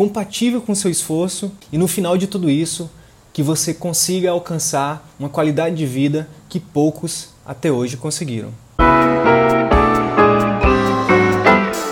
compatível 0.00 0.62
com 0.62 0.72
o 0.72 0.74
seu 0.74 0.90
esforço 0.90 1.52
e 1.70 1.76
no 1.76 1.86
final 1.86 2.16
de 2.16 2.26
tudo 2.26 2.48
isso 2.48 2.90
que 3.34 3.42
você 3.42 3.74
consiga 3.74 4.30
alcançar 4.30 5.14
uma 5.18 5.28
qualidade 5.28 5.76
de 5.76 5.84
vida 5.84 6.26
que 6.48 6.58
poucos 6.58 7.34
até 7.44 7.70
hoje 7.70 7.98
conseguiram. 7.98 8.48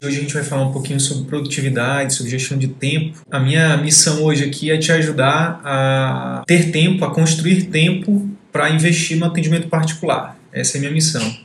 Hoje 0.02 0.16
a 0.16 0.20
gente 0.22 0.32
vai 0.32 0.42
falar 0.42 0.62
um 0.62 0.72
pouquinho 0.72 0.98
sobre 0.98 1.26
produtividade, 1.26 2.14
sobre 2.14 2.30
gestão 2.30 2.56
de 2.56 2.68
tempo. 2.68 3.20
A 3.30 3.38
minha 3.38 3.76
missão 3.76 4.22
hoje 4.24 4.42
aqui 4.42 4.70
é 4.70 4.78
te 4.78 4.90
ajudar 4.90 5.60
a 5.62 6.44
ter 6.46 6.70
tempo, 6.70 7.04
a 7.04 7.10
construir 7.10 7.64
tempo 7.64 8.26
para 8.50 8.70
investir 8.70 9.18
no 9.18 9.26
atendimento 9.26 9.68
particular. 9.68 10.34
Essa 10.50 10.78
é 10.78 10.78
a 10.78 10.80
minha 10.80 10.92
missão. 10.92 11.36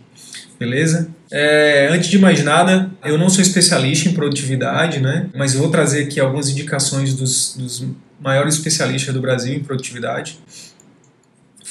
Beleza? 0.57 1.09
É, 1.35 1.87
antes 1.89 2.11
de 2.11 2.19
mais 2.19 2.43
nada, 2.43 2.91
eu 3.03 3.17
não 3.17 3.27
sou 3.27 3.41
especialista 3.41 4.07
em 4.07 4.13
produtividade, 4.13 4.99
né? 4.99 5.31
Mas 5.33 5.55
vou 5.55 5.71
trazer 5.71 6.03
aqui 6.03 6.19
algumas 6.19 6.47
indicações 6.47 7.15
dos, 7.15 7.55
dos 7.57 7.83
maiores 8.19 8.53
especialistas 8.53 9.11
do 9.11 9.19
Brasil 9.19 9.55
em 9.55 9.63
produtividade. 9.63 10.37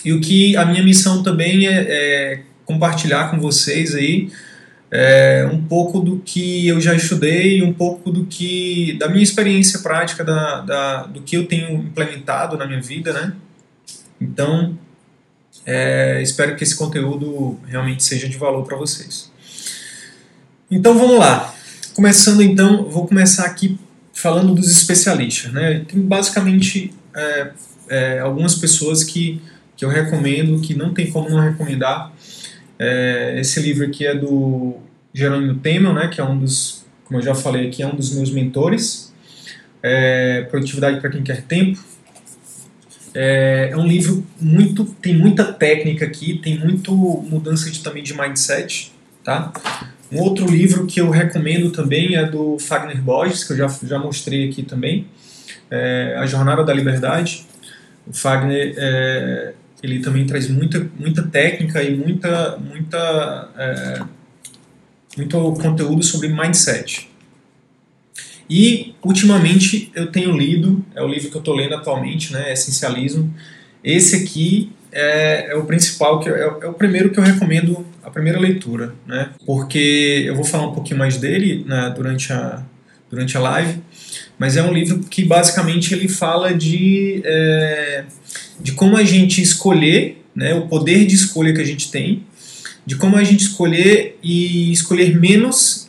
E 0.04 0.12
o 0.12 0.20
que 0.20 0.56
a 0.56 0.64
minha 0.64 0.82
missão 0.82 1.22
também 1.22 1.68
é, 1.68 1.86
é 1.88 2.42
compartilhar 2.64 3.30
com 3.30 3.38
vocês 3.38 3.94
aí 3.94 4.32
é, 4.90 5.48
um 5.52 5.62
pouco 5.62 6.00
do 6.00 6.18
que 6.18 6.66
eu 6.66 6.80
já 6.80 6.92
estudei, 6.96 7.62
um 7.62 7.72
pouco 7.72 8.10
do 8.10 8.26
que 8.26 8.94
da 8.98 9.08
minha 9.08 9.22
experiência 9.22 9.78
prática, 9.78 10.24
da, 10.24 10.60
da, 10.62 11.02
do 11.04 11.22
que 11.22 11.36
eu 11.36 11.46
tenho 11.46 11.72
implementado 11.76 12.58
na 12.58 12.66
minha 12.66 12.82
vida, 12.82 13.12
né? 13.12 13.32
Então, 14.20 14.76
é, 15.64 16.20
espero 16.20 16.56
que 16.56 16.64
esse 16.64 16.76
conteúdo 16.76 17.60
realmente 17.64 18.02
seja 18.02 18.28
de 18.28 18.36
valor 18.36 18.64
para 18.64 18.76
vocês. 18.76 19.31
Então, 20.74 20.96
vamos 20.96 21.18
lá. 21.18 21.54
Começando 21.94 22.42
então, 22.42 22.88
vou 22.88 23.06
começar 23.06 23.44
aqui 23.44 23.78
falando 24.14 24.54
dos 24.54 24.70
especialistas, 24.70 25.52
né? 25.52 25.84
Tem 25.86 26.00
basicamente 26.00 26.94
é, 27.14 27.50
é, 27.90 28.18
algumas 28.20 28.54
pessoas 28.54 29.04
que, 29.04 29.38
que 29.76 29.84
eu 29.84 29.90
recomendo, 29.90 30.58
que 30.62 30.72
não 30.72 30.94
tem 30.94 31.10
como 31.10 31.28
não 31.28 31.40
recomendar, 31.40 32.10
é, 32.78 33.38
esse 33.38 33.60
livro 33.60 33.84
aqui 33.84 34.06
é 34.06 34.14
do 34.14 34.76
Jerônimo 35.12 35.60
Temer, 35.60 35.92
né, 35.92 36.08
que 36.08 36.22
é 36.22 36.24
um 36.24 36.38
dos, 36.38 36.86
como 37.04 37.20
eu 37.20 37.22
já 37.22 37.34
falei 37.34 37.68
aqui, 37.68 37.82
é 37.82 37.86
um 37.86 37.94
dos 37.94 38.14
meus 38.14 38.30
mentores. 38.30 39.12
É, 39.82 40.46
Produtividade 40.50 41.00
para 41.02 41.10
quem 41.10 41.22
quer 41.22 41.42
tempo. 41.42 41.78
É, 43.14 43.68
é, 43.72 43.76
um 43.76 43.86
livro 43.86 44.26
muito, 44.40 44.86
tem 44.86 45.14
muita 45.14 45.52
técnica 45.52 46.06
aqui, 46.06 46.38
tem 46.42 46.58
muito 46.58 46.94
mudança 46.96 47.70
de, 47.70 47.80
também 47.80 48.02
de 48.02 48.16
mindset, 48.16 48.90
tá? 49.22 49.52
Um 50.12 50.20
outro 50.20 50.46
livro 50.46 50.86
que 50.86 51.00
eu 51.00 51.08
recomendo 51.08 51.70
também 51.70 52.16
é 52.16 52.24
do 52.24 52.58
Fagner 52.58 53.00
Borges, 53.00 53.44
que 53.44 53.54
eu 53.54 53.56
já, 53.56 53.68
já 53.82 53.98
mostrei 53.98 54.48
aqui 54.48 54.62
também, 54.62 55.06
é 55.70 56.16
A 56.18 56.26
Jornada 56.26 56.62
da 56.62 56.74
Liberdade. 56.74 57.46
O 58.06 58.12
Fagner 58.12 58.74
é, 58.76 59.54
ele 59.82 60.00
também 60.00 60.26
traz 60.26 60.48
muita, 60.48 60.86
muita 60.98 61.22
técnica 61.22 61.82
e 61.82 61.96
muita, 61.96 62.58
muita, 62.58 63.48
é, 63.56 64.02
muito 65.16 65.52
conteúdo 65.54 66.02
sobre 66.02 66.28
mindset. 66.28 67.10
E, 68.48 68.94
ultimamente, 69.02 69.90
eu 69.94 70.12
tenho 70.12 70.36
lido, 70.36 70.84
é 70.94 71.02
o 71.02 71.08
livro 71.08 71.30
que 71.30 71.36
eu 71.36 71.40
estou 71.40 71.54
lendo 71.54 71.74
atualmente, 71.74 72.32
né, 72.32 72.52
Essencialismo. 72.52 73.34
Esse 73.82 74.16
aqui 74.16 74.70
é, 74.92 75.52
é 75.52 75.56
o 75.56 75.64
principal, 75.64 76.20
que 76.20 76.28
é, 76.28 76.42
é, 76.42 76.66
o 76.66 76.74
primeiro 76.74 77.10
que 77.10 77.18
eu 77.18 77.24
recomendo, 77.24 77.84
a 78.02 78.10
primeira 78.10 78.38
leitura, 78.38 78.94
né, 79.06 79.30
porque 79.46 80.24
eu 80.26 80.34
vou 80.34 80.44
falar 80.44 80.68
um 80.68 80.74
pouquinho 80.74 80.98
mais 80.98 81.16
dele 81.16 81.64
né, 81.66 81.92
durante, 81.94 82.32
a, 82.32 82.62
durante 83.10 83.36
a 83.36 83.40
live, 83.40 83.80
mas 84.38 84.56
é 84.56 84.62
um 84.62 84.72
livro 84.72 85.00
que 85.00 85.24
basicamente 85.24 85.94
ele 85.94 86.08
fala 86.08 86.52
de, 86.52 87.22
é, 87.24 88.04
de 88.60 88.72
como 88.72 88.96
a 88.96 89.04
gente 89.04 89.40
escolher, 89.40 90.22
né, 90.34 90.54
o 90.54 90.66
poder 90.66 91.06
de 91.06 91.14
escolha 91.14 91.54
que 91.54 91.60
a 91.60 91.64
gente 91.64 91.90
tem, 91.90 92.24
de 92.84 92.96
como 92.96 93.16
a 93.16 93.22
gente 93.22 93.42
escolher 93.42 94.18
e 94.22 94.72
escolher 94.72 95.18
menos 95.18 95.88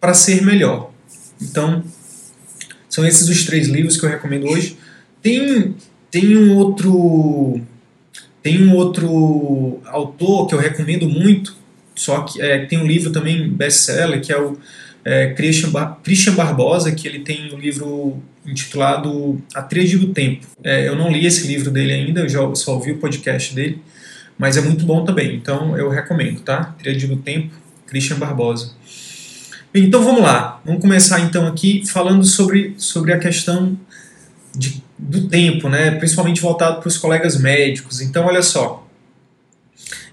para 0.00 0.14
ser 0.14 0.42
melhor. 0.42 0.92
Então, 1.40 1.82
são 2.88 3.04
esses 3.06 3.28
os 3.28 3.44
três 3.44 3.68
livros 3.68 3.96
que 3.96 4.06
eu 4.06 4.10
recomendo 4.10 4.46
hoje. 4.46 4.76
Tem, 5.20 5.74
tem 6.10 6.36
um 6.36 6.56
outro 6.56 7.60
tem 8.48 8.66
um 8.66 8.74
outro 8.74 9.78
autor 9.84 10.46
que 10.46 10.54
eu 10.54 10.58
recomendo 10.58 11.06
muito, 11.06 11.54
só 11.94 12.22
que 12.22 12.40
é, 12.40 12.64
tem 12.64 12.78
um 12.78 12.86
livro 12.86 13.12
também 13.12 13.46
best-seller 13.46 14.22
que 14.22 14.32
é 14.32 14.40
o 14.40 14.56
é, 15.04 15.34
Christian, 15.34 15.68
Bar 15.68 15.98
Christian 16.02 16.34
Barbosa, 16.34 16.90
que 16.92 17.06
ele 17.06 17.18
tem 17.18 17.52
um 17.52 17.58
livro 17.58 18.22
intitulado 18.46 19.38
A 19.54 19.60
Tríade 19.60 19.98
do 19.98 20.14
Tempo. 20.14 20.46
É, 20.64 20.88
eu 20.88 20.96
não 20.96 21.12
li 21.12 21.26
esse 21.26 21.46
livro 21.46 21.70
dele 21.70 21.92
ainda, 21.92 22.20
eu 22.20 22.28
já 22.30 22.54
só 22.54 22.76
ouvi 22.76 22.92
o 22.92 22.96
podcast 22.96 23.54
dele, 23.54 23.82
mas 24.38 24.56
é 24.56 24.62
muito 24.62 24.86
bom 24.86 25.04
também, 25.04 25.36
então 25.36 25.76
eu 25.76 25.90
recomendo, 25.90 26.40
tá? 26.40 26.74
Tríade 26.78 27.06
do 27.06 27.16
Tempo, 27.16 27.52
Christian 27.86 28.18
Barbosa. 28.18 28.72
Bem, 29.70 29.84
então 29.84 30.02
vamos 30.02 30.22
lá, 30.22 30.58
vamos 30.64 30.80
começar 30.80 31.20
então 31.20 31.46
aqui 31.46 31.82
falando 31.86 32.24
sobre, 32.24 32.72
sobre 32.78 33.12
a 33.12 33.18
questão 33.18 33.78
de, 34.56 34.82
do 34.98 35.28
tempo, 35.28 35.68
né? 35.68 35.92
principalmente 35.92 36.40
voltado 36.40 36.80
para 36.80 36.88
os 36.88 36.98
colegas 36.98 37.38
médicos. 37.38 38.00
Então, 38.00 38.26
olha 38.26 38.42
só, 38.42 38.86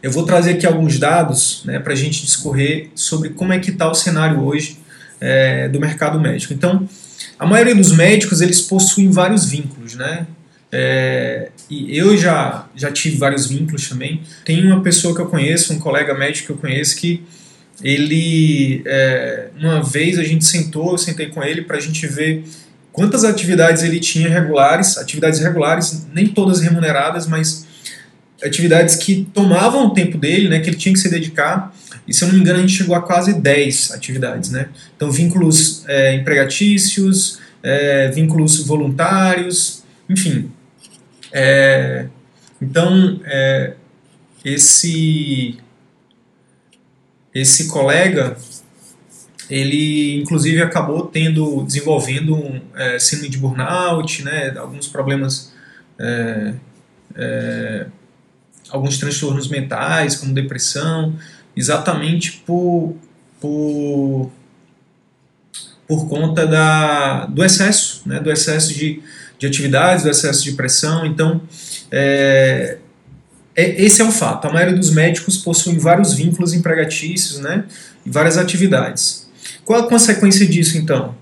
eu 0.02 0.12
vou 0.12 0.24
trazer 0.24 0.52
aqui 0.52 0.66
alguns 0.66 1.00
dados 1.00 1.64
né, 1.66 1.80
para 1.80 1.94
a 1.94 1.96
gente 1.96 2.24
discorrer 2.24 2.90
sobre 2.94 3.30
como 3.30 3.52
é 3.52 3.60
que 3.60 3.72
está 3.72 3.90
o 3.90 3.96
cenário 3.96 4.40
hoje 4.44 4.78
é, 5.20 5.68
do 5.68 5.80
mercado 5.80 6.20
médico. 6.20 6.54
Então, 6.54 6.88
a 7.40 7.46
maioria 7.46 7.76
dos 7.76 7.92
médicos 7.92 8.42
eles 8.42 8.62
possuem 8.62 9.10
vários 9.10 9.50
vínculos, 9.50 9.96
né? 9.96 10.28
É, 10.72 11.50
e 11.70 11.98
eu 11.98 12.18
já, 12.18 12.68
já 12.76 12.92
tive 12.92 13.18
vários 13.18 13.48
vínculos 13.48 13.88
também. 13.88 14.22
Tem 14.44 14.64
uma 14.66 14.82
pessoa 14.82 15.16
que 15.16 15.22
eu 15.22 15.26
conheço, 15.28 15.74
um 15.74 15.80
colega 15.80 16.14
médico 16.14 16.48
que 16.48 16.54
eu 16.54 16.58
conheço, 16.58 16.96
que 16.98 17.24
ele, 17.84 18.84
é, 18.86 19.48
uma 19.58 19.84
vez 19.84 20.20
a 20.20 20.24
gente 20.24 20.46
sentou, 20.46 20.92
eu 20.92 20.98
sentei 20.98 21.28
com 21.28 21.44
ele 21.44 21.62
para 21.62 21.78
a 21.78 21.80
gente 21.80 22.06
ver 22.08 22.44
quantas 22.96 23.26
atividades 23.26 23.84
ele 23.84 24.00
tinha 24.00 24.30
regulares, 24.30 24.98
atividades 24.98 25.42
regulares, 25.42 26.08
nem 26.14 26.28
todas 26.28 26.62
remuneradas, 26.62 27.28
mas 27.28 27.68
atividades 28.42 28.96
que 28.96 29.28
tomavam 29.34 29.88
o 29.88 29.94
tempo 29.94 30.18
dele, 30.18 30.48
né, 30.48 30.62
que 30.62 30.70
ele 30.70 30.78
tinha 30.78 30.94
que 30.94 31.00
se 31.00 31.10
dedicar, 31.10 31.76
e 32.08 32.14
se 32.14 32.24
eu 32.24 32.30
não 32.30 32.36
me 32.36 32.42
engano 32.42 32.60
a 32.60 32.62
gente 32.62 32.72
chegou 32.72 32.96
a 32.96 33.02
quase 33.02 33.34
10 33.34 33.92
atividades, 33.92 34.50
né? 34.50 34.70
Então 34.96 35.12
vínculos 35.12 35.84
é, 35.88 36.16
empregatícios, 36.16 37.40
é, 37.62 38.10
vínculos 38.12 38.66
voluntários, 38.66 39.84
enfim. 40.10 40.50
É, 41.34 42.06
então 42.62 43.20
é, 43.26 43.74
esse 44.46 45.58
esse 47.34 47.68
colega 47.68 48.38
ele 49.50 50.22
inclusive 50.22 50.62
acabou 50.62 51.08
tendo 51.08 51.64
desenvolvendo 51.64 52.36
um 52.36 52.62
é, 52.76 53.00
síndrome 53.00 53.30
de 53.30 53.38
burnout, 53.38 54.24
né? 54.24 54.54
Alguns 54.58 54.88
problemas 54.88 55.54
é, 56.00 56.54
é, 57.16 57.86
alguns 58.70 58.98
transtornos 58.98 59.48
mentais, 59.48 60.16
como 60.16 60.34
depressão, 60.34 61.16
exatamente 61.56 62.44
por, 62.46 62.96
por, 63.40 64.32
por 65.88 66.08
conta 66.08 66.46
da, 66.46 67.26
do 67.28 67.44
excesso, 67.44 68.02
né, 68.06 68.20
do 68.20 68.32
excesso 68.32 68.74
de, 68.74 69.02
de 69.38 69.48
atividades, 69.48 70.04
do 70.04 70.10
excesso 70.10 70.44
de 70.44 70.54
pressão. 70.54 71.06
Então, 71.06 71.42
é, 71.92 72.78
é, 73.56 73.84
esse 73.84 74.02
é 74.02 74.06
um 74.06 74.12
fato. 74.12 74.48
A 74.48 74.52
maioria 74.52 74.76
dos 74.76 74.92
médicos 74.92 75.38
possuem 75.38 75.78
vários 75.78 76.14
vínculos 76.14 76.54
empregatícios 76.54 77.40
né, 77.40 77.66
e 78.06 78.10
várias 78.10 78.38
atividades. 78.38 79.25
Qual 79.66 79.82
a 79.82 79.90
consequência 79.90 80.46
disso, 80.46 80.78
então? 80.78 81.16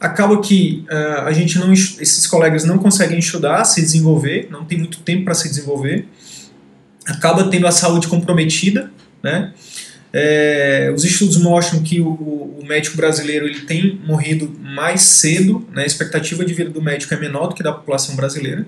Acaba 0.00 0.40
que 0.40 0.84
uh, 0.90 1.26
a 1.26 1.32
gente 1.32 1.58
não, 1.58 1.72
esses 1.72 2.26
colegas 2.26 2.64
não 2.64 2.78
conseguem 2.78 3.18
estudar, 3.18 3.64
se 3.64 3.82
desenvolver, 3.82 4.48
não 4.50 4.64
tem 4.64 4.78
muito 4.78 5.00
tempo 5.00 5.24
para 5.24 5.34
se 5.34 5.48
desenvolver, 5.48 6.06
acaba 7.04 7.50
tendo 7.50 7.66
a 7.66 7.72
saúde 7.72 8.06
comprometida, 8.06 8.90
né? 9.22 9.52
É, 10.16 10.92
os 10.94 11.02
estudos 11.02 11.36
mostram 11.38 11.82
que 11.82 12.00
o, 12.00 12.06
o, 12.06 12.62
médico 12.64 12.96
brasileiro 12.96 13.48
ele 13.48 13.62
tem 13.62 14.00
morrido 14.06 14.48
mais 14.60 15.02
cedo, 15.02 15.66
né, 15.72 15.82
a 15.82 15.86
expectativa 15.86 16.44
de 16.44 16.54
vida 16.54 16.70
do 16.70 16.80
médico 16.80 17.12
é 17.12 17.16
menor 17.18 17.48
do 17.48 17.54
que 17.56 17.64
da 17.64 17.72
população 17.72 18.14
brasileira. 18.14 18.64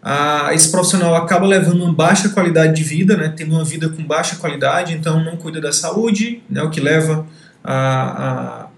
Ah, 0.00 0.50
esse 0.52 0.70
profissional 0.70 1.16
acaba 1.16 1.44
levando 1.44 1.82
uma 1.82 1.92
baixa 1.92 2.28
qualidade 2.28 2.76
de 2.76 2.84
vida, 2.84 3.16
né, 3.16 3.34
tendo 3.36 3.56
uma 3.56 3.64
vida 3.64 3.88
com 3.88 4.00
baixa 4.04 4.36
qualidade, 4.36 4.94
então 4.94 5.24
não 5.24 5.36
cuida 5.36 5.60
da 5.60 5.72
saúde, 5.72 6.40
né, 6.48 6.62
o 6.62 6.70
que 6.70 6.80
leva 6.80 7.26
a, 7.70 8.64
a 8.64 8.68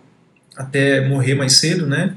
até 0.57 1.07
morrer 1.09 1.35
mais 1.35 1.55
cedo, 1.55 1.87
né? 1.87 2.15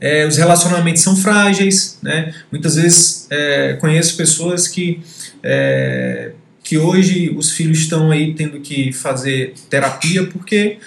É, 0.00 0.26
os 0.26 0.36
relacionamentos 0.36 1.02
são 1.02 1.14
frágeis, 1.14 1.98
né? 2.02 2.34
Muitas 2.50 2.76
vezes 2.76 3.26
é, 3.30 3.74
conheço 3.74 4.16
pessoas 4.16 4.66
que 4.66 5.00
é, 5.42 6.32
que 6.62 6.78
hoje 6.78 7.34
os 7.36 7.52
filhos 7.52 7.78
estão 7.78 8.10
aí 8.10 8.34
tendo 8.34 8.60
que 8.60 8.92
fazer 8.92 9.54
terapia 9.68 10.26
porque 10.26 10.78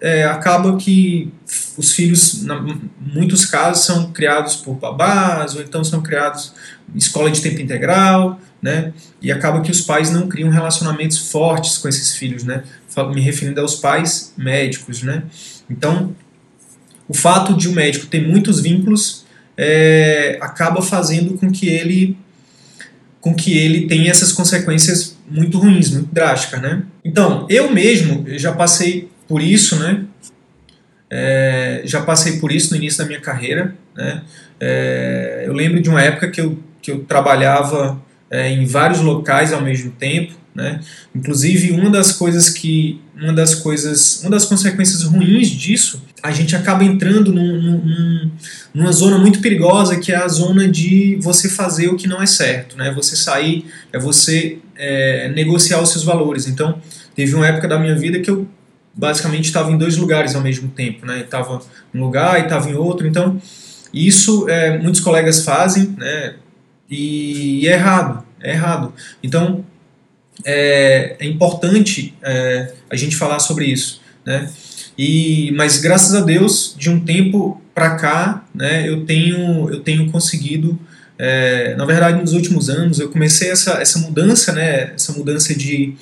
é, 0.00 0.24
acaba 0.24 0.76
que 0.76 1.32
os 1.76 1.92
filhos, 1.92 2.44
em 2.44 2.90
muitos 3.00 3.44
casos, 3.44 3.84
são 3.84 4.12
criados 4.12 4.56
por 4.56 4.74
babás 4.74 5.54
ou 5.54 5.62
então 5.62 5.82
são 5.82 6.02
criados 6.02 6.52
em 6.94 6.98
escola 6.98 7.30
de 7.30 7.40
tempo 7.40 7.60
integral, 7.60 8.38
né? 8.60 8.92
E 9.22 9.32
acaba 9.32 9.60
que 9.62 9.70
os 9.70 9.80
pais 9.80 10.10
não 10.10 10.28
criam 10.28 10.50
relacionamentos 10.50 11.30
fortes 11.30 11.78
com 11.78 11.88
esses 11.88 12.16
filhos, 12.16 12.44
né? 12.44 12.62
Me 13.04 13.20
referindo 13.20 13.60
aos 13.60 13.76
pais 13.76 14.32
médicos, 14.36 15.02
né? 15.02 15.24
Então, 15.68 16.14
o 17.08 17.14
fato 17.14 17.54
de 17.54 17.68
o 17.68 17.72
um 17.72 17.74
médico 17.74 18.06
ter 18.06 18.26
muitos 18.26 18.60
vínculos 18.60 19.24
é, 19.56 20.38
acaba 20.40 20.82
fazendo 20.82 21.34
com 21.34 21.50
que 21.50 21.68
ele 21.68 22.16
com 23.20 23.34
que 23.34 23.58
ele 23.58 23.88
tenha 23.88 24.08
essas 24.08 24.32
consequências 24.32 25.16
muito 25.28 25.58
ruins, 25.58 25.90
muito 25.90 26.14
drásticas, 26.14 26.62
né? 26.62 26.84
Então, 27.04 27.44
eu 27.50 27.72
mesmo 27.72 28.24
já 28.38 28.52
passei 28.52 29.08
por 29.26 29.42
isso, 29.42 29.76
né? 29.76 30.04
É, 31.10 31.82
já 31.84 32.02
passei 32.02 32.38
por 32.38 32.52
isso 32.52 32.70
no 32.70 32.76
início 32.76 32.98
da 32.98 33.04
minha 33.04 33.20
carreira, 33.20 33.74
né? 33.96 34.22
É, 34.60 35.42
eu 35.44 35.52
lembro 35.52 35.80
de 35.80 35.88
uma 35.88 36.00
época 36.00 36.30
que 36.30 36.40
eu, 36.40 36.58
que 36.80 36.90
eu 36.90 37.00
trabalhava 37.04 38.00
é, 38.30 38.48
em 38.48 38.64
vários 38.64 39.00
locais 39.00 39.52
ao 39.52 39.60
mesmo 39.60 39.90
tempo, 39.90 40.34
né? 40.56 40.80
Inclusive, 41.14 41.72
uma 41.72 41.90
das 41.90 42.12
coisas 42.12 42.48
que. 42.48 42.98
Uma 43.14 43.32
das 43.32 43.54
coisas. 43.54 44.22
Uma 44.22 44.30
das 44.30 44.46
consequências 44.46 45.02
ruins 45.02 45.50
disso, 45.50 46.02
a 46.22 46.30
gente 46.30 46.56
acaba 46.56 46.82
entrando 46.82 47.30
num, 47.30 47.60
num, 47.60 48.30
numa 48.72 48.90
zona 48.90 49.18
muito 49.18 49.40
perigosa, 49.40 50.00
que 50.00 50.10
é 50.10 50.16
a 50.16 50.26
zona 50.26 50.66
de 50.66 51.18
você 51.20 51.50
fazer 51.50 51.88
o 51.88 51.96
que 51.96 52.08
não 52.08 52.22
é 52.22 52.26
certo. 52.26 52.74
Né? 52.78 52.90
Você 52.94 53.14
sair, 53.14 53.66
é 53.92 53.98
você 53.98 54.58
é, 54.74 55.28
negociar 55.28 55.82
os 55.82 55.90
seus 55.90 56.02
valores. 56.02 56.48
Então, 56.48 56.80
teve 57.14 57.34
uma 57.34 57.46
época 57.46 57.68
da 57.68 57.78
minha 57.78 57.94
vida 57.94 58.18
que 58.20 58.30
eu 58.30 58.48
basicamente 58.94 59.44
estava 59.44 59.70
em 59.70 59.76
dois 59.76 59.98
lugares 59.98 60.34
ao 60.34 60.40
mesmo 60.40 60.68
tempo. 60.68 61.04
Né? 61.04 61.20
Estava 61.20 61.60
em 61.94 61.98
um 61.98 62.02
lugar 62.02 62.40
e 62.40 62.44
estava 62.44 62.70
em 62.70 62.74
outro. 62.74 63.06
Então, 63.06 63.38
isso 63.92 64.48
é, 64.48 64.78
muitos 64.78 65.02
colegas 65.02 65.44
fazem, 65.44 65.94
né? 65.98 66.36
E, 66.88 67.60
e 67.64 67.68
é 67.68 67.74
errado. 67.74 68.24
É 68.40 68.52
errado. 68.52 68.94
Então, 69.22 69.64
é, 70.44 71.16
é 71.18 71.26
importante 71.26 72.14
é, 72.22 72.72
a 72.90 72.96
gente 72.96 73.16
falar 73.16 73.38
sobre 73.38 73.66
isso, 73.66 74.00
né? 74.24 74.48
E, 74.98 75.52
mas 75.52 75.78
graças 75.78 76.14
a 76.14 76.20
Deus, 76.22 76.74
de 76.78 76.88
um 76.88 77.00
tempo 77.00 77.60
para 77.74 77.96
cá, 77.96 78.46
né, 78.54 78.88
eu 78.88 79.04
tenho 79.04 79.68
eu 79.68 79.80
tenho 79.80 80.10
conseguido, 80.10 80.78
é, 81.18 81.74
na 81.76 81.84
verdade, 81.84 82.18
nos 82.18 82.32
últimos 82.32 82.70
anos, 82.70 82.98
eu 82.98 83.10
comecei 83.10 83.50
essa, 83.50 83.72
essa 83.74 83.98
mudança, 83.98 84.52
né, 84.52 84.92
essa 84.94 85.12
mudança 85.12 85.54
de, 85.54 85.94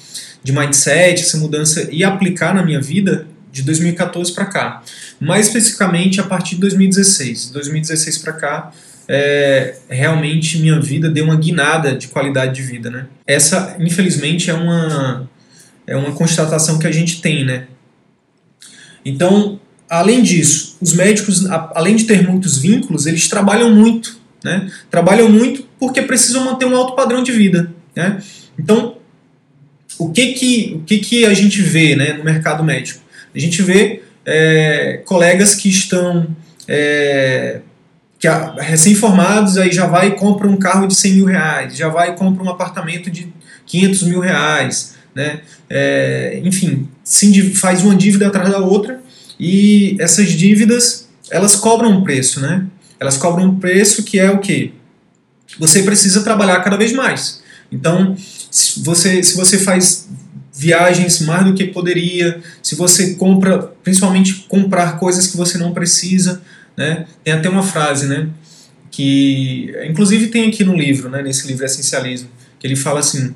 de 0.43 0.53
mindset, 0.53 1.23
essa 1.23 1.39
mudança 1.39 1.89
e 1.91 2.05
aplicar 2.05 2.55
na 2.55 2.65
minha 2.65 2.81
vida 2.81 3.27
de 3.51 3.63
2014 3.63 4.33
para 4.33 4.47
cá. 4.47 4.83
Mais 5.21 5.47
especificamente 5.47 6.21
a 6.21 6.25
partir 6.25 6.57
de 6.57 6.63
2016. 6.63 7.51
2016 7.51 8.19
para 8.19 8.33
cá, 8.33 8.73
é, 9.09 9.75
realmente 9.89 10.59
minha 10.59 10.81
vida 10.81 11.09
deu 11.11 11.25
uma 11.25 11.37
guinada 11.37 11.95
de 11.95 12.09
qualidade 12.09 12.55
de 12.55 12.63
vida, 12.63 12.91
né? 12.91 13.07
Essa, 13.27 13.77
infelizmente, 13.79 14.51
é 14.51 14.55
uma, 14.55 15.29
é 15.87 15.97
uma 15.97 16.13
constatação 16.13 16.79
que 16.79 16.87
a 16.87 16.93
gente 16.93 17.21
tem, 17.21 17.45
né? 17.45 17.67
Então, 19.05 19.61
além 19.89 20.23
disso, 20.23 20.77
os 20.81 20.93
médicos, 20.95 21.47
além 21.75 21.97
de 21.97 22.05
ter 22.05 22.27
muitos 22.27 22.59
vínculos, 22.59 23.07
eles 23.07 23.29
trabalham 23.29 23.71
muito, 23.71 24.19
né? 24.43 24.71
Trabalham 24.91 25.29
muito 25.29 25.67
porque 25.79 26.01
precisam 26.03 26.45
manter 26.45 26.65
um 26.65 26.77
alto 26.77 26.95
padrão 26.95 27.23
de 27.23 27.33
vida, 27.33 27.71
né? 27.95 28.23
Então, 28.59 28.97
o 29.99 30.11
que 30.11 30.33
que, 30.33 30.75
o 30.77 30.81
que, 30.81 30.99
que 30.99 31.27
a 31.27 31.35
gente 31.35 31.61
vê 31.61 31.95
né, 31.95 32.15
no 32.15 32.25
mercado 32.25 32.65
médico? 32.65 33.01
A 33.35 33.39
gente 33.39 33.63
vê 33.63 34.03
é, 34.25 35.03
colegas 35.05 35.55
que 35.55 35.69
estão 35.69 36.27
é, 36.67 37.61
que 38.25 38.63
recém-formados 38.63 39.59
aí 39.59 39.71
já 39.71 39.87
vai 39.87 40.09
e 40.09 40.11
compra 40.13 40.49
um 40.49 40.57
carro 40.57 40.87
de 40.87 40.95
100 40.95 41.13
mil 41.13 41.27
reais, 41.27 41.77
já 41.77 41.89
vai 41.89 42.11
e 42.11 42.13
compra 42.15 42.43
um 42.43 42.49
apartamento 42.49 43.11
de 43.11 43.31
500 43.67 44.03
mil 44.05 44.21
reais, 44.21 44.95
né? 45.15 45.43
É, 45.69 46.41
enfim, 46.43 46.89
faz 47.55 47.83
uma 47.83 47.95
dívida 47.95 48.29
atrás 48.29 48.51
da 48.51 48.59
outra 48.59 49.03
e 49.39 49.97
essas 50.01 50.31
dívidas 50.33 51.09
elas 51.31 51.55
cobram 51.55 51.91
um 51.91 52.03
preço, 52.03 52.41
né? 52.41 52.67
Elas 52.99 53.19
cobram 53.19 53.47
um 53.47 53.59
preço 53.59 54.03
que 54.03 54.19
é 54.19 54.31
o 54.31 54.39
que 54.39 54.73
você 55.59 55.83
precisa 55.83 56.23
trabalhar 56.23 56.61
cada 56.61 56.79
vez 56.79 56.93
mais. 56.93 57.43
Então, 57.71 58.17
se 58.51 58.83
você, 58.83 59.23
se 59.23 59.37
você 59.37 59.59
faz 59.59 60.09
viagens 60.55 61.21
mais 61.21 61.45
do 61.45 61.53
que 61.53 61.65
poderia, 61.65 62.41
se 62.63 62.75
você 62.75 63.15
compra, 63.15 63.59
principalmente 63.83 64.47
comprar 64.49 64.99
coisas 64.99 65.27
que 65.27 65.37
você 65.37 65.59
não 65.59 65.75
precisa, 65.75 66.41
né? 66.77 67.07
Tem 67.23 67.33
até 67.33 67.49
uma 67.49 67.63
frase, 67.63 68.07
né? 68.07 68.29
Que 68.91 69.73
inclusive 69.87 70.29
tem 70.29 70.49
aqui 70.49 70.65
no 70.65 70.75
livro, 70.75 71.09
né? 71.09 71.23
Nesse 71.23 71.47
livro 71.47 71.65
Essencialismo, 71.65 72.29
que 72.59 72.67
ele 72.67 72.77
fala 72.77 73.01
assim: 73.01 73.35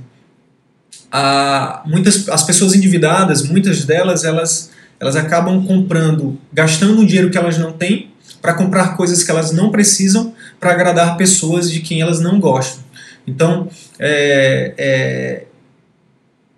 a, 1.11 1.82
muitas 1.87 2.29
as 2.29 2.43
pessoas 2.43 2.75
endividadas, 2.75 3.43
muitas 3.43 3.85
delas, 3.85 4.25
elas 4.25 4.70
elas 5.00 5.14
acabam 5.14 5.64
comprando, 5.64 6.38
gastando 6.52 7.00
um 7.00 7.06
dinheiro 7.06 7.31
que 7.31 7.38
elas 7.38 7.56
não 7.56 7.73
têm 7.73 8.11
para 8.43 8.55
comprar 8.55 8.96
coisas 8.96 9.23
que 9.23 9.31
elas 9.31 9.52
não 9.52 9.70
precisam 9.70 10.35
para 10.58 10.73
agradar 10.73 11.17
pessoas 11.17 11.70
de 11.70 11.81
quem 11.81 12.00
elas 12.00 12.20
não 12.20 12.40
gostam. 12.40 12.82
Então, 13.26 13.69
é, 13.99 14.75
é, 14.76 15.44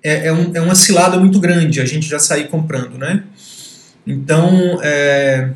é, 0.02 0.26
é, 0.28 0.32
um, 0.32 0.50
é 0.54 0.60
uma 0.60 0.74
cilada 0.74 1.18
muito 1.18 1.38
grande 1.38 1.80
a 1.80 1.84
gente 1.84 2.08
já 2.08 2.18
sair 2.18 2.48
comprando, 2.48 2.96
né? 2.96 3.24
Então, 4.06 4.78
é, 4.82 5.50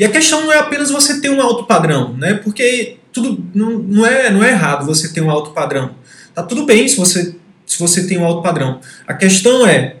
e 0.00 0.04
a 0.04 0.08
questão 0.08 0.40
não 0.40 0.50
é 0.50 0.56
apenas 0.58 0.90
você 0.90 1.20
ter 1.20 1.28
um 1.28 1.42
alto 1.42 1.66
padrão, 1.66 2.14
né? 2.14 2.32
Porque 2.32 2.96
tudo 3.12 3.44
não, 3.54 3.72
não, 3.78 4.06
é, 4.06 4.30
não 4.30 4.42
é 4.42 4.48
errado 4.48 4.86
você 4.86 5.12
ter 5.12 5.20
um 5.20 5.30
alto 5.30 5.50
padrão. 5.50 5.90
Tá 6.34 6.42
tudo 6.42 6.64
bem 6.64 6.88
se 6.88 6.96
você, 6.96 7.36
se 7.66 7.78
você 7.78 8.06
tem 8.06 8.16
um 8.16 8.24
alto 8.24 8.40
padrão. 8.40 8.80
A 9.06 9.12
questão 9.12 9.66
é 9.66 9.96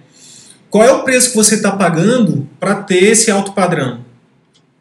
qual 0.70 0.82
é 0.82 0.90
o 0.90 1.04
preço 1.04 1.32
que 1.32 1.36
você 1.36 1.56
está 1.56 1.72
pagando 1.72 2.48
para 2.58 2.76
ter 2.76 3.10
esse 3.10 3.30
alto 3.30 3.52
padrão? 3.52 4.00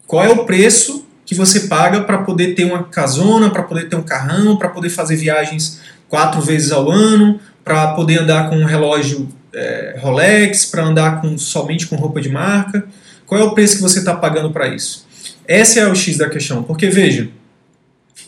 Qual 0.07 0.23
é 0.23 0.29
o 0.29 0.45
preço 0.45 1.05
que 1.25 1.35
você 1.35 1.67
paga 1.67 1.99
para 1.99 2.19
poder 2.19 2.55
ter 2.55 2.63
uma 2.63 2.85
casona, 2.85 3.49
para 3.49 3.63
poder 3.63 3.89
ter 3.89 3.97
um 3.97 4.03
carrão, 4.03 4.55
para 4.55 4.69
poder 4.69 4.89
fazer 4.89 5.17
viagens 5.17 5.81
quatro 6.07 6.39
vezes 6.39 6.71
ao 6.71 6.89
ano, 6.89 7.41
para 7.61 7.89
poder 7.89 8.21
andar 8.21 8.49
com 8.49 8.55
um 8.55 8.63
relógio 8.63 9.27
é, 9.53 9.97
Rolex, 9.99 10.63
para 10.63 10.85
andar 10.85 11.19
com 11.19 11.37
somente 11.37 11.87
com 11.87 11.97
roupa 11.97 12.21
de 12.21 12.29
marca? 12.29 12.87
Qual 13.25 13.41
é 13.41 13.43
o 13.43 13.51
preço 13.51 13.75
que 13.75 13.81
você 13.81 13.99
está 13.99 14.15
pagando 14.15 14.51
para 14.51 14.69
isso? 14.69 15.08
Esse 15.49 15.79
é 15.79 15.87
o 15.87 15.95
X 15.95 16.15
da 16.15 16.29
questão. 16.29 16.61
Porque, 16.61 16.91
veja, 16.91 17.27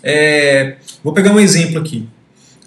é, 0.01 0.77
vou 1.03 1.13
pegar 1.13 1.31
um 1.31 1.39
exemplo 1.39 1.79
aqui. 1.79 2.09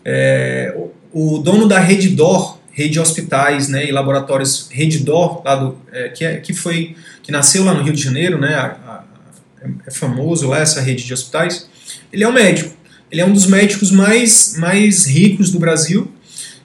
É, 0.05 0.73
o, 1.13 1.39
dono 1.39 1.67
da 1.67 1.81
Reddor, 1.81 2.61
rede 2.71 2.91
de 2.91 3.01
hospitais 3.01 3.69
né, 3.69 3.85
e 3.85 3.91
laboratórios 3.91 4.69
Reddor, 4.71 5.43
lá 5.45 5.57
do, 5.57 5.77
é, 5.93 6.09
que, 6.09 6.25
é, 6.25 6.37
que, 6.37 6.55
foi, 6.55 6.95
que 7.21 7.33
nasceu 7.33 7.65
lá 7.65 7.75
no 7.75 7.83
Rio 7.83 7.93
de 7.93 8.01
Janeiro, 8.01 8.39
né, 8.39 8.55
a, 8.55 8.67
a, 8.87 9.05
é 9.85 9.91
famoso 9.91 10.47
lá 10.47 10.61
essa 10.61 10.81
rede 10.81 11.05
de 11.05 11.13
hospitais, 11.13 11.69
ele 12.13 12.23
é 12.23 12.29
um 12.29 12.33
médico. 12.33 12.73
Ele 13.11 13.21
é 13.21 13.25
um 13.25 13.33
dos 13.33 13.47
médicos 13.47 13.91
mais, 13.91 14.57
mais 14.57 15.05
ricos 15.05 15.51
do 15.51 15.59
Brasil 15.59 16.13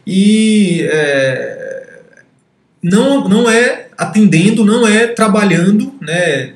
e 0.05 0.81
é, 0.91 2.01
não, 2.83 3.27
não 3.27 3.49
é 3.49 3.87
atendendo, 3.97 4.63
não 4.63 4.87
é 4.87 5.07
trabalhando 5.07 5.93
né, 6.01 6.53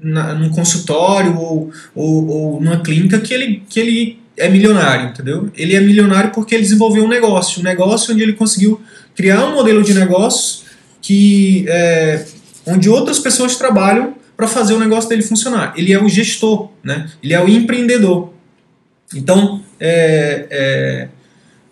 na, 0.00 0.34
num 0.34 0.50
consultório 0.50 1.36
ou, 1.36 1.70
ou, 1.94 2.26
ou 2.28 2.60
numa 2.60 2.80
clínica 2.80 3.18
que 3.18 3.32
ele, 3.32 3.62
que 3.68 3.80
ele 3.80 4.20
é 4.36 4.48
milionário, 4.48 5.08
entendeu? 5.08 5.50
Ele 5.56 5.74
é 5.74 5.80
milionário 5.80 6.30
porque 6.30 6.54
ele 6.54 6.62
desenvolveu 6.62 7.04
um 7.04 7.08
negócio, 7.08 7.60
um 7.60 7.64
negócio 7.64 8.12
onde 8.12 8.22
ele 8.22 8.34
conseguiu 8.34 8.80
criar 9.14 9.44
um 9.46 9.54
modelo 9.54 9.82
de 9.82 9.94
negócio 9.94 10.66
que 11.00 11.64
é, 11.68 12.24
onde 12.66 12.88
outras 12.88 13.18
pessoas 13.18 13.56
trabalham 13.56 14.14
para 14.36 14.46
fazer 14.46 14.74
o 14.74 14.78
negócio 14.78 15.08
dele 15.08 15.22
funcionar. 15.22 15.74
Ele 15.76 15.92
é 15.92 16.00
o 16.00 16.08
gestor, 16.08 16.70
né? 16.82 17.08
Ele 17.22 17.34
é 17.34 17.42
o 17.42 17.48
empreendedor. 17.48 18.32
Então, 19.14 19.62
é, 19.80 20.46
é, 20.50 21.08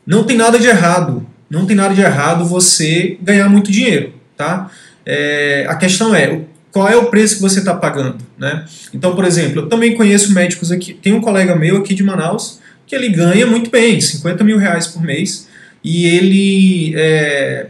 não 0.06 0.25
tem 0.25 0.37
nada 0.37 0.59
de 0.59 0.66
errado 0.66 1.26
não 1.49 1.64
tem 1.64 1.76
nada 1.76 1.95
de 1.95 2.00
errado 2.00 2.45
você 2.45 3.18
ganhar 3.23 3.49
muito 3.49 3.71
dinheiro, 3.71 4.14
tá? 4.37 4.71
É, 5.04 5.64
a 5.68 5.76
questão 5.76 6.14
é, 6.14 6.40
qual 6.76 6.87
é 6.87 6.95
o 6.95 7.06
preço 7.06 7.37
que 7.37 7.40
você 7.40 7.61
está 7.61 7.75
pagando, 7.75 8.18
né? 8.37 8.66
Então, 8.92 9.16
por 9.16 9.25
exemplo, 9.25 9.62
eu 9.62 9.66
também 9.66 9.95
conheço 9.95 10.35
médicos 10.35 10.71
aqui, 10.71 10.92
tem 10.92 11.14
um 11.14 11.23
colega 11.23 11.56
meu 11.56 11.78
aqui 11.78 11.95
de 11.95 12.02
Manaus 12.02 12.61
que 12.87 12.95
ele 12.95 13.09
ganha 13.09 13.47
muito 13.47 13.71
bem, 13.71 13.99
50 13.99 14.45
mil 14.45 14.59
reais 14.59 14.87
por 14.87 15.02
mês, 15.02 15.49
e 15.83 16.04
ele 16.04 16.95
é, 16.95 17.68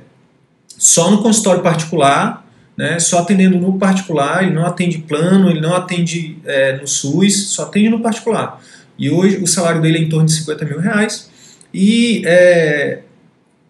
só 0.76 1.08
no 1.08 1.22
consultório 1.22 1.62
particular, 1.62 2.44
né, 2.76 2.98
só 2.98 3.20
atendendo 3.20 3.56
no 3.58 3.78
particular, 3.78 4.42
ele 4.42 4.52
não 4.52 4.66
atende 4.66 4.98
plano, 4.98 5.50
ele 5.50 5.60
não 5.60 5.76
atende 5.76 6.36
é, 6.44 6.76
no 6.76 6.88
SUS, 6.88 7.50
só 7.50 7.62
atende 7.62 7.88
no 7.88 8.00
particular. 8.00 8.60
E 8.98 9.08
hoje 9.08 9.36
o 9.36 9.46
salário 9.46 9.80
dele 9.80 9.98
é 9.98 10.00
em 10.00 10.08
torno 10.08 10.26
de 10.26 10.32
50 10.32 10.64
mil 10.64 10.80
reais, 10.80 11.30
e 11.72 12.22
é, 12.26 13.02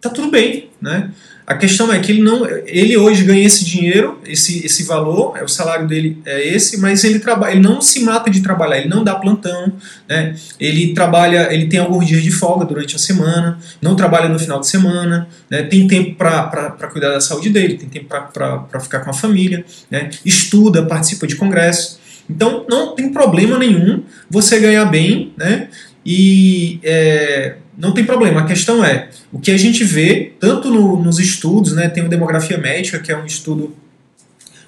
tá 0.01 0.09
tudo 0.09 0.31
bem, 0.31 0.71
né? 0.81 1.11
A 1.47 1.55
questão 1.55 1.93
é 1.93 1.97
que 2.01 2.11
ele 2.11 2.21
não, 2.21 2.45
ele 2.65 2.97
hoje 2.97 3.23
ganha 3.23 3.47
esse 3.47 3.63
dinheiro, 3.63 4.19
esse, 4.25 4.65
esse 4.65 4.83
valor, 4.83 5.37
é 5.37 5.43
o 5.45 5.47
salário 5.47 5.87
dele 5.87 6.21
é 6.25 6.45
esse, 6.45 6.77
mas 6.77 7.05
ele 7.05 7.19
trabalha, 7.19 7.53
ele 7.53 7.61
não 7.61 7.79
se 7.79 8.01
mata 8.01 8.29
de 8.29 8.41
trabalhar, 8.41 8.79
ele 8.79 8.89
não 8.89 9.01
dá 9.01 9.15
plantão, 9.15 9.71
né? 10.09 10.35
Ele 10.59 10.93
trabalha, 10.93 11.47
ele 11.53 11.67
tem 11.67 11.79
alguns 11.79 12.05
dias 12.05 12.21
de 12.21 12.31
folga 12.31 12.65
durante 12.65 12.97
a 12.97 12.99
semana, 12.99 13.57
não 13.81 13.95
trabalha 13.95 14.27
no 14.27 14.37
final 14.37 14.59
de 14.59 14.67
semana, 14.67 15.29
né? 15.49 15.63
Tem 15.63 15.87
tempo 15.87 16.15
para 16.15 16.89
cuidar 16.91 17.11
da 17.11 17.21
saúde 17.21 17.49
dele, 17.49 17.77
tem 17.77 17.87
tempo 17.87 18.07
para 18.07 18.79
ficar 18.81 18.99
com 18.99 19.11
a 19.11 19.13
família, 19.13 19.63
né? 19.89 20.09
Estuda, 20.25 20.85
participa 20.85 21.25
de 21.25 21.37
congresso. 21.37 21.97
Então 22.29 22.65
não 22.69 22.93
tem 22.93 23.09
problema 23.13 23.57
nenhum 23.57 24.03
você 24.29 24.59
ganhar 24.59 24.83
bem, 24.83 25.31
né? 25.37 25.69
E 26.05 26.81
é, 26.83 27.55
não 27.77 27.93
tem 27.93 28.03
problema. 28.03 28.41
A 28.41 28.45
questão 28.45 28.83
é, 28.83 29.09
o 29.31 29.39
que 29.39 29.51
a 29.51 29.57
gente 29.57 29.83
vê, 29.83 30.33
tanto 30.39 30.69
no, 30.69 31.01
nos 31.01 31.19
estudos, 31.19 31.73
né, 31.73 31.87
tem 31.87 32.03
o 32.03 32.09
Demografia 32.09 32.57
Médica, 32.57 32.99
que 32.99 33.11
é 33.11 33.17
um 33.17 33.25
estudo 33.25 33.75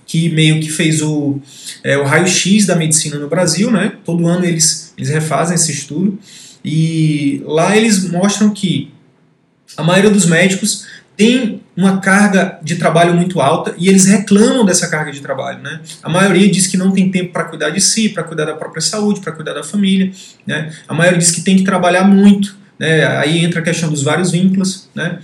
que 0.06 0.30
meio 0.30 0.60
que 0.60 0.70
fez 0.70 1.02
o, 1.02 1.40
é, 1.84 1.98
o 1.98 2.04
raio-x 2.04 2.66
da 2.66 2.76
medicina 2.76 3.18
no 3.18 3.30
Brasil, 3.30 3.70
né? 3.70 3.94
Todo 4.04 4.28
ano 4.28 4.44
eles, 4.44 4.92
eles 4.98 5.10
refazem 5.10 5.54
esse 5.54 5.72
estudo. 5.72 6.18
E 6.66 7.44
lá 7.46 7.78
eles 7.78 8.10
mostram 8.10 8.50
que 8.50 8.92
a 9.78 9.84
maioria 9.84 10.10
dos 10.10 10.26
médicos 10.26 10.88
tem 11.16 11.62
uma 11.78 12.00
carga 12.00 12.60
de 12.64 12.78
trabalho 12.78 13.14
muito 13.14 13.40
alta 13.40 13.76
e 13.78 13.88
eles 13.88 14.06
reclamam 14.06 14.66
dessa 14.66 14.88
carga 14.88 15.12
de 15.12 15.22
trabalho. 15.22 15.62
Né? 15.62 15.80
A 16.02 16.10
maioria 16.10 16.50
diz 16.50 16.66
que 16.66 16.76
não 16.76 16.92
tem 16.92 17.12
tempo 17.12 17.32
para 17.32 17.44
cuidar 17.44 17.70
de 17.70 17.80
si, 17.80 18.10
para 18.10 18.24
cuidar 18.24 18.46
da 18.46 18.56
própria 18.56 18.82
saúde, 18.82 19.20
para 19.20 19.32
cuidar 19.32 19.54
da 19.54 19.64
família. 19.64 20.12
Né? 20.46 20.74
A 20.88 20.94
maioria 20.94 21.20
diz 21.20 21.30
que 21.30 21.42
tem 21.42 21.56
que 21.56 21.64
trabalhar 21.64 22.04
muito. 22.04 22.58
Né? 22.80 23.06
Aí 23.06 23.44
entra 23.44 23.60
a 23.60 23.64
questão 23.64 23.90
dos 23.90 24.04
vários 24.04 24.32
vínculos. 24.32 24.90
Né? 24.96 25.20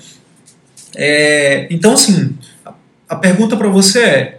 É, 0.95 1.67
então, 1.69 1.93
assim, 1.93 2.37
a 3.07 3.15
pergunta 3.15 3.55
para 3.55 3.69
você 3.69 3.99
é, 3.99 4.37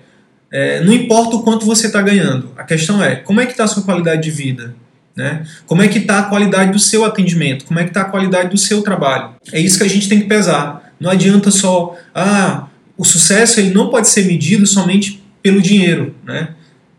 é, 0.50 0.80
não 0.80 0.92
importa 0.92 1.36
o 1.36 1.42
quanto 1.42 1.66
você 1.66 1.86
está 1.86 2.00
ganhando, 2.02 2.52
a 2.56 2.64
questão 2.64 3.02
é 3.02 3.16
como 3.16 3.40
é 3.40 3.46
que 3.46 3.52
está 3.52 3.64
a 3.64 3.68
sua 3.68 3.82
qualidade 3.82 4.22
de 4.22 4.30
vida, 4.30 4.74
né? 5.14 5.44
Como 5.66 5.82
é 5.82 5.88
que 5.88 5.98
está 5.98 6.20
a 6.20 6.22
qualidade 6.24 6.72
do 6.72 6.78
seu 6.78 7.04
atendimento? 7.04 7.64
Como 7.64 7.80
é 7.80 7.84
que 7.84 7.90
está 7.90 8.02
a 8.02 8.04
qualidade 8.04 8.50
do 8.50 8.58
seu 8.58 8.82
trabalho? 8.82 9.34
É 9.50 9.58
isso 9.58 9.78
que 9.78 9.84
a 9.84 9.88
gente 9.88 10.08
tem 10.08 10.20
que 10.20 10.26
pesar. 10.26 10.92
Não 11.00 11.10
adianta 11.10 11.50
só, 11.50 11.96
ah, 12.14 12.68
o 12.96 13.04
sucesso 13.04 13.60
ele 13.60 13.70
não 13.70 13.88
pode 13.88 14.08
ser 14.08 14.26
medido 14.26 14.66
somente 14.66 15.22
pelo 15.42 15.60
dinheiro, 15.60 16.14
né? 16.24 16.50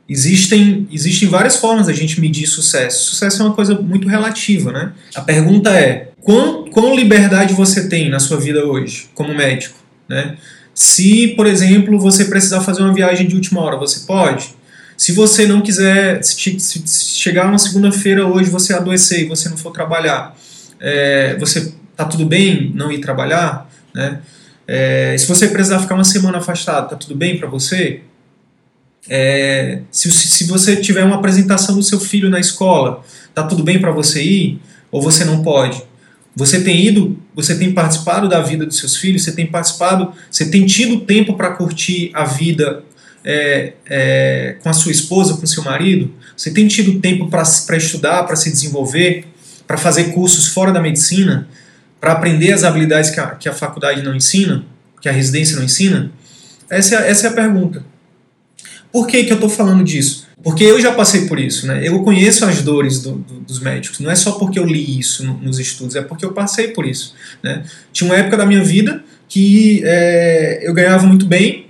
Existem, 0.09 0.87
existem 0.91 1.27
várias 1.27 1.57
formas 1.57 1.87
da 1.87 1.93
gente 1.93 2.19
medir 2.21 2.47
sucesso. 2.47 3.09
Sucesso 3.11 3.41
é 3.41 3.45
uma 3.45 3.53
coisa 3.53 3.75
muito 3.75 4.07
relativa, 4.07 4.71
né? 4.71 4.93
A 5.13 5.21
pergunta 5.21 5.69
é, 5.71 6.06
quão, 6.21 6.65
quão 6.69 6.95
liberdade 6.95 7.53
você 7.53 7.87
tem 7.87 8.09
na 8.09 8.19
sua 8.19 8.37
vida 8.39 8.65
hoje, 8.65 9.09
como 9.13 9.33
médico, 9.33 9.77
né? 10.07 10.37
Se, 10.73 11.29
por 11.29 11.47
exemplo, 11.47 11.97
você 11.97 12.25
precisar 12.25 12.61
fazer 12.61 12.83
uma 12.83 12.93
viagem 12.93 13.27
de 13.27 13.33
última 13.33 13.61
hora, 13.61 13.77
você 13.77 14.01
pode? 14.01 14.55
Se 14.95 15.11
você 15.11 15.47
não 15.47 15.61
quiser, 15.61 16.23
se, 16.23 16.59
chegar 17.17 17.47
uma 17.47 17.57
segunda-feira 17.57 18.27
hoje, 18.27 18.49
você 18.49 18.73
adoecer 18.73 19.21
e 19.21 19.25
você 19.25 19.49
não 19.49 19.57
for 19.57 19.71
trabalhar, 19.71 20.35
é, 20.79 21.35
você 21.39 21.73
tá 21.95 22.05
tudo 22.05 22.27
bem 22.27 22.71
não 22.75 22.91
ir 22.91 22.99
trabalhar? 22.99 23.67
Né? 23.93 24.19
É, 24.67 25.15
se 25.17 25.25
você 25.27 25.47
precisar 25.47 25.79
ficar 25.79 25.95
uma 25.95 26.03
semana 26.03 26.37
afastado, 26.37 26.89
tá 26.89 26.95
tudo 26.95 27.15
bem 27.15 27.39
para 27.39 27.47
você? 27.47 28.01
É, 29.09 29.79
se, 29.89 30.11
se 30.11 30.43
você 30.45 30.75
tiver 30.75 31.03
uma 31.03 31.15
apresentação 31.15 31.75
do 31.75 31.81
seu 31.81 31.99
filho 31.99 32.29
na 32.29 32.39
escola, 32.39 33.03
tá 33.33 33.43
tudo 33.43 33.63
bem 33.63 33.79
para 33.79 33.91
você 33.91 34.21
ir? 34.21 34.61
Ou 34.91 35.01
você 35.01 35.25
não 35.25 35.41
pode? 35.41 35.81
Você 36.37 36.61
tem 36.61 36.85
ido, 36.85 37.17
você 37.35 37.57
tem 37.57 37.73
participado 37.73 38.29
da 38.29 38.39
vida 38.39 38.65
dos 38.65 38.77
seus 38.77 38.95
filhos, 38.95 39.23
você 39.23 39.31
tem 39.31 39.47
participado, 39.47 40.13
você 40.29 40.49
tem 40.49 40.65
tido 40.65 41.01
tempo 41.01 41.35
para 41.35 41.51
curtir 41.51 42.11
a 42.13 42.23
vida 42.23 42.83
é, 43.25 43.73
é, 43.89 44.55
com 44.61 44.69
a 44.69 44.73
sua 44.73 44.91
esposa, 44.91 45.35
com 45.35 45.43
o 45.43 45.47
seu 45.47 45.63
marido? 45.63 46.13
Você 46.35 46.51
tem 46.51 46.67
tido 46.67 46.99
tempo 46.99 47.27
para 47.29 47.43
estudar, 47.75 48.23
para 48.23 48.35
se 48.35 48.51
desenvolver, 48.51 49.25
para 49.65 49.77
fazer 49.77 50.13
cursos 50.13 50.47
fora 50.47 50.71
da 50.71 50.79
medicina? 50.79 51.47
para 51.99 52.13
aprender 52.13 52.51
as 52.51 52.63
habilidades 52.63 53.09
que 53.09 53.19
a, 53.19 53.27
que 53.31 53.49
a 53.49 53.53
faculdade 53.53 54.01
não 54.01 54.15
ensina, 54.15 54.65
que 55.01 55.09
a 55.09 55.11
residência 55.11 55.55
não 55.55 55.63
ensina? 55.63 56.11
Essa 56.69 56.95
é, 56.95 57.09
essa 57.09 57.27
é 57.27 57.29
a 57.29 57.33
pergunta. 57.33 57.83
Por 58.91 59.07
que, 59.07 59.23
que 59.23 59.31
eu 59.31 59.35
estou 59.35 59.49
falando 59.49 59.83
disso? 59.83 60.26
Porque 60.43 60.63
eu 60.63 60.79
já 60.79 60.91
passei 60.93 61.25
por 61.27 61.39
isso, 61.39 61.65
né? 61.65 61.81
Eu 61.83 62.01
conheço 62.03 62.45
as 62.45 62.61
dores 62.61 63.01
do, 63.01 63.13
do, 63.13 63.39
dos 63.41 63.59
médicos. 63.59 63.99
Não 63.99 64.11
é 64.11 64.15
só 64.15 64.33
porque 64.33 64.59
eu 64.59 64.65
li 64.65 64.99
isso 64.99 65.25
no, 65.25 65.33
nos 65.39 65.59
estudos, 65.59 65.95
é 65.95 66.01
porque 66.01 66.23
eu 66.23 66.31
passei 66.31 66.69
por 66.69 66.85
isso. 66.85 67.15
Né? 67.41 67.63
Tinha 67.91 68.09
uma 68.09 68.17
época 68.17 68.37
da 68.37 68.45
minha 68.45 68.63
vida 68.63 69.03
que 69.27 69.81
é, 69.83 70.59
eu 70.61 70.73
ganhava 70.73 71.05
muito 71.05 71.25
bem. 71.25 71.67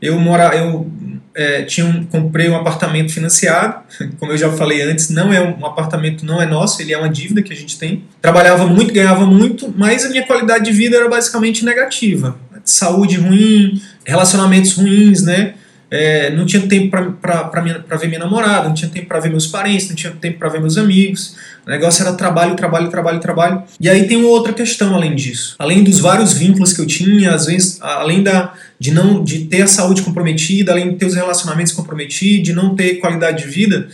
Eu 0.00 0.18
mora, 0.18 0.54
eu 0.54 0.90
é, 1.34 1.62
tinha 1.62 1.86
um, 1.86 2.04
comprei 2.04 2.48
um 2.48 2.56
apartamento 2.56 3.12
financiado, 3.12 3.82
como 4.18 4.32
eu 4.32 4.36
já 4.36 4.50
falei 4.52 4.82
antes, 4.82 5.10
não 5.10 5.32
é 5.32 5.40
um, 5.40 5.58
um, 5.58 5.66
apartamento 5.66 6.24
não 6.24 6.40
é 6.40 6.46
nosso, 6.46 6.80
ele 6.82 6.92
é 6.92 6.98
uma 6.98 7.08
dívida 7.08 7.42
que 7.42 7.52
a 7.52 7.56
gente 7.56 7.78
tem. 7.78 8.04
Trabalhava 8.20 8.66
muito, 8.66 8.92
ganhava 8.92 9.26
muito, 9.26 9.72
mas 9.76 10.04
a 10.04 10.10
minha 10.10 10.26
qualidade 10.26 10.64
de 10.64 10.72
vida 10.72 10.96
era 10.96 11.08
basicamente 11.08 11.64
negativa. 11.64 12.38
Saúde 12.64 13.16
ruim, 13.16 13.80
relacionamentos 14.04 14.74
ruins, 14.74 15.22
né? 15.22 15.54
É, 15.90 16.30
não 16.30 16.46
tinha 16.46 16.66
tempo 16.68 16.88
para 17.20 17.96
ver 17.96 18.06
minha 18.06 18.20
namorada, 18.20 18.68
não 18.68 18.74
tinha 18.74 18.90
tempo 18.90 19.06
para 19.06 19.18
ver 19.18 19.30
meus 19.30 19.46
parentes, 19.46 19.88
não 19.88 19.96
tinha 19.96 20.12
tempo 20.12 20.38
para 20.38 20.48
ver 20.48 20.60
meus 20.60 20.78
amigos. 20.78 21.36
O 21.66 21.70
negócio 21.70 22.02
era 22.02 22.12
trabalho, 22.12 22.54
trabalho, 22.54 22.88
trabalho, 22.88 23.18
trabalho. 23.18 23.62
E 23.80 23.88
aí 23.88 24.06
tem 24.06 24.16
uma 24.16 24.28
outra 24.28 24.52
questão 24.52 24.94
além 24.94 25.16
disso. 25.16 25.56
Além 25.58 25.82
dos 25.82 25.98
vários 25.98 26.32
vínculos 26.32 26.72
que 26.72 26.80
eu 26.80 26.86
tinha, 26.86 27.34
às 27.34 27.46
vezes, 27.46 27.78
além 27.82 28.22
da, 28.22 28.54
de 28.78 28.92
não 28.92 29.24
de 29.24 29.46
ter 29.46 29.62
a 29.62 29.66
saúde 29.66 30.02
comprometida, 30.02 30.70
além 30.72 30.90
de 30.90 30.96
ter 30.96 31.06
os 31.06 31.14
relacionamentos 31.14 31.72
comprometidos, 31.72 32.44
de 32.44 32.52
não 32.52 32.76
ter 32.76 32.94
qualidade 33.00 33.42
de 33.42 33.50
vida, 33.50 33.88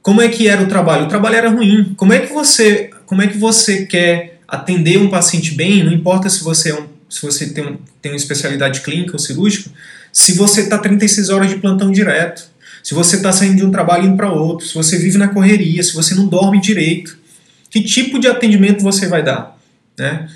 como 0.00 0.20
é 0.20 0.28
que 0.28 0.48
era 0.48 0.62
o 0.62 0.66
trabalho? 0.66 1.06
O 1.06 1.08
trabalho 1.08 1.36
era 1.36 1.50
ruim. 1.50 1.92
Como 1.96 2.12
é 2.12 2.20
que 2.20 2.32
você, 2.32 2.90
como 3.04 3.20
é 3.20 3.26
que 3.26 3.36
você 3.36 3.84
quer 3.84 4.40
atender 4.52 4.98
um 4.98 5.08
paciente 5.08 5.54
bem, 5.54 5.82
não 5.82 5.92
importa 5.92 6.28
se 6.28 6.44
você 6.44 6.70
é 6.70 6.74
um, 6.74 6.86
se 7.08 7.22
você 7.22 7.48
tem, 7.50 7.64
um, 7.64 7.78
tem 8.02 8.12
uma 8.12 8.18
especialidade 8.18 8.82
clínica 8.82 9.12
ou 9.12 9.18
cirúrgica, 9.18 9.70
se 10.12 10.32
você 10.32 10.62
está 10.62 10.78
36 10.78 11.30
horas 11.30 11.48
de 11.48 11.56
plantão 11.56 11.90
direto, 11.90 12.50
se 12.82 12.94
você 12.94 13.16
está 13.16 13.32
saindo 13.32 13.56
de 13.56 13.64
um 13.64 13.70
trabalho 13.70 14.06
indo 14.06 14.16
para 14.16 14.30
outro, 14.30 14.66
se 14.66 14.74
você 14.74 14.98
vive 14.98 15.16
na 15.16 15.28
correria, 15.28 15.82
se 15.82 15.94
você 15.94 16.14
não 16.14 16.26
dorme 16.26 16.60
direito, 16.60 17.16
que 17.70 17.80
tipo 17.80 18.18
de 18.18 18.26
atendimento 18.26 18.82
você 18.82 19.06
vai 19.06 19.22
dar? 19.22 19.56
Né? 19.98 20.28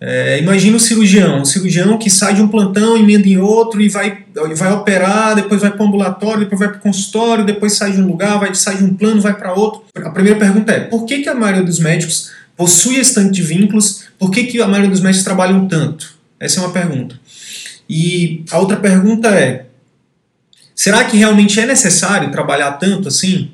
É, 0.00 0.38
imagina 0.38 0.78
o 0.78 0.80
cirurgião, 0.80 1.42
o 1.42 1.44
cirurgião 1.44 1.98
que 1.98 2.08
sai 2.08 2.34
de 2.34 2.40
um 2.40 2.48
plantão, 2.48 2.96
emenda 2.96 3.28
em 3.28 3.36
outro 3.36 3.82
e 3.82 3.88
vai, 3.88 4.24
vai 4.56 4.72
operar, 4.72 5.34
depois 5.34 5.60
vai 5.60 5.70
para 5.70 5.82
o 5.82 5.86
ambulatório, 5.86 6.40
depois 6.40 6.58
vai 6.58 6.70
para 6.70 6.78
o 6.78 6.80
consultório, 6.80 7.44
depois 7.44 7.74
sai 7.74 7.92
de 7.92 8.00
um 8.00 8.06
lugar, 8.06 8.38
vai 8.38 8.54
sai 8.54 8.78
de 8.78 8.84
um 8.84 8.94
plano, 8.94 9.20
vai 9.20 9.36
para 9.36 9.52
outro. 9.52 9.82
A 9.94 10.08
primeira 10.08 10.38
pergunta 10.38 10.72
é: 10.72 10.80
por 10.80 11.04
que, 11.04 11.18
que 11.18 11.28
a 11.28 11.34
maioria 11.34 11.62
dos 11.62 11.78
médicos 11.78 12.30
possui 12.56 12.96
esse 12.96 13.14
tanto 13.14 13.30
de 13.30 13.42
vínculos? 13.42 14.04
Por 14.18 14.30
que, 14.30 14.44
que 14.44 14.62
a 14.62 14.66
maioria 14.66 14.88
dos 14.88 15.02
médicos 15.02 15.22
trabalham 15.22 15.68
tanto? 15.68 16.14
Essa 16.38 16.60
é 16.60 16.62
uma 16.62 16.72
pergunta. 16.72 17.20
E 17.92 18.44
a 18.52 18.58
outra 18.60 18.76
pergunta 18.76 19.28
é: 19.30 19.66
será 20.76 21.04
que 21.04 21.16
realmente 21.16 21.58
é 21.58 21.66
necessário 21.66 22.30
trabalhar 22.30 22.70
tanto 22.74 23.08
assim? 23.08 23.50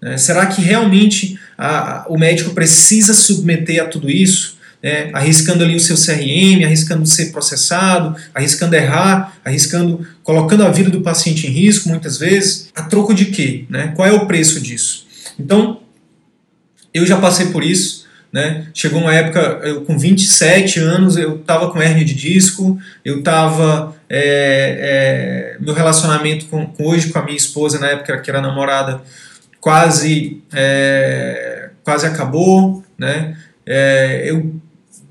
É, 0.00 0.16
será 0.16 0.46
que 0.46 0.62
realmente 0.62 1.38
a, 1.56 2.06
o 2.08 2.16
médico 2.16 2.54
precisa 2.54 3.12
submeter 3.12 3.82
a 3.82 3.86
tudo 3.86 4.10
isso? 4.10 4.54
É, 4.82 5.10
arriscando 5.12 5.64
ali 5.64 5.76
o 5.76 5.80
seu 5.80 5.96
CRM, 5.96 6.64
arriscando 6.64 7.06
ser 7.06 7.30
processado, 7.30 8.16
arriscando 8.34 8.74
errar, 8.74 9.36
arriscando, 9.44 10.06
colocando 10.22 10.62
a 10.62 10.70
vida 10.70 10.90
do 10.90 11.00
paciente 11.02 11.46
em 11.46 11.50
risco 11.50 11.88
muitas 11.88 12.18
vezes, 12.18 12.68
a 12.74 12.82
troco 12.82 13.14
de 13.14 13.26
quê? 13.26 13.64
Né? 13.68 13.92
Qual 13.96 14.06
é 14.06 14.12
o 14.12 14.26
preço 14.26 14.60
disso? 14.60 15.06
Então, 15.38 15.80
eu 16.92 17.06
já 17.06 17.18
passei 17.18 17.46
por 17.46 17.64
isso, 17.64 18.03
né? 18.34 18.66
Chegou 18.74 19.00
uma 19.00 19.14
época, 19.14 19.60
eu, 19.62 19.82
com 19.82 19.96
27 19.96 20.80
anos, 20.80 21.16
eu 21.16 21.36
estava 21.36 21.70
com 21.70 21.80
hernia 21.80 22.04
de 22.04 22.14
disco, 22.14 22.76
eu 23.04 23.20
estava. 23.20 23.94
É, 24.10 25.54
é, 25.54 25.56
meu 25.60 25.72
relacionamento 25.72 26.46
com, 26.46 26.66
com, 26.66 26.84
hoje 26.84 27.12
com 27.12 27.18
a 27.20 27.22
minha 27.22 27.36
esposa, 27.36 27.78
na 27.78 27.90
época 27.90 28.20
que 28.20 28.28
era 28.28 28.40
namorada, 28.40 29.00
quase, 29.60 30.42
é, 30.52 31.70
quase 31.84 32.06
acabou. 32.06 32.84
Né? 32.98 33.36
É, 33.64 34.24
eu 34.26 34.52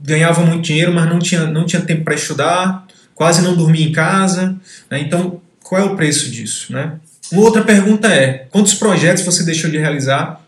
ganhava 0.01 0.41
muito 0.41 0.63
dinheiro, 0.63 0.91
mas 0.91 1.07
não 1.07 1.19
tinha, 1.19 1.45
não 1.45 1.65
tinha 1.65 1.81
tempo 1.81 2.03
para 2.03 2.15
estudar, 2.15 2.85
quase 3.15 3.41
não 3.41 3.55
dormia 3.55 3.87
em 3.87 3.93
casa. 3.93 4.53
Né? 4.91 4.99
Então, 4.99 5.39
qual 5.63 5.79
é 5.79 5.85
o 5.85 5.95
preço 5.95 6.29
disso? 6.29 6.73
Né? 6.73 6.91
Uma 7.31 7.43
outra 7.43 7.63
pergunta 7.63 8.09
é: 8.09 8.47
quantos 8.51 8.73
projetos 8.73 9.23
você 9.23 9.45
deixou 9.45 9.71
de 9.71 9.77
realizar 9.77 10.41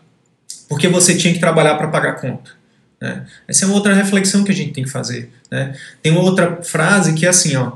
porque 0.68 0.88
você 0.88 1.16
tinha 1.16 1.32
que 1.32 1.40
trabalhar 1.40 1.76
para 1.76 1.88
pagar 1.88 2.20
conta? 2.20 2.55
Né? 3.00 3.24
Essa 3.46 3.64
é 3.64 3.68
uma 3.68 3.74
outra 3.74 3.94
reflexão 3.94 4.44
que 4.44 4.50
a 4.50 4.54
gente 4.54 4.72
tem 4.72 4.84
que 4.84 4.90
fazer. 4.90 5.30
Né? 5.50 5.76
Tem 6.02 6.12
uma 6.12 6.22
outra 6.22 6.62
frase 6.62 7.14
que 7.14 7.26
é 7.26 7.28
assim: 7.28 7.56
ó, 7.56 7.72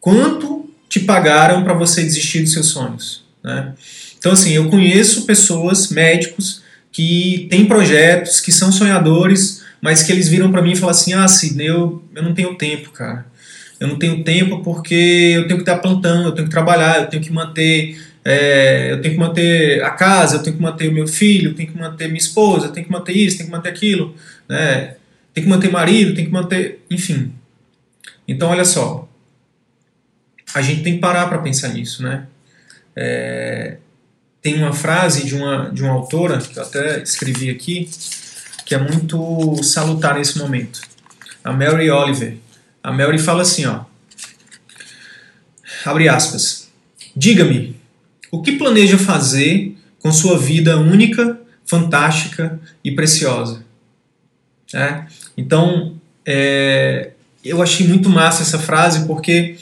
quanto 0.00 0.70
te 0.88 1.00
pagaram 1.00 1.64
para 1.64 1.74
você 1.74 2.02
desistir 2.02 2.40
dos 2.40 2.52
seus 2.52 2.68
sonhos? 2.68 3.24
Né? 3.42 3.72
Então, 4.18 4.32
assim, 4.32 4.52
eu 4.52 4.68
conheço 4.70 5.26
pessoas, 5.26 5.88
médicos, 5.88 6.62
que 6.92 7.46
têm 7.50 7.66
projetos, 7.66 8.40
que 8.40 8.52
são 8.52 8.70
sonhadores, 8.70 9.62
mas 9.80 10.02
que 10.02 10.12
eles 10.12 10.28
viram 10.28 10.52
para 10.52 10.62
mim 10.62 10.72
e 10.72 10.76
falam 10.76 10.90
assim: 10.90 11.12
ah, 11.12 11.26
Sidney, 11.26 11.68
eu, 11.68 12.02
eu 12.14 12.22
não 12.22 12.34
tenho 12.34 12.54
tempo, 12.56 12.90
cara. 12.90 13.26
Eu 13.80 13.88
não 13.88 13.98
tenho 13.98 14.22
tempo 14.22 14.62
porque 14.62 15.32
eu 15.34 15.48
tenho 15.48 15.56
que 15.56 15.62
estar 15.62 15.78
plantando, 15.78 16.28
eu 16.28 16.32
tenho 16.32 16.46
que 16.46 16.52
trabalhar, 16.52 17.00
eu 17.00 17.06
tenho 17.08 17.20
que 17.20 17.32
manter 17.32 17.96
é, 18.24 18.92
eu 18.92 19.00
tenho 19.02 19.14
que 19.14 19.20
manter 19.20 19.82
a 19.82 19.90
casa, 19.90 20.36
eu 20.36 20.42
tenho 20.42 20.56
que 20.56 20.62
manter 20.62 20.88
o 20.88 20.92
meu 20.92 21.08
filho, 21.08 21.50
eu 21.50 21.54
tenho 21.54 21.70
que 21.70 21.78
manter 21.78 22.06
minha 22.06 22.18
esposa, 22.18 22.66
eu 22.66 22.72
tenho 22.72 22.86
que 22.86 22.92
manter 22.92 23.12
isso, 23.12 23.36
tenho 23.36 23.48
que 23.48 23.56
manter 23.56 23.70
aquilo, 23.70 24.14
né? 24.52 24.96
Tem 25.32 25.42
que 25.42 25.48
manter 25.48 25.70
marido, 25.70 26.14
tem 26.14 26.26
que 26.26 26.30
manter, 26.30 26.84
enfim. 26.90 27.32
Então, 28.28 28.50
olha 28.50 28.66
só, 28.66 29.08
a 30.54 30.60
gente 30.60 30.82
tem 30.82 30.94
que 30.94 31.00
parar 31.00 31.26
para 31.26 31.38
pensar 31.38 31.68
nisso, 31.68 32.02
né? 32.02 32.26
É, 32.94 33.78
tem 34.42 34.56
uma 34.56 34.74
frase 34.74 35.24
de 35.24 35.34
uma, 35.34 35.70
de 35.70 35.82
uma 35.82 35.92
autora, 35.92 36.36
que 36.38 36.58
eu 36.58 36.62
até 36.62 37.02
escrevi 37.02 37.48
aqui, 37.48 37.88
que 38.66 38.74
é 38.74 38.78
muito 38.78 39.62
salutar 39.62 40.16
nesse 40.16 40.38
momento. 40.38 40.82
A 41.42 41.50
Mary 41.50 41.90
Oliver. 41.90 42.36
A 42.82 42.92
Mary 42.92 43.18
fala 43.18 43.40
assim, 43.40 43.64
ó. 43.64 43.84
Abre 45.86 46.10
aspas. 46.10 46.70
Diga-me, 47.16 47.74
o 48.30 48.42
que 48.42 48.52
planeja 48.52 48.98
fazer 48.98 49.74
com 49.98 50.12
sua 50.12 50.38
vida 50.38 50.76
única, 50.78 51.40
fantástica 51.64 52.60
e 52.84 52.90
preciosa? 52.90 53.64
É? 54.74 55.04
Então, 55.36 55.94
é, 56.24 57.10
eu 57.44 57.60
achei 57.62 57.86
muito 57.86 58.08
massa 58.08 58.42
essa 58.42 58.58
frase 58.58 59.06
porque 59.06 59.56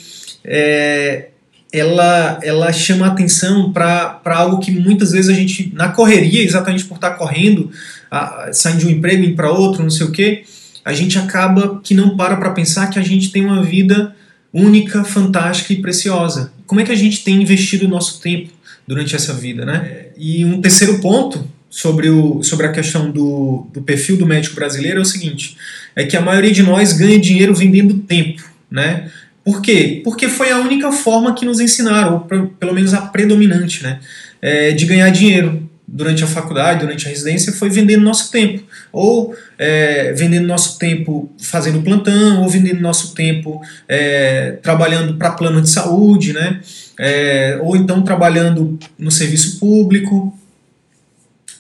é, 0.45 1.29
ela, 1.73 2.39
ela 2.43 2.73
chama 2.73 3.07
atenção 3.07 3.73
para 3.73 4.21
algo 4.25 4.61
que 4.61 4.71
muitas 4.71 5.13
vezes 5.13 5.31
a 5.31 5.35
gente, 5.35 5.73
na 5.75 5.89
correria, 5.89 6.43
exatamente 6.43 6.85
por 6.85 6.97
estar 6.97 7.13
correndo, 7.13 7.71
a, 8.11 8.51
saindo 8.53 8.81
de 8.81 8.87
um 8.87 8.91
emprego 8.91 9.23
e 9.25 9.35
para 9.35 9.51
outro, 9.51 9.83
não 9.83 9.91
sei 9.91 10.07
o 10.07 10.13
quê, 10.13 10.45
a 10.85 10.93
gente 10.93 11.19
acaba 11.19 11.81
que 11.83 11.95
não 11.95 12.17
para 12.17 12.37
para 12.37 12.51
pensar 12.51 12.89
que 12.89 12.99
a 12.99 13.03
gente 13.03 13.31
tem 13.31 13.45
uma 13.45 13.63
vida 13.63 14.15
única, 14.53 15.05
fantástica 15.05 15.73
e 15.73 15.81
preciosa. 15.81 16.53
Como 16.67 16.81
é 16.81 16.85
que 16.85 16.93
a 16.93 16.97
gente 16.97 17.23
tem 17.23 17.41
investido 17.41 17.87
o 17.87 17.89
nosso 17.89 18.21
tempo 18.21 18.51
durante 18.87 19.15
essa 19.15 19.33
vida, 19.33 19.65
né? 19.65 20.07
E 20.17 20.45
um 20.45 20.61
terceiro 20.61 21.01
ponto 21.01 21.47
sobre, 21.71 22.11
o, 22.11 22.43
sobre 22.43 22.67
a 22.67 22.73
questão 22.73 23.11
do, 23.11 23.69
do 23.73 23.81
perfil 23.81 24.17
do 24.17 24.27
médico 24.27 24.57
brasileiro 24.57 24.99
é 24.99 25.03
o 25.03 25.07
seguinte: 25.07 25.57
é 25.95 26.05
que 26.05 26.17
a 26.17 26.21
maioria 26.21 26.53
de 26.53 26.63
nós 26.63 26.93
ganha 26.93 27.19
dinheiro 27.19 27.55
vendendo 27.55 27.95
tempo, 27.95 28.43
né? 28.69 29.09
Por 29.45 29.63
quê? 29.63 30.01
Porque 30.05 30.29
foi 30.29 30.51
a 30.51 30.59
única 30.59 30.93
forma 30.93 31.35
que 31.35 31.47
nos 31.47 31.61
ensinaram, 31.61 32.27
ou 32.29 32.49
pelo 32.49 32.75
menos 32.75 32.93
a 32.93 33.03
predominante, 33.03 33.83
né? 33.83 34.01
É, 34.43 34.73
de 34.73 34.85
ganhar 34.85 35.09
dinheiro 35.11 35.71
durante 35.87 36.23
a 36.23 36.27
faculdade, 36.27 36.81
durante 36.81 37.07
a 37.07 37.11
residência, 37.11 37.53
foi 37.53 37.69
vendendo 37.69 38.03
nosso 38.03 38.31
tempo. 38.31 38.63
Ou 38.93 39.35
é, 39.59 40.13
vendendo 40.13 40.47
nosso 40.47 40.79
tempo 40.79 41.31
fazendo 41.39 41.83
plantão, 41.83 42.43
ou 42.43 42.49
vendendo 42.49 42.81
nosso 42.81 43.15
tempo 43.15 43.61
é, 43.89 44.53
trabalhando 44.63 45.15
para 45.15 45.33
plano 45.33 45.61
de 45.61 45.69
saúde, 45.69 46.33
né? 46.33 46.61
É, 46.99 47.59
ou 47.63 47.77
então 47.77 48.03
trabalhando 48.03 48.79
no 48.99 49.11
serviço 49.11 49.59
público. 49.59 50.37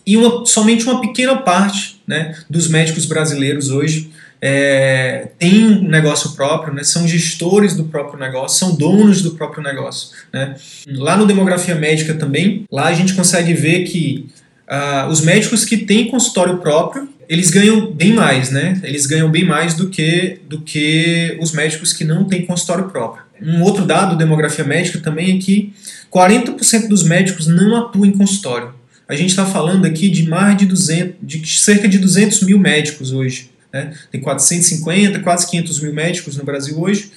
E 0.07 0.17
uma, 0.17 0.45
somente 0.47 0.85
uma 0.85 1.01
pequena 1.01 1.37
parte 1.37 2.01
né, 2.07 2.37
dos 2.49 2.69
médicos 2.69 3.07
brasileiros 3.07 3.71
hoje 3.71 4.11
é, 4.41 5.29
tem 5.39 5.67
um 5.67 5.89
negócio 5.89 6.33
próprio, 6.33 6.73
né, 6.73 6.83
são 6.83 7.07
gestores 7.07 7.77
do 7.77 7.85
próprio 7.85 8.19
negócio, 8.19 8.59
são 8.59 8.75
donos 8.75 9.23
do 9.23 9.33
próprio 9.33 9.63
negócio. 9.63 10.11
Né. 10.33 10.57
Lá 10.89 11.17
no 11.17 11.27
Demografia 11.27 11.75
Médica 11.75 12.15
também, 12.15 12.65
lá 12.71 12.87
a 12.87 12.95
gente 12.95 13.15
consegue 13.15 13.53
ver 13.53 13.85
que 13.85 14.29
uh, 14.71 15.09
os 15.09 15.21
médicos 15.21 15.65
que 15.65 15.77
têm 15.77 16.09
consultório 16.09 16.59
próprio, 16.59 17.09
eles 17.29 17.51
ganham 17.51 17.93
bem 17.93 18.13
mais, 18.13 18.51
né? 18.51 18.81
Eles 18.83 19.07
ganham 19.07 19.31
bem 19.31 19.45
mais 19.45 19.75
do 19.75 19.89
que, 19.89 20.41
do 20.49 20.63
que 20.63 21.39
os 21.41 21.53
médicos 21.53 21.93
que 21.93 22.05
não 22.05 22.25
têm 22.25 22.45
consultório 22.45 22.89
próprio. 22.89 23.23
Um 23.41 23.63
outro 23.63 23.85
dado 23.87 24.17
demografia 24.17 24.65
médica 24.65 24.99
também 24.99 25.37
é 25.37 25.41
que 25.41 25.73
40% 26.13 26.89
dos 26.89 27.05
médicos 27.05 27.47
não 27.47 27.77
atuam 27.77 28.05
em 28.05 28.13
consultório. 28.13 28.75
A 29.11 29.17
gente 29.17 29.31
está 29.31 29.45
falando 29.45 29.87
aqui 29.87 30.09
de 30.09 30.29
mais 30.29 30.57
de 30.57 30.67
200, 30.67 31.17
de 31.21 31.59
cerca 31.59 31.89
de 31.89 31.99
200 31.99 32.43
mil 32.45 32.61
médicos 32.61 33.11
hoje. 33.13 33.51
Né? 33.73 33.93
Tem 34.13 34.21
450, 34.21 35.19
quase 35.19 35.51
500 35.51 35.81
mil 35.81 35.93
médicos 35.93 36.37
no 36.37 36.45
Brasil 36.45 36.81
hoje. 36.81 37.11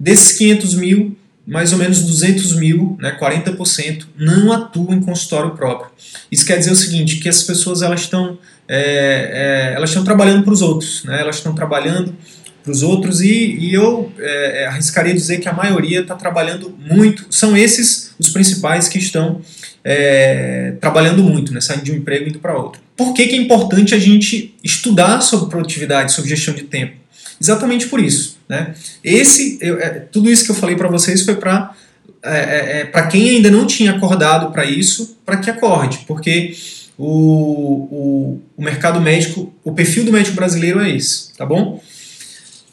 Desses 0.00 0.38
500 0.38 0.74
mil, 0.76 1.14
mais 1.46 1.70
ou 1.70 1.78
menos 1.78 2.00
200 2.00 2.56
mil, 2.56 2.96
né, 2.98 3.14
40%, 3.20 4.06
não 4.16 4.52
atuam 4.52 4.94
em 4.94 5.02
consultório 5.02 5.50
próprio. 5.50 5.90
Isso 6.32 6.46
quer 6.46 6.56
dizer 6.58 6.70
o 6.70 6.76
seguinte, 6.76 7.18
que 7.18 7.28
as 7.28 7.42
pessoas 7.42 7.82
elas 7.82 8.00
estão 8.00 8.38
é, 8.66 9.70
é, 9.70 9.76
elas 9.76 9.90
estão 9.90 10.02
trabalhando 10.02 10.44
para 10.44 10.54
os 10.54 10.62
outros, 10.62 11.04
né, 11.04 11.20
elas 11.20 11.36
estão 11.36 11.54
trabalhando 11.54 12.14
para 12.62 12.72
os 12.72 12.82
outros 12.82 13.20
e, 13.20 13.58
e 13.58 13.74
eu 13.74 14.10
é, 14.18 14.62
é, 14.62 14.66
arriscaria 14.66 15.12
dizer 15.12 15.38
que 15.38 15.48
a 15.48 15.52
maioria 15.52 16.00
está 16.00 16.14
trabalhando 16.14 16.74
muito, 16.80 17.26
são 17.28 17.54
esses 17.54 18.14
os 18.18 18.30
principais 18.30 18.88
que 18.88 18.96
estão 18.96 19.42
é, 19.84 20.74
trabalhando 20.80 21.22
muito, 21.22 21.52
né, 21.52 21.60
saindo 21.60 21.84
de 21.84 21.92
um 21.92 21.96
emprego 21.96 22.24
e 22.24 22.30
indo 22.30 22.38
para 22.38 22.56
outro. 22.56 22.80
Por 22.96 23.12
que, 23.12 23.26
que 23.26 23.34
é 23.34 23.38
importante 23.38 23.94
a 23.94 23.98
gente 23.98 24.54
estudar 24.64 25.20
sobre 25.20 25.50
produtividade, 25.50 26.12
sobre 26.12 26.30
gestão 26.30 26.54
de 26.54 26.62
tempo? 26.62 26.96
Exatamente 27.40 27.86
por 27.88 28.00
isso. 28.00 28.38
Né? 28.48 28.74
Esse, 29.02 29.58
eu, 29.60 29.78
é, 29.78 29.90
tudo 29.90 30.30
isso 30.30 30.44
que 30.44 30.50
eu 30.50 30.54
falei 30.54 30.76
para 30.76 30.88
vocês 30.88 31.22
foi 31.22 31.36
para 31.36 31.74
é, 32.22 32.38
é, 32.38 32.80
é 32.80 32.84
para 32.86 33.06
quem 33.06 33.28
ainda 33.28 33.50
não 33.50 33.66
tinha 33.66 33.92
acordado 33.92 34.50
para 34.50 34.64
isso, 34.64 35.18
para 35.26 35.36
que 35.36 35.50
acorde, 35.50 36.04
porque 36.06 36.54
o, 36.96 37.06
o, 37.06 38.42
o 38.56 38.62
mercado 38.62 38.98
médico, 39.00 39.52
o 39.62 39.72
perfil 39.72 40.04
do 40.04 40.12
médico 40.12 40.34
brasileiro 40.34 40.80
é 40.80 40.90
esse, 40.90 41.34
tá 41.36 41.44
bom? 41.44 41.82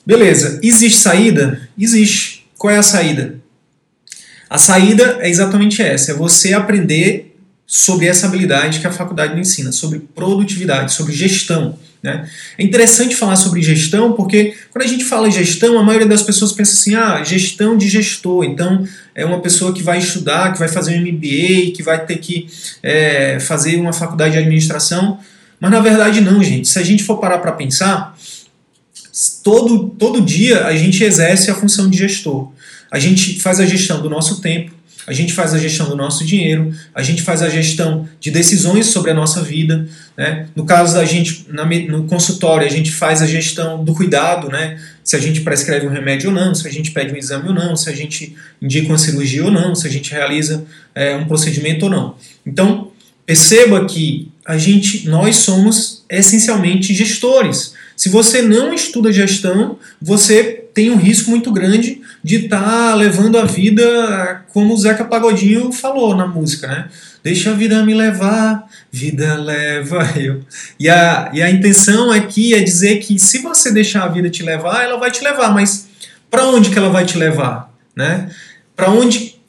Beleza, 0.05 0.59
existe 0.63 0.99
saída? 0.99 1.69
Existe. 1.77 2.45
Qual 2.57 2.73
é 2.73 2.77
a 2.77 2.83
saída? 2.83 3.40
A 4.51 4.57
saída 4.57 5.19
é 5.21 5.29
exatamente 5.29 5.81
essa: 5.81 6.11
é 6.11 6.13
você 6.13 6.53
aprender 6.53 7.37
sobre 7.65 8.05
essa 8.07 8.27
habilidade 8.27 8.81
que 8.81 8.87
a 8.87 8.91
faculdade 8.91 9.33
me 9.33 9.39
ensina, 9.39 9.71
sobre 9.71 9.99
produtividade, 10.13 10.91
sobre 10.91 11.13
gestão. 11.13 11.79
Né? 12.03 12.27
É 12.57 12.63
interessante 12.63 13.15
falar 13.15 13.37
sobre 13.37 13.61
gestão 13.61 14.11
porque 14.11 14.53
quando 14.69 14.83
a 14.83 14.87
gente 14.87 15.05
fala 15.05 15.31
gestão, 15.31 15.79
a 15.79 15.83
maioria 15.83 16.07
das 16.07 16.21
pessoas 16.21 16.51
pensa 16.51 16.73
assim: 16.73 16.95
ah, 16.95 17.23
gestão 17.23 17.77
de 17.77 17.87
gestor. 17.87 18.43
Então 18.43 18.85
é 19.15 19.23
uma 19.23 19.39
pessoa 19.39 19.71
que 19.71 19.81
vai 19.81 19.99
estudar, 19.99 20.51
que 20.51 20.59
vai 20.59 20.67
fazer 20.67 20.97
um 20.97 21.01
MBA, 21.01 21.71
que 21.73 21.81
vai 21.81 22.05
ter 22.05 22.17
que 22.17 22.49
é, 22.83 23.39
fazer 23.39 23.77
uma 23.77 23.93
faculdade 23.93 24.33
de 24.33 24.39
administração. 24.39 25.17
Mas 25.61 25.71
na 25.71 25.79
verdade, 25.79 26.19
não, 26.19 26.43
gente. 26.43 26.67
Se 26.67 26.77
a 26.77 26.83
gente 26.83 27.05
for 27.05 27.19
parar 27.19 27.37
para 27.37 27.53
pensar, 27.53 28.17
todo, 29.41 29.87
todo 29.97 30.19
dia 30.19 30.65
a 30.65 30.75
gente 30.75 31.01
exerce 31.05 31.49
a 31.49 31.55
função 31.55 31.89
de 31.89 31.97
gestor. 31.97 32.51
A 32.91 32.99
gente 32.99 33.39
faz 33.39 33.59
a 33.59 33.65
gestão 33.65 34.01
do 34.01 34.09
nosso 34.09 34.41
tempo, 34.41 34.71
a 35.07 35.13
gente 35.13 35.33
faz 35.33 35.53
a 35.53 35.57
gestão 35.57 35.89
do 35.89 35.95
nosso 35.95 36.23
dinheiro, 36.23 36.71
a 36.93 37.01
gente 37.01 37.21
faz 37.23 37.41
a 37.41 37.49
gestão 37.49 38.07
de 38.19 38.29
decisões 38.29 38.87
sobre 38.87 39.11
a 39.11 39.13
nossa 39.13 39.41
vida. 39.41 39.87
Né? 40.15 40.47
No 40.55 40.63
caso 40.63 40.93
da 40.93 41.03
gente, 41.03 41.45
na, 41.49 41.65
no 41.65 42.03
consultório, 42.03 42.67
a 42.67 42.69
gente 42.69 42.91
faz 42.91 43.21
a 43.21 43.25
gestão 43.25 43.83
do 43.83 43.95
cuidado, 43.95 44.49
né? 44.49 44.79
se 45.03 45.15
a 45.15 45.19
gente 45.19 45.41
prescreve 45.41 45.87
um 45.87 45.89
remédio 45.89 46.29
ou 46.29 46.35
não, 46.35 46.53
se 46.53 46.67
a 46.67 46.71
gente 46.71 46.91
pede 46.91 47.13
um 47.13 47.17
exame 47.17 47.47
ou 47.47 47.53
não, 47.53 47.75
se 47.75 47.89
a 47.89 47.95
gente 47.95 48.35
indica 48.61 48.89
uma 48.89 48.97
cirurgia 48.97 49.43
ou 49.43 49.51
não, 49.51 49.73
se 49.73 49.87
a 49.87 49.89
gente 49.89 50.11
realiza 50.11 50.65
é, 50.93 51.15
um 51.15 51.25
procedimento 51.25 51.85
ou 51.85 51.91
não. 51.91 52.15
Então, 52.45 52.91
perceba 53.25 53.85
que 53.85 54.29
a 54.45 54.57
gente, 54.57 55.07
nós 55.07 55.37
somos 55.37 56.03
essencialmente 56.09 56.93
gestores. 56.93 57.73
Se 57.95 58.09
você 58.09 58.41
não 58.41 58.73
estuda 58.73 59.11
gestão, 59.11 59.79
você 60.01 60.43
tem 60.73 60.89
um 60.89 60.97
risco 60.97 61.29
muito 61.29 61.51
grande 61.51 62.00
de 62.23 62.45
estar 62.45 62.61
tá 62.61 62.95
levando 62.95 63.37
a 63.37 63.45
vida 63.45 64.43
como 64.53 64.73
o 64.73 64.77
Zeca 64.77 65.05
Pagodinho 65.05 65.71
falou 65.71 66.15
na 66.15 66.27
música, 66.27 66.67
né? 66.67 66.87
Deixa 67.23 67.51
a 67.51 67.53
vida 67.53 67.85
me 67.85 67.93
levar, 67.93 68.67
vida 68.91 69.35
leva 69.35 70.11
eu. 70.19 70.41
E 70.79 70.89
a, 70.89 71.29
e 71.33 71.41
a 71.41 71.49
intenção 71.49 72.11
aqui 72.11 72.53
é 72.53 72.59
dizer 72.59 72.97
que 72.97 73.19
se 73.19 73.39
você 73.39 73.71
deixar 73.71 74.03
a 74.03 74.07
vida 74.07 74.29
te 74.29 74.41
levar, 74.41 74.83
ela 74.83 74.97
vai 74.97 75.11
te 75.11 75.23
levar, 75.23 75.53
mas 75.53 75.87
para 76.29 76.45
onde 76.45 76.69
que 76.69 76.77
ela 76.77 76.89
vai 76.89 77.05
te 77.05 77.17
levar? 77.17 77.71
Né? 77.95 78.29
Para 78.75 78.89
onde. 78.89 79.39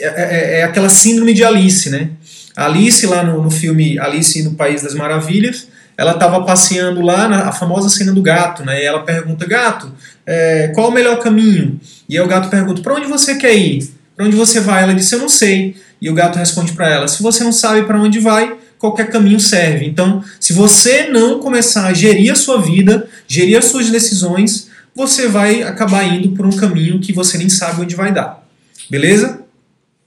É, 0.00 0.06
é, 0.06 0.60
é, 0.60 0.62
aquela 0.62 0.88
síndrome 0.88 1.34
de 1.34 1.42
Alice, 1.42 1.90
né? 1.90 2.10
Alice, 2.54 3.04
lá 3.04 3.24
no, 3.24 3.42
no 3.42 3.50
filme 3.50 3.98
Alice 3.98 4.40
no 4.44 4.54
País 4.54 4.82
das 4.82 4.94
Maravilhas, 4.94 5.68
ela 5.98 6.12
estava 6.12 6.44
passeando 6.44 7.02
lá, 7.02 7.28
na 7.28 7.50
famosa 7.50 7.88
cena 7.88 8.12
do 8.12 8.22
gato, 8.22 8.64
né? 8.64 8.80
E 8.80 8.86
ela 8.86 9.02
pergunta, 9.02 9.44
gato, 9.44 9.92
é, 10.24 10.68
qual 10.68 10.90
o 10.90 10.92
melhor 10.92 11.18
caminho? 11.18 11.80
E 12.08 12.16
aí 12.16 12.24
o 12.24 12.28
gato 12.28 12.48
pergunta, 12.48 12.80
para 12.80 12.94
onde 12.94 13.08
você 13.08 13.34
quer 13.34 13.56
ir? 13.56 13.92
Para 14.16 14.24
onde 14.24 14.36
você 14.36 14.60
vai? 14.60 14.84
Ela 14.84 14.94
disse, 14.94 15.16
eu 15.16 15.18
não 15.18 15.28
sei. 15.28 15.74
E 16.00 16.08
o 16.08 16.14
gato 16.14 16.38
responde 16.38 16.70
para 16.70 16.88
ela, 16.88 17.08
se 17.08 17.20
você 17.20 17.42
não 17.42 17.50
sabe 17.50 17.82
para 17.82 18.00
onde 18.00 18.20
vai, 18.20 18.56
qualquer 18.78 19.10
caminho 19.10 19.40
serve. 19.40 19.86
Então, 19.86 20.22
se 20.38 20.52
você 20.52 21.08
não 21.08 21.40
começar 21.40 21.88
a 21.88 21.92
gerir 21.92 22.30
a 22.30 22.36
sua 22.36 22.62
vida, 22.62 23.08
gerir 23.26 23.58
as 23.58 23.64
suas 23.64 23.90
decisões, 23.90 24.70
você 24.94 25.26
vai 25.26 25.64
acabar 25.64 26.04
indo 26.04 26.30
por 26.30 26.46
um 26.46 26.56
caminho 26.56 27.00
que 27.00 27.12
você 27.12 27.36
nem 27.36 27.48
sabe 27.48 27.82
onde 27.82 27.96
vai 27.96 28.12
dar. 28.12 28.46
Beleza? 28.88 29.40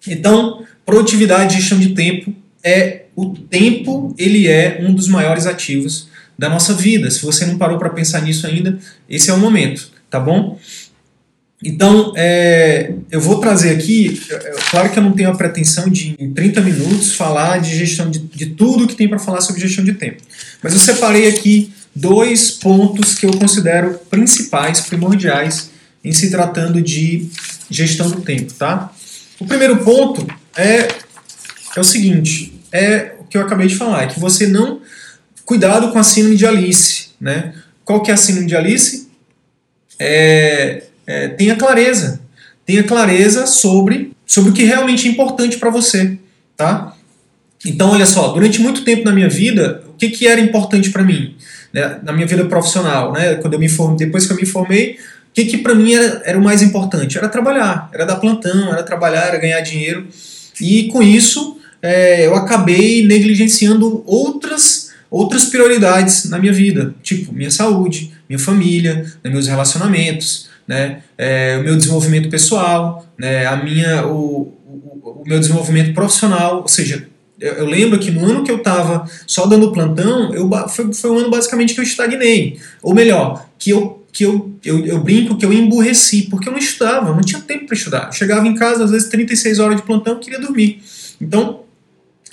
Então, 0.07 0.63
produtividade 0.85 1.53
e 1.53 1.59
gestão 1.59 1.77
de 1.77 1.89
tempo 1.89 2.33
é 2.63 3.00
o 3.15 3.33
tempo, 3.33 4.15
ele 4.17 4.47
é 4.47 4.79
um 4.81 4.93
dos 4.93 5.07
maiores 5.07 5.45
ativos 5.45 6.09
da 6.37 6.49
nossa 6.49 6.73
vida. 6.73 7.09
Se 7.11 7.21
você 7.23 7.45
não 7.45 7.57
parou 7.57 7.77
para 7.77 7.89
pensar 7.89 8.21
nisso 8.21 8.47
ainda, 8.47 8.79
esse 9.09 9.29
é 9.29 9.33
o 9.33 9.37
momento, 9.37 9.91
tá 10.09 10.19
bom? 10.19 10.57
Então, 11.63 12.11
é, 12.15 12.91
eu 13.11 13.21
vou 13.21 13.39
trazer 13.39 13.69
aqui, 13.69 14.19
é, 14.31 14.33
é, 14.33 14.53
claro 14.71 14.89
que 14.89 14.97
eu 14.97 15.03
não 15.03 15.11
tenho 15.11 15.29
a 15.29 15.35
pretensão 15.35 15.87
de, 15.87 16.15
em 16.17 16.33
30 16.33 16.59
minutos, 16.61 17.13
falar 17.13 17.59
de 17.59 17.75
gestão 17.77 18.09
de, 18.09 18.17
de 18.17 18.47
tudo 18.47 18.87
que 18.87 18.95
tem 18.95 19.07
para 19.07 19.19
falar 19.19 19.41
sobre 19.41 19.61
gestão 19.61 19.83
de 19.83 19.93
tempo. 19.93 20.23
Mas 20.63 20.73
eu 20.73 20.79
separei 20.79 21.27
aqui 21.27 21.71
dois 21.95 22.49
pontos 22.49 23.13
que 23.13 23.27
eu 23.27 23.37
considero 23.37 23.99
principais, 24.09 24.81
primordiais, 24.81 25.69
em 26.03 26.11
se 26.11 26.31
tratando 26.31 26.81
de 26.81 27.29
gestão 27.69 28.09
do 28.09 28.21
tempo, 28.21 28.51
tá? 28.53 28.91
O 29.39 29.45
primeiro 29.45 29.77
ponto 29.77 30.25
é, 30.57 30.87
é 31.75 31.79
o 31.79 31.83
seguinte, 31.83 32.59
é 32.71 33.15
o 33.19 33.23
que 33.23 33.37
eu 33.37 33.41
acabei 33.41 33.67
de 33.67 33.75
falar, 33.75 34.03
é 34.03 34.07
que 34.07 34.19
você 34.19 34.47
não... 34.47 34.81
Cuidado 35.43 35.91
com 35.91 35.99
a 35.99 36.03
síndrome 36.03 36.37
de 36.37 36.45
Alice, 36.45 37.09
né? 37.19 37.53
Qual 37.83 38.01
que 38.01 38.09
é 38.09 38.13
a 38.13 38.17
síndrome 38.17 38.47
de 38.47 38.55
Alice? 38.55 39.09
É 39.99 40.83
é, 41.11 41.27
tenha 41.27 41.55
clareza. 41.55 42.21
Tenha 42.65 42.83
clareza 42.83 43.45
sobre, 43.45 44.13
sobre 44.25 44.51
o 44.51 44.53
que 44.53 44.63
realmente 44.63 45.07
é 45.07 45.11
importante 45.11 45.57
para 45.57 45.69
você. 45.69 46.17
Tá? 46.55 46.95
Então, 47.65 47.91
olha 47.91 48.05
só, 48.05 48.29
durante 48.29 48.61
muito 48.61 48.83
tempo 48.83 49.03
na 49.03 49.11
minha 49.11 49.29
vida, 49.29 49.83
o 49.89 49.93
que, 49.93 50.09
que 50.09 50.27
era 50.27 50.39
importante 50.39 50.89
para 50.89 51.03
mim? 51.03 51.35
Né, 51.73 51.99
na 52.03 52.11
minha 52.13 52.27
vida 52.27 52.45
profissional, 52.45 53.11
né, 53.13 53.35
quando 53.35 53.53
eu 53.53 53.59
me 53.59 53.69
formei, 53.69 53.97
depois 54.05 54.25
que 54.25 54.33
eu 54.33 54.37
me 54.37 54.45
formei, 54.45 54.97
o 55.29 55.33
que, 55.33 55.45
que 55.45 55.57
para 55.59 55.73
mim 55.73 55.93
era, 55.93 56.21
era 56.25 56.37
o 56.37 56.43
mais 56.43 56.61
importante? 56.61 57.17
Era 57.17 57.29
trabalhar, 57.29 57.89
era 57.93 58.05
dar 58.05 58.17
plantão, 58.17 58.71
era 58.71 58.83
trabalhar, 58.83 59.27
era 59.27 59.37
ganhar 59.37 59.61
dinheiro. 59.61 60.07
E 60.59 60.87
com 60.87 61.01
isso, 61.01 61.59
é, 61.81 62.27
eu 62.27 62.35
acabei 62.35 63.05
negligenciando 63.05 64.03
outras, 64.05 64.91
outras 65.09 65.45
prioridades 65.45 66.25
na 66.25 66.37
minha 66.37 66.53
vida, 66.53 66.93
tipo 67.01 67.33
minha 67.33 67.51
saúde, 67.51 68.11
minha 68.29 68.39
família, 68.39 69.05
né, 69.23 69.29
meus 69.31 69.47
relacionamentos 69.47 70.51
né, 70.71 71.01
é, 71.17 71.57
o 71.59 71.63
meu 71.63 71.75
desenvolvimento 71.75 72.29
pessoal, 72.29 73.05
né, 73.17 73.45
a 73.45 73.57
minha, 73.57 74.07
o, 74.07 74.53
o, 74.65 75.21
o 75.21 75.23
meu 75.27 75.39
desenvolvimento 75.39 75.93
profissional, 75.93 76.61
ou 76.61 76.67
seja, 76.67 77.07
eu, 77.39 77.53
eu, 77.53 77.65
lembro 77.65 77.99
que 77.99 78.09
no 78.09 78.23
ano 78.25 78.43
que 78.43 78.51
eu 78.51 78.57
estava 78.57 79.05
só 79.27 79.45
dando 79.45 79.71
plantão, 79.73 80.33
eu, 80.33 80.49
foi, 80.69 80.93
foi 80.93 81.11
um 81.11 81.17
ano 81.17 81.29
basicamente 81.29 81.73
que 81.73 81.79
eu 81.81 81.83
estagnei, 81.83 82.57
ou 82.81 82.93
melhor, 82.93 83.47
que 83.59 83.71
eu 83.71 83.99
que 84.13 84.25
eu, 84.25 84.53
eu, 84.65 84.85
eu 84.85 84.99
brinco 85.01 85.37
que 85.37 85.45
eu 85.45 85.53
emburreci, 85.53 86.23
porque 86.23 86.49
eu 86.49 86.51
não 86.51 86.59
estudava, 86.59 87.13
não 87.15 87.21
tinha 87.21 87.39
tempo 87.39 87.65
para 87.65 87.77
estudar. 87.77 88.07
Eu 88.07 88.11
chegava 88.11 88.45
em 88.45 88.53
casa, 88.53 88.83
às 88.83 88.91
vezes, 88.91 89.07
36 89.07 89.57
horas 89.57 89.77
de 89.77 89.83
plantão, 89.83 90.19
queria 90.19 90.37
dormir. 90.37 90.83
Então, 91.21 91.61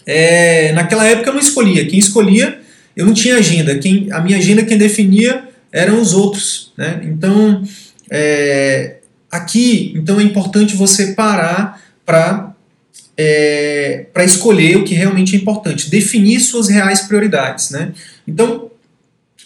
é, 0.09 0.73
naquela 0.73 1.07
época 1.07 1.29
eu 1.29 1.35
não 1.35 1.40
escolhia. 1.40 1.87
Quem 1.87 1.99
escolhia, 1.99 2.59
eu 2.97 3.05
não 3.05 3.12
tinha 3.12 3.37
agenda. 3.37 3.79
Quem, 3.79 4.11
a 4.11 4.21
minha 4.21 4.38
agenda, 4.38 4.64
quem 4.64 4.79
definia 4.79 5.44
eram 5.71 6.01
os 6.01 6.14
outros. 6.14 6.73
Né? 6.79 7.03
Então, 7.05 7.62
é, 8.11 8.97
aqui, 9.31 9.92
então 9.94 10.18
é 10.18 10.23
importante 10.23 10.75
você 10.75 11.09
parar 11.09 11.83
para 12.07 12.55
é, 13.21 14.07
para 14.14 14.25
escolher 14.25 14.77
o 14.77 14.85
que 14.85 14.94
realmente 14.94 15.35
é 15.35 15.38
importante, 15.40 15.90
definir 15.90 16.38
suas 16.38 16.68
reais 16.68 17.01
prioridades, 17.01 17.71
né? 17.71 17.90
Então, 18.27 18.71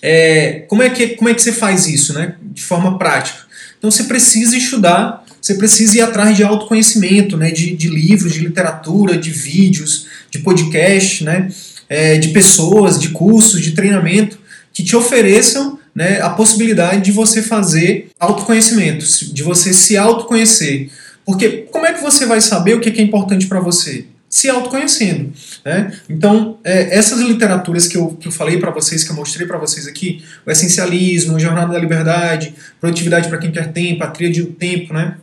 é, 0.03 0.64
como, 0.68 0.83
é 0.83 0.90
que, 0.90 1.16
como 1.16 1.31
é 1.31 1.35
que 1.35 1.40
você 1.40 1.53
faz 1.53 1.87
isso, 1.87 2.12
né? 2.12 2.35
De 2.42 2.62
forma 2.62 2.98
prática. 2.98 3.38
Então, 3.79 3.90
você 3.90 4.05
precisa 4.05 4.55
estudar, 4.59 5.25
você 5.40 5.55
precisa 5.55 5.96
ir 5.96 6.01
atrás 6.03 6.37
de 6.37 6.44
autoconhecimento, 6.44 7.38
né? 7.38 7.51
De, 7.51 7.75
de 7.75 7.88
livros, 7.88 8.35
de 8.35 8.40
literatura, 8.40 9.16
de 9.16 9.31
vídeos, 9.31 10.07
de 10.33 10.38
podcast, 10.38 11.23
né? 11.23 11.49
É, 11.88 12.16
de 12.16 12.29
pessoas, 12.29 12.99
de 12.99 13.11
cursos, 13.11 13.61
de 13.61 13.73
treinamento 13.73 14.38
que 14.73 14.83
te 14.83 14.97
ofereçam 14.97 15.79
né, 15.95 16.23
a 16.23 16.31
possibilidade 16.31 17.03
de 17.03 17.12
você 17.12 17.42
fazer 17.42 18.09
autoconhecimento, 18.18 19.05
de 19.33 19.42
você 19.42 19.75
se 19.75 19.95
autoconhecer. 19.95 20.90
Porque 21.25 21.66
como 21.71 21.85
é 21.85 21.92
que 21.92 22.01
você 22.01 22.25
vai 22.25 22.40
saber 22.40 22.75
o 22.75 22.81
que 22.81 22.88
é 22.99 23.03
importante 23.03 23.47
para 23.47 23.61
você? 23.61 24.07
Se 24.27 24.49
autoconhecendo. 24.49 25.31
Né? 25.62 25.92
Então, 26.09 26.59
é, 26.64 26.97
essas 26.97 27.21
literaturas 27.21 27.87
que 27.87 27.99
eu, 27.99 28.09
que 28.18 28.27
eu 28.27 28.33
falei 28.33 28.59
para 28.59 28.71
vocês, 28.71 29.05
que 29.05 29.11
eu 29.11 29.16
mostrei 29.16 29.47
para 29.47 29.59
vocês 29.59 29.87
aqui, 29.87 30.25
o 30.47 30.51
essencialismo, 30.51 31.38
jornada 31.38 31.75
da 31.75 31.79
liberdade, 31.79 32.55
produtividade 32.81 33.29
para 33.29 33.37
quem 33.37 33.53
quer 33.53 33.71
tempo, 33.71 34.03
a 34.03 34.07
tríade 34.07 34.40
do 34.40 34.53
tempo, 34.53 34.95
né? 34.95 35.16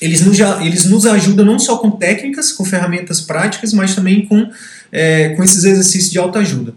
Eles, 0.00 0.24
nos, 0.24 0.38
eles 0.60 0.84
nos 0.86 1.06
ajudam 1.06 1.44
não 1.44 1.58
só 1.58 1.78
com 1.78 1.90
técnicas, 1.90 2.52
com 2.52 2.64
ferramentas 2.64 3.20
práticas, 3.20 3.72
mas 3.72 3.94
também 3.94 4.26
com, 4.26 4.50
é, 4.90 5.30
com 5.30 5.42
esses 5.42 5.64
exercícios 5.64 6.10
de 6.10 6.18
autoajuda. 6.18 6.74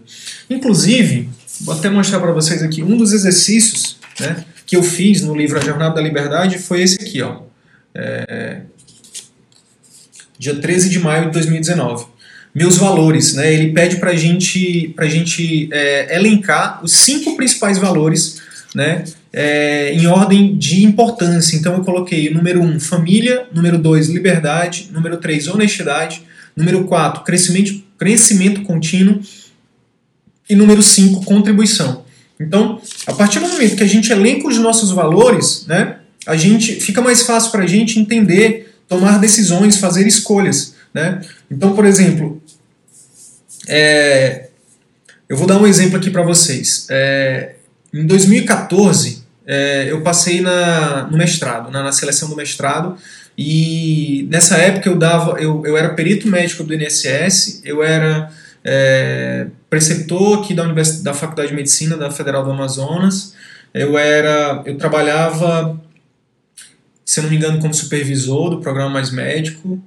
Inclusive, 0.50 1.28
Vou 1.60 1.74
até 1.74 1.88
mostrar 1.88 2.20
para 2.20 2.32
vocês 2.32 2.62
aqui 2.62 2.82
um 2.82 2.96
dos 2.96 3.12
exercícios 3.12 3.96
né, 4.20 4.44
que 4.66 4.76
eu 4.76 4.82
fiz 4.82 5.22
no 5.22 5.34
livro 5.34 5.58
A 5.58 5.62
Jornada 5.62 5.94
da 5.94 6.00
Liberdade 6.00 6.58
foi 6.58 6.82
esse 6.82 7.00
aqui, 7.00 7.22
ó. 7.22 7.42
É, 7.94 8.62
dia 10.38 10.54
13 10.56 10.90
de 10.90 10.98
maio 10.98 11.26
de 11.26 11.32
2019. 11.32 12.06
Meus 12.52 12.76
valores, 12.76 13.34
né? 13.34 13.52
Ele 13.52 13.72
pede 13.72 13.96
para 13.96 14.14
gente, 14.14 14.94
a 14.96 15.06
gente 15.06 15.68
é, 15.72 16.16
elencar 16.16 16.84
os 16.84 16.92
cinco 16.92 17.36
principais 17.36 17.78
valores, 17.78 18.40
né? 18.74 19.04
É, 19.36 19.92
em 19.92 20.06
ordem 20.06 20.56
de 20.56 20.84
importância. 20.84 21.56
Então 21.56 21.74
eu 21.74 21.82
coloquei 21.82 22.30
número 22.30 22.62
1, 22.62 22.64
um, 22.64 22.80
família, 22.80 23.46
número 23.52 23.78
2, 23.78 24.08
liberdade, 24.08 24.90
número 24.92 25.16
3, 25.16 25.48
honestidade, 25.48 26.22
número 26.56 26.84
4, 26.84 27.24
crescimento, 27.24 27.82
crescimento 27.98 28.62
contínuo, 28.62 29.20
e 30.48 30.54
número 30.54 30.82
5, 30.82 31.24
contribuição. 31.24 32.04
Então, 32.38 32.80
a 33.06 33.12
partir 33.12 33.40
do 33.40 33.48
momento 33.48 33.76
que 33.76 33.82
a 33.82 33.88
gente 33.88 34.12
elenca 34.12 34.48
os 34.48 34.58
nossos 34.58 34.90
valores, 34.90 35.66
né, 35.66 35.98
a 36.26 36.36
gente 36.36 36.80
fica 36.80 37.00
mais 37.00 37.22
fácil 37.22 37.50
para 37.50 37.64
a 37.64 37.66
gente 37.66 37.98
entender, 37.98 38.74
tomar 38.88 39.18
decisões, 39.18 39.76
fazer 39.76 40.06
escolhas. 40.06 40.74
Né? 40.92 41.20
Então, 41.50 41.74
por 41.74 41.84
exemplo, 41.84 42.42
é, 43.68 44.48
eu 45.28 45.36
vou 45.36 45.46
dar 45.46 45.60
um 45.60 45.66
exemplo 45.66 45.96
aqui 45.96 46.10
para 46.10 46.22
vocês. 46.22 46.86
É, 46.90 47.54
em 47.92 48.06
2014, 48.06 49.23
é, 49.46 49.90
eu 49.90 50.00
passei 50.02 50.40
na, 50.40 51.06
no 51.10 51.18
mestrado, 51.18 51.70
na, 51.70 51.82
na, 51.82 51.92
seleção 51.92 52.28
do 52.28 52.36
mestrado, 52.36 52.96
e 53.36 54.26
nessa 54.30 54.56
época 54.56 54.88
eu 54.88 54.96
dava, 54.96 55.40
eu, 55.40 55.64
eu 55.66 55.76
era 55.76 55.90
perito 55.90 56.28
médico 56.28 56.64
do 56.64 56.74
INSS, 56.74 57.62
eu 57.64 57.82
era 57.82 58.30
é, 58.64 59.46
preceptor 59.68 60.40
aqui 60.40 60.54
da, 60.54 60.64
da 61.02 61.12
Faculdade 61.14 61.48
de 61.48 61.54
Medicina 61.54 61.96
da 61.96 62.10
Federal 62.10 62.44
do 62.44 62.50
Amazonas. 62.50 63.34
Eu 63.72 63.98
era, 63.98 64.62
eu 64.64 64.78
trabalhava, 64.78 65.80
se 67.04 67.20
não 67.20 67.28
me 67.28 67.36
engano, 67.36 67.60
como 67.60 67.74
supervisor 67.74 68.50
do 68.50 68.60
programa 68.60 68.90
Mais 68.90 69.10
Médico 69.10 69.82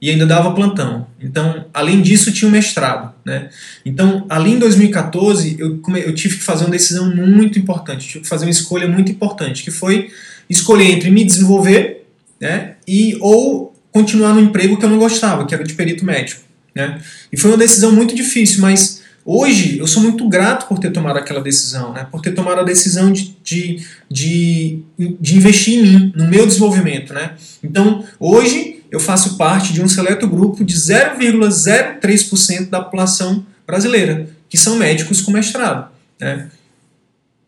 e 0.00 0.10
ainda 0.10 0.26
dava 0.26 0.52
plantão. 0.52 1.06
Então, 1.20 1.66
além 1.74 2.00
disso, 2.00 2.32
tinha 2.32 2.48
o 2.48 2.52
mestrado. 2.52 3.12
Né? 3.24 3.48
Então, 3.84 4.24
ali 4.28 4.52
em 4.52 4.58
2014, 4.58 5.56
eu, 5.58 5.80
eu 5.96 6.14
tive 6.14 6.36
que 6.36 6.42
fazer 6.42 6.64
uma 6.64 6.70
decisão 6.70 7.14
muito 7.14 7.58
importante, 7.58 8.06
tive 8.06 8.20
que 8.20 8.28
fazer 8.28 8.44
uma 8.44 8.50
escolha 8.50 8.86
muito 8.86 9.10
importante, 9.10 9.64
que 9.64 9.70
foi 9.70 10.10
escolher 10.48 10.90
entre 10.90 11.10
me 11.10 11.24
desenvolver 11.24 12.06
né, 12.40 12.74
e 12.86 13.16
ou 13.20 13.74
continuar 13.90 14.32
no 14.32 14.40
emprego 14.40 14.76
que 14.76 14.84
eu 14.84 14.90
não 14.90 14.98
gostava, 14.98 15.44
que 15.44 15.54
era 15.54 15.64
de 15.64 15.74
perito 15.74 16.04
médico. 16.04 16.42
Né? 16.74 17.00
E 17.32 17.36
foi 17.36 17.50
uma 17.50 17.56
decisão 17.56 17.90
muito 17.90 18.14
difícil, 18.14 18.60
mas 18.60 19.02
hoje 19.24 19.78
eu 19.78 19.86
sou 19.86 20.02
muito 20.02 20.28
grato 20.28 20.68
por 20.68 20.78
ter 20.78 20.92
tomado 20.92 21.18
aquela 21.18 21.40
decisão, 21.40 21.92
né? 21.92 22.06
por 22.08 22.20
ter 22.20 22.32
tomado 22.32 22.60
a 22.60 22.64
decisão 22.64 23.10
de, 23.10 23.36
de, 23.42 23.84
de, 24.08 24.82
de 24.96 25.36
investir 25.36 25.80
em 25.80 25.82
mim, 25.82 26.12
no 26.14 26.28
meu 26.28 26.46
desenvolvimento. 26.46 27.12
Né? 27.12 27.32
Então, 27.62 28.04
hoje 28.20 28.77
eu 28.90 28.98
faço 28.98 29.36
parte 29.36 29.72
de 29.72 29.82
um 29.82 29.88
seleto 29.88 30.26
grupo 30.26 30.64
de 30.64 30.74
0,03% 30.74 32.70
da 32.70 32.80
população 32.80 33.44
brasileira, 33.66 34.28
que 34.48 34.56
são 34.56 34.76
médicos 34.76 35.20
com 35.20 35.30
mestrado. 35.30 35.90
Né? 36.20 36.48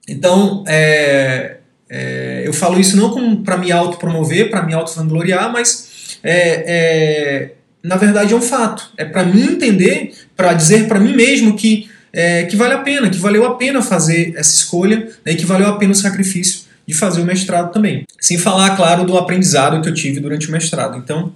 Então, 0.06 0.62
é, 0.66 1.56
é, 1.88 2.42
eu 2.44 2.52
falo 2.52 2.78
isso 2.78 2.96
não 2.96 3.42
para 3.42 3.56
me 3.56 3.72
autopromover, 3.72 4.50
para 4.50 4.62
me 4.62 4.74
auto-vangloriar, 4.74 5.50
mas 5.52 6.18
é, 6.22 6.64
é 6.66 7.52
na 7.82 7.96
verdade 7.96 8.34
é 8.34 8.36
um 8.36 8.42
fato. 8.42 8.90
É 8.96 9.04
para 9.04 9.24
mim 9.24 9.52
entender, 9.52 10.14
para 10.36 10.52
dizer 10.52 10.86
para 10.86 11.00
mim 11.00 11.14
mesmo 11.14 11.56
que 11.56 11.88
é, 12.12 12.42
que 12.44 12.56
vale 12.56 12.74
a 12.74 12.78
pena, 12.78 13.08
que 13.08 13.18
valeu 13.18 13.46
a 13.46 13.54
pena 13.54 13.80
fazer 13.80 14.34
essa 14.36 14.54
escolha 14.54 15.08
né, 15.24 15.32
e 15.32 15.36
que 15.36 15.46
valeu 15.46 15.68
a 15.68 15.78
pena 15.78 15.92
o 15.92 15.96
sacrifício 15.96 16.69
de 16.90 16.96
fazer 16.96 17.20
o 17.20 17.24
mestrado 17.24 17.72
também. 17.72 18.04
Sem 18.20 18.36
falar, 18.36 18.76
claro, 18.76 19.04
do 19.04 19.16
aprendizado 19.16 19.80
que 19.80 19.88
eu 19.88 19.94
tive 19.94 20.20
durante 20.20 20.48
o 20.48 20.52
mestrado. 20.52 20.98
Então, 20.98 21.32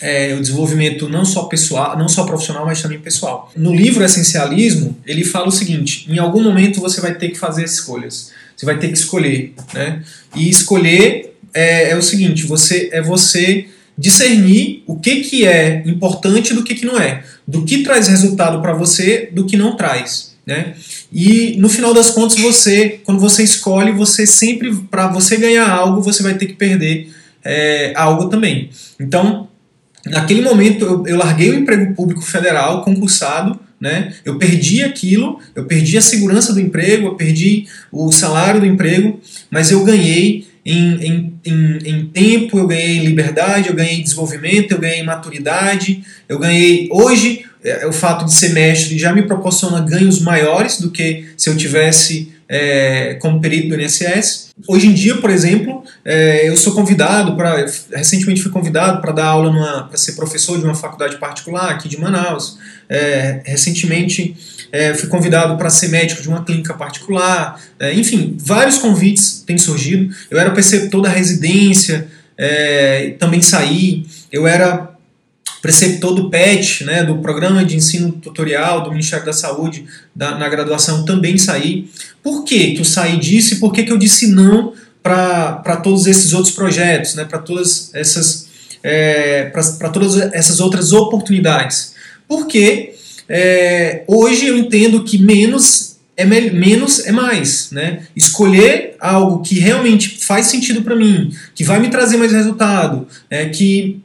é, 0.00 0.34
o 0.34 0.40
desenvolvimento 0.40 1.08
não 1.08 1.24
só 1.24 1.44
pessoal, 1.44 1.96
não 1.96 2.08
só 2.08 2.24
profissional, 2.24 2.66
mas 2.66 2.82
também 2.82 2.98
pessoal. 2.98 3.50
No 3.56 3.74
livro 3.74 4.04
Essencialismo, 4.04 4.96
ele 5.06 5.24
fala 5.24 5.48
o 5.48 5.52
seguinte: 5.52 6.06
em 6.08 6.18
algum 6.18 6.42
momento 6.42 6.80
você 6.80 7.00
vai 7.00 7.14
ter 7.14 7.30
que 7.30 7.38
fazer 7.38 7.64
escolhas. 7.64 8.32
Você 8.56 8.66
vai 8.66 8.78
ter 8.78 8.88
que 8.88 8.98
escolher, 8.98 9.54
né? 9.72 10.02
E 10.34 10.48
escolher 10.48 11.36
é, 11.52 11.90
é 11.90 11.96
o 11.96 12.02
seguinte: 12.02 12.44
você 12.44 12.90
é 12.92 13.00
você 13.00 13.68
discernir 13.96 14.82
o 14.86 14.98
que, 14.98 15.20
que 15.20 15.46
é 15.46 15.82
importante 15.86 16.52
do 16.52 16.64
que, 16.64 16.74
que 16.74 16.84
não 16.84 16.98
é, 16.98 17.22
do 17.46 17.64
que 17.64 17.84
traz 17.84 18.08
resultado 18.08 18.60
para 18.60 18.72
você, 18.72 19.28
do 19.32 19.46
que 19.46 19.56
não 19.56 19.76
traz. 19.76 20.34
Né? 20.44 20.74
E 21.14 21.54
no 21.58 21.68
final 21.68 21.94
das 21.94 22.10
contas, 22.10 22.36
você, 22.40 23.00
quando 23.04 23.20
você 23.20 23.44
escolhe, 23.44 23.92
você 23.92 24.26
sempre, 24.26 24.74
para 24.90 25.06
você 25.06 25.36
ganhar 25.36 25.70
algo, 25.70 26.02
você 26.02 26.24
vai 26.24 26.34
ter 26.34 26.46
que 26.46 26.54
perder 26.54 27.08
é, 27.44 27.92
algo 27.94 28.28
também. 28.28 28.70
Então, 28.98 29.46
naquele 30.06 30.42
momento, 30.42 30.84
eu, 30.84 31.06
eu 31.06 31.16
larguei 31.16 31.50
o 31.50 31.54
emprego 31.54 31.94
público 31.94 32.20
federal, 32.20 32.82
concursado, 32.82 33.60
né? 33.80 34.12
Eu 34.24 34.38
perdi 34.38 34.82
aquilo, 34.82 35.38
eu 35.54 35.66
perdi 35.66 35.96
a 35.96 36.02
segurança 36.02 36.52
do 36.52 36.60
emprego, 36.60 37.06
eu 37.06 37.14
perdi 37.14 37.66
o 37.92 38.10
salário 38.10 38.58
do 38.58 38.66
emprego, 38.66 39.20
mas 39.50 39.70
eu 39.70 39.84
ganhei 39.84 40.48
em, 40.64 41.06
em, 41.06 41.40
em, 41.44 41.78
em, 41.84 42.06
tempo, 42.06 42.58
eu 42.58 42.66
ganhei 42.66 42.98
liberdade, 43.00 43.68
eu 43.68 43.74
ganhei 43.74 44.02
desenvolvimento, 44.02 44.72
eu 44.72 44.78
ganhei 44.78 45.02
maturidade, 45.02 46.02
eu 46.28 46.38
ganhei. 46.38 46.88
Hoje, 46.90 47.44
é, 47.62 47.86
o 47.86 47.92
fato 47.92 48.24
de 48.24 48.32
ser 48.32 48.50
mestre 48.50 48.98
já 48.98 49.12
me 49.12 49.22
proporciona 49.22 49.80
ganhos 49.80 50.20
maiores 50.20 50.80
do 50.80 50.90
que 50.90 51.26
se 51.36 51.50
eu 51.50 51.56
tivesse 51.56 52.32
é, 52.48 53.14
como 53.14 53.40
perito 53.40 53.68
do 53.68 53.80
INSS. 53.80 54.50
Hoje 54.68 54.86
em 54.86 54.92
dia, 54.92 55.16
por 55.16 55.30
exemplo, 55.30 55.82
é, 56.04 56.48
eu 56.48 56.56
sou 56.56 56.74
convidado 56.74 57.36
para. 57.36 57.66
Recentemente 57.92 58.42
fui 58.42 58.50
convidado 58.50 59.00
para 59.00 59.12
dar 59.12 59.26
aula 59.26 59.86
para 59.88 59.96
ser 59.96 60.12
professor 60.12 60.58
de 60.58 60.64
uma 60.64 60.74
faculdade 60.74 61.16
particular 61.16 61.70
aqui 61.70 61.88
de 61.88 61.98
Manaus. 61.98 62.58
É, 62.88 63.42
recentemente 63.44 64.36
é, 64.74 64.92
fui 64.92 65.08
convidado 65.08 65.56
para 65.56 65.70
ser 65.70 65.86
médico 65.86 66.20
de 66.20 66.28
uma 66.28 66.44
clínica 66.44 66.74
particular, 66.74 67.62
é, 67.78 67.94
enfim, 67.94 68.36
vários 68.36 68.76
convites 68.76 69.44
têm 69.46 69.56
surgido. 69.56 70.12
Eu 70.28 70.36
era 70.36 70.50
preceptor 70.50 71.00
da 71.00 71.08
residência, 71.08 72.08
é, 72.36 73.14
também 73.16 73.40
saí. 73.40 74.04
Eu 74.32 74.48
era 74.48 74.90
preceptor 75.62 76.12
do 76.16 76.28
PET, 76.28 76.82
né, 76.82 77.04
do 77.04 77.18
Programa 77.18 77.64
de 77.64 77.76
Ensino 77.76 78.10
Tutorial 78.10 78.82
do 78.82 78.90
Ministério 78.90 79.24
da 79.24 79.32
Saúde 79.32 79.84
da, 80.12 80.36
na 80.36 80.48
graduação, 80.48 81.04
também 81.04 81.38
saí. 81.38 81.88
Por 82.20 82.42
que, 82.42 82.72
que 82.72 82.80
eu 82.80 82.84
saí 82.84 83.16
disso 83.16 83.54
e 83.54 83.58
por 83.58 83.72
que, 83.72 83.84
que 83.84 83.92
eu 83.92 83.96
disse 83.96 84.26
não 84.26 84.72
para 85.00 85.76
todos 85.84 86.08
esses 86.08 86.32
outros 86.32 86.52
projetos, 86.52 87.14
né, 87.14 87.24
para 87.24 87.38
todas 87.38 87.94
essas 87.94 88.48
é, 88.82 89.44
para 89.78 89.88
todas 89.90 90.16
essas 90.34 90.58
outras 90.58 90.92
oportunidades? 90.92 91.94
Porque 92.26 92.93
é, 93.28 94.04
hoje 94.06 94.46
eu 94.46 94.58
entendo 94.58 95.04
que 95.04 95.18
menos 95.18 95.94
é 96.16 96.24
menos 96.24 97.04
é 97.06 97.12
mais, 97.12 97.70
né? 97.72 98.06
Escolher 98.14 98.94
algo 99.00 99.42
que 99.42 99.58
realmente 99.58 100.24
faz 100.24 100.46
sentido 100.46 100.82
para 100.82 100.94
mim, 100.94 101.34
que 101.54 101.64
vai 101.64 101.80
me 101.80 101.90
trazer 101.90 102.16
mais 102.16 102.30
resultado, 102.30 103.08
é, 103.28 103.46
que 103.46 104.00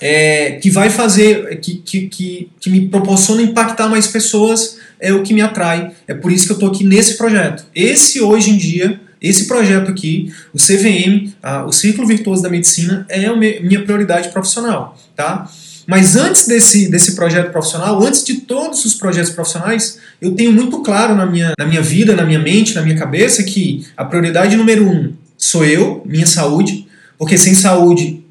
é, 0.00 0.52
que 0.52 0.70
vai 0.70 0.90
fazer, 0.90 1.58
que, 1.60 1.76
que, 1.76 2.08
que, 2.08 2.50
que 2.60 2.70
me 2.70 2.88
proporciona 2.88 3.42
impactar 3.42 3.88
mais 3.88 4.06
pessoas, 4.06 4.78
é 5.00 5.12
o 5.12 5.22
que 5.22 5.32
me 5.32 5.40
atrai. 5.40 5.92
É 6.06 6.14
por 6.14 6.30
isso 6.30 6.46
que 6.46 6.52
eu 6.52 6.56
estou 6.56 6.70
aqui 6.70 6.84
nesse 6.84 7.16
projeto. 7.16 7.64
Esse 7.74 8.20
hoje 8.20 8.50
em 8.50 8.56
dia, 8.56 9.00
esse 9.20 9.46
projeto 9.46 9.90
aqui, 9.90 10.32
o 10.52 10.58
CVM, 10.58 11.32
o 11.66 11.72
Círculo 11.72 12.06
Virtuoso 12.06 12.42
da 12.42 12.50
Medicina, 12.50 13.06
é 13.08 13.24
a 13.26 13.34
minha 13.34 13.82
prioridade 13.84 14.28
profissional, 14.28 14.98
tá? 15.14 15.50
Mas 15.86 16.16
antes 16.16 16.46
desse, 16.46 16.90
desse 16.90 17.14
projeto 17.14 17.52
profissional, 17.52 18.02
antes 18.02 18.24
de 18.24 18.40
todos 18.40 18.84
os 18.84 18.94
projetos 18.94 19.30
profissionais, 19.30 19.98
eu 20.20 20.32
tenho 20.34 20.52
muito 20.52 20.82
claro 20.82 21.14
na 21.14 21.24
minha, 21.24 21.52
na 21.58 21.64
minha 21.64 21.82
vida, 21.82 22.16
na 22.16 22.24
minha 22.24 22.40
mente, 22.40 22.74
na 22.74 22.82
minha 22.82 22.96
cabeça 22.96 23.42
que 23.44 23.86
a 23.96 24.04
prioridade 24.04 24.56
número 24.56 24.88
um 24.88 25.12
sou 25.38 25.64
eu, 25.64 26.02
minha 26.04 26.26
saúde, 26.26 26.86
porque 27.18 27.38
sem 27.38 27.54
saúde 27.54 28.24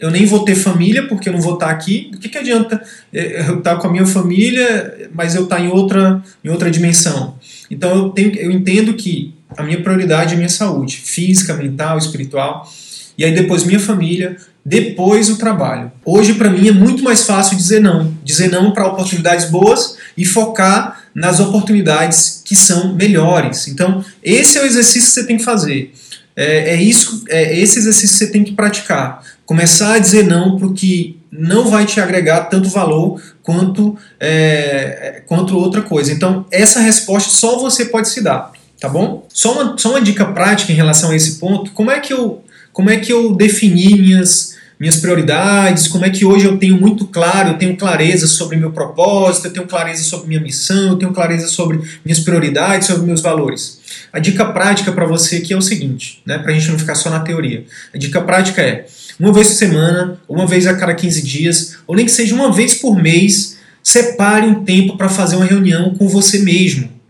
eu 0.00 0.10
nem 0.10 0.26
vou 0.26 0.44
ter 0.44 0.56
família, 0.56 1.06
porque 1.06 1.28
eu 1.28 1.32
não 1.32 1.40
vou 1.40 1.54
estar 1.54 1.70
aqui. 1.70 2.10
O 2.12 2.18
que, 2.18 2.28
que 2.28 2.36
adianta 2.36 2.82
eu 3.12 3.58
estar 3.58 3.76
com 3.76 3.86
a 3.86 3.92
minha 3.92 4.04
família, 4.04 5.08
mas 5.14 5.36
eu 5.36 5.44
estar 5.44 5.60
em 5.60 5.68
outra, 5.68 6.20
em 6.44 6.48
outra 6.48 6.70
dimensão? 6.70 7.36
Então 7.70 7.94
eu, 7.96 8.08
tenho, 8.10 8.34
eu 8.34 8.50
entendo 8.50 8.94
que 8.94 9.32
a 9.56 9.62
minha 9.62 9.80
prioridade 9.80 10.34
é 10.34 10.36
minha 10.36 10.48
saúde, 10.48 10.96
física, 10.96 11.54
mental, 11.54 11.98
espiritual. 11.98 12.68
E 13.16 13.24
aí 13.24 13.32
depois 13.32 13.62
minha 13.62 13.78
família, 13.78 14.36
depois 14.64 15.28
o 15.28 15.36
trabalho. 15.36 15.90
Hoje, 16.04 16.34
para 16.34 16.50
mim, 16.50 16.68
é 16.68 16.72
muito 16.72 17.02
mais 17.02 17.24
fácil 17.24 17.56
dizer 17.56 17.80
não. 17.80 18.14
Dizer 18.22 18.50
não 18.50 18.72
para 18.72 18.86
oportunidades 18.86 19.50
boas 19.50 19.96
e 20.16 20.24
focar 20.24 21.02
nas 21.14 21.40
oportunidades 21.40 22.42
que 22.44 22.54
são 22.54 22.94
melhores. 22.94 23.66
Então, 23.68 24.04
esse 24.22 24.58
é 24.58 24.62
o 24.62 24.66
exercício 24.66 25.08
que 25.08 25.14
você 25.14 25.26
tem 25.26 25.36
que 25.36 25.44
fazer. 25.44 25.92
É, 26.34 26.74
é 26.74 26.82
isso, 26.82 27.24
é 27.28 27.58
esse 27.58 27.78
exercício 27.78 28.16
que 28.16 28.24
você 28.24 28.30
tem 28.30 28.44
que 28.44 28.52
praticar. 28.52 29.22
Começar 29.44 29.94
a 29.94 29.98
dizer 29.98 30.26
não 30.26 30.56
o 30.56 30.72
que 30.72 31.20
não 31.30 31.68
vai 31.68 31.84
te 31.84 32.00
agregar 32.00 32.42
tanto 32.42 32.68
valor 32.68 33.20
quanto, 33.42 33.96
é, 34.20 35.22
quanto 35.26 35.58
outra 35.58 35.82
coisa. 35.82 36.12
Então, 36.12 36.46
essa 36.50 36.80
resposta 36.80 37.30
só 37.30 37.58
você 37.58 37.86
pode 37.86 38.08
se 38.08 38.20
dar, 38.22 38.52
tá 38.80 38.88
bom? 38.88 39.26
Só 39.28 39.52
uma, 39.52 39.78
só 39.78 39.90
uma 39.90 40.00
dica 40.00 40.24
prática 40.26 40.72
em 40.72 40.76
relação 40.76 41.10
a 41.10 41.16
esse 41.16 41.38
ponto. 41.38 41.72
Como 41.72 41.90
é 41.90 42.00
que 42.00 42.12
eu 42.12 42.42
como 42.72 42.90
é 42.90 42.96
que 42.96 43.12
eu 43.12 43.34
defini 43.34 44.00
minhas, 44.00 44.56
minhas 44.80 44.96
prioridades, 44.96 45.86
como 45.86 46.04
é 46.04 46.10
que 46.10 46.24
hoje 46.24 46.46
eu 46.46 46.56
tenho 46.56 46.80
muito 46.80 47.06
claro, 47.06 47.50
eu 47.50 47.58
tenho 47.58 47.76
clareza 47.76 48.26
sobre 48.26 48.56
meu 48.56 48.72
propósito, 48.72 49.46
eu 49.46 49.52
tenho 49.52 49.66
clareza 49.66 50.02
sobre 50.02 50.28
minha 50.28 50.40
missão, 50.40 50.88
eu 50.88 50.96
tenho 50.96 51.12
clareza 51.12 51.46
sobre 51.48 51.80
minhas 52.04 52.20
prioridades, 52.20 52.86
sobre 52.86 53.06
meus 53.06 53.20
valores. 53.20 53.80
A 54.12 54.18
dica 54.18 54.44
prática 54.46 54.90
para 54.90 55.04
você 55.04 55.36
aqui 55.36 55.52
é 55.52 55.56
o 55.56 55.62
seguinte, 55.62 56.22
né, 56.26 56.38
para 56.38 56.50
a 56.50 56.54
gente 56.54 56.70
não 56.70 56.78
ficar 56.78 56.94
só 56.94 57.10
na 57.10 57.20
teoria. 57.20 57.64
A 57.94 57.98
dica 57.98 58.20
prática 58.20 58.62
é, 58.62 58.86
uma 59.20 59.32
vez 59.32 59.48
por 59.48 59.54
semana, 59.54 60.20
uma 60.28 60.46
vez 60.46 60.66
a 60.66 60.74
cada 60.74 60.94
15 60.94 61.22
dias, 61.22 61.76
ou 61.86 61.94
nem 61.94 62.06
que 62.06 62.12
seja 62.12 62.34
uma 62.34 62.50
vez 62.50 62.74
por 62.74 63.00
mês, 63.00 63.58
separe 63.82 64.46
um 64.46 64.64
tempo 64.64 64.96
para 64.96 65.08
fazer 65.08 65.36
uma 65.36 65.44
reunião 65.44 65.94
com 65.94 66.08
você 66.08 66.38
mesmo 66.38 67.01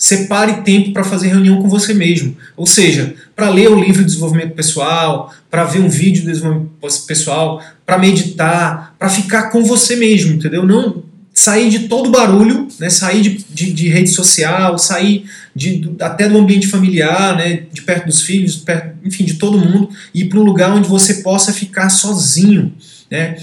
separe 0.00 0.62
tempo 0.62 0.94
para 0.94 1.04
fazer 1.04 1.28
reunião 1.28 1.60
com 1.60 1.68
você 1.68 1.92
mesmo. 1.92 2.34
Ou 2.56 2.66
seja, 2.66 3.14
para 3.36 3.50
ler 3.50 3.70
um 3.70 3.78
livro 3.78 3.98
de 3.98 4.06
desenvolvimento 4.06 4.54
pessoal, 4.54 5.30
para 5.50 5.64
ver 5.64 5.80
um 5.80 5.90
vídeo 5.90 6.22
de 6.22 6.28
desenvolvimento 6.28 6.70
pessoal, 7.06 7.62
para 7.84 7.98
meditar, 7.98 8.96
para 8.98 9.10
ficar 9.10 9.50
com 9.50 9.62
você 9.62 9.96
mesmo, 9.96 10.32
entendeu? 10.32 10.64
Não 10.64 11.02
sair 11.34 11.68
de 11.68 11.80
todo 11.80 12.06
o 12.06 12.10
barulho, 12.10 12.66
né? 12.78 12.88
sair 12.88 13.20
de, 13.20 13.44
de, 13.50 13.72
de 13.74 13.88
rede 13.88 14.08
social, 14.08 14.78
sair 14.78 15.26
de, 15.54 15.94
até 16.00 16.26
do 16.26 16.38
ambiente 16.38 16.66
familiar, 16.66 17.36
né? 17.36 17.64
de 17.70 17.82
perto 17.82 18.06
dos 18.06 18.22
filhos, 18.22 18.56
perto, 18.56 18.96
enfim, 19.04 19.24
de 19.24 19.34
todo 19.34 19.58
mundo, 19.58 19.90
e 20.14 20.22
ir 20.22 20.28
para 20.30 20.38
um 20.38 20.44
lugar 20.44 20.72
onde 20.72 20.88
você 20.88 21.16
possa 21.16 21.52
ficar 21.52 21.90
sozinho. 21.90 22.72
Né? 23.10 23.36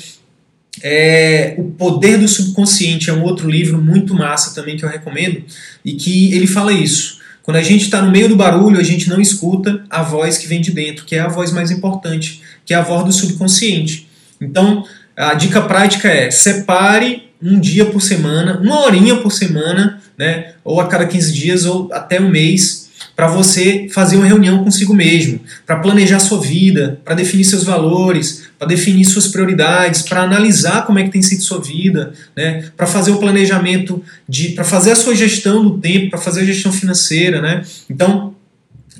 É, 0.83 1.55
o 1.57 1.63
Poder 1.63 2.17
do 2.17 2.27
Subconsciente 2.27 3.09
é 3.09 3.13
um 3.13 3.23
outro 3.23 3.49
livro 3.49 3.81
muito 3.81 4.13
massa 4.13 4.53
também 4.53 4.77
que 4.77 4.85
eu 4.85 4.89
recomendo 4.89 5.43
e 5.83 5.93
que 5.93 6.33
ele 6.33 6.47
fala 6.47 6.71
isso. 6.71 7.17
Quando 7.43 7.57
a 7.57 7.63
gente 7.63 7.85
está 7.85 8.01
no 8.01 8.11
meio 8.11 8.27
do 8.27 8.35
barulho, 8.35 8.79
a 8.79 8.83
gente 8.83 9.07
não 9.07 9.21
escuta 9.21 9.83
a 9.89 10.03
voz 10.03 10.37
que 10.37 10.47
vem 10.47 10.59
de 10.59 10.71
dentro, 10.71 11.05
que 11.05 11.15
é 11.15 11.19
a 11.19 11.29
voz 11.29 11.51
mais 11.51 11.71
importante, 11.71 12.41
que 12.65 12.73
é 12.73 12.77
a 12.77 12.81
voz 12.81 13.05
do 13.05 13.11
subconsciente. 13.11 14.07
Então, 14.41 14.83
a 15.15 15.33
dica 15.33 15.61
prática 15.61 16.09
é 16.09 16.29
separe 16.29 17.29
um 17.41 17.59
dia 17.59 17.85
por 17.85 18.01
semana, 18.01 18.59
uma 18.59 18.81
horinha 18.81 19.15
por 19.17 19.31
semana, 19.31 20.01
né, 20.17 20.53
ou 20.63 20.81
a 20.81 20.87
cada 20.87 21.05
15 21.05 21.33
dias, 21.33 21.65
ou 21.65 21.89
até 21.93 22.19
um 22.19 22.29
mês, 22.29 22.86
para 23.15 23.27
você 23.27 23.87
fazer 23.91 24.15
uma 24.15 24.25
reunião 24.25 24.63
consigo 24.63 24.93
mesmo, 24.93 25.39
para 25.65 25.79
planejar 25.79 26.19
sua 26.19 26.39
vida, 26.39 26.99
para 27.03 27.15
definir 27.15 27.43
seus 27.43 27.63
valores, 27.63 28.47
para 28.59 28.67
definir 28.67 29.05
suas 29.05 29.27
prioridades, 29.27 30.03
para 30.03 30.21
analisar 30.21 30.85
como 30.85 30.99
é 30.99 31.03
que 31.03 31.09
tem 31.09 31.21
sido 31.21 31.41
sua 31.41 31.59
vida, 31.59 32.13
né? 32.35 32.69
para 32.75 32.85
fazer 32.85 33.11
o 33.11 33.17
planejamento 33.17 34.03
de, 34.27 34.49
para 34.49 34.63
fazer 34.63 34.91
a 34.91 34.95
sua 34.95 35.15
gestão 35.15 35.63
do 35.63 35.77
tempo, 35.79 36.11
para 36.11 36.19
fazer 36.19 36.41
a 36.41 36.45
gestão 36.45 36.71
financeira, 36.71 37.41
né? 37.41 37.63
Então 37.89 38.35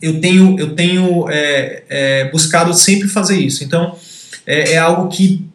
eu 0.01 0.19
tenho 0.19 0.59
eu 0.59 0.75
tenho 0.75 1.29
é, 1.29 1.83
é, 1.89 2.31
buscado 2.31 2.73
sempre 2.73 3.07
fazer 3.07 3.39
isso. 3.39 3.63
Então 3.63 3.95
é, 4.45 4.73
é 4.73 4.77
algo 4.77 5.09
que 5.09 5.45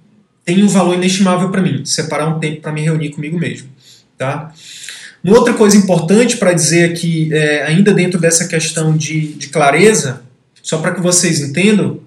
tem 0.44 0.62
um 0.62 0.68
valor 0.68 0.94
inestimável 0.94 1.50
para 1.50 1.62
mim, 1.62 1.84
separar 1.84 2.28
um 2.28 2.38
tempo 2.38 2.60
para 2.60 2.72
me 2.72 2.80
reunir 2.80 3.10
comigo 3.10 3.38
mesmo, 3.38 3.68
tá? 4.18 4.52
Uma 5.24 5.38
outra 5.38 5.54
coisa 5.54 5.76
importante 5.76 6.36
para 6.36 6.52
dizer 6.52 6.90
aqui, 6.90 7.32
é, 7.32 7.62
ainda 7.62 7.94
dentro 7.94 8.18
dessa 8.20 8.48
questão 8.48 8.96
de, 8.96 9.34
de 9.34 9.48
clareza, 9.48 10.22
só 10.62 10.78
para 10.78 10.94
que 10.94 11.00
vocês 11.00 11.40
entendam, 11.40 12.00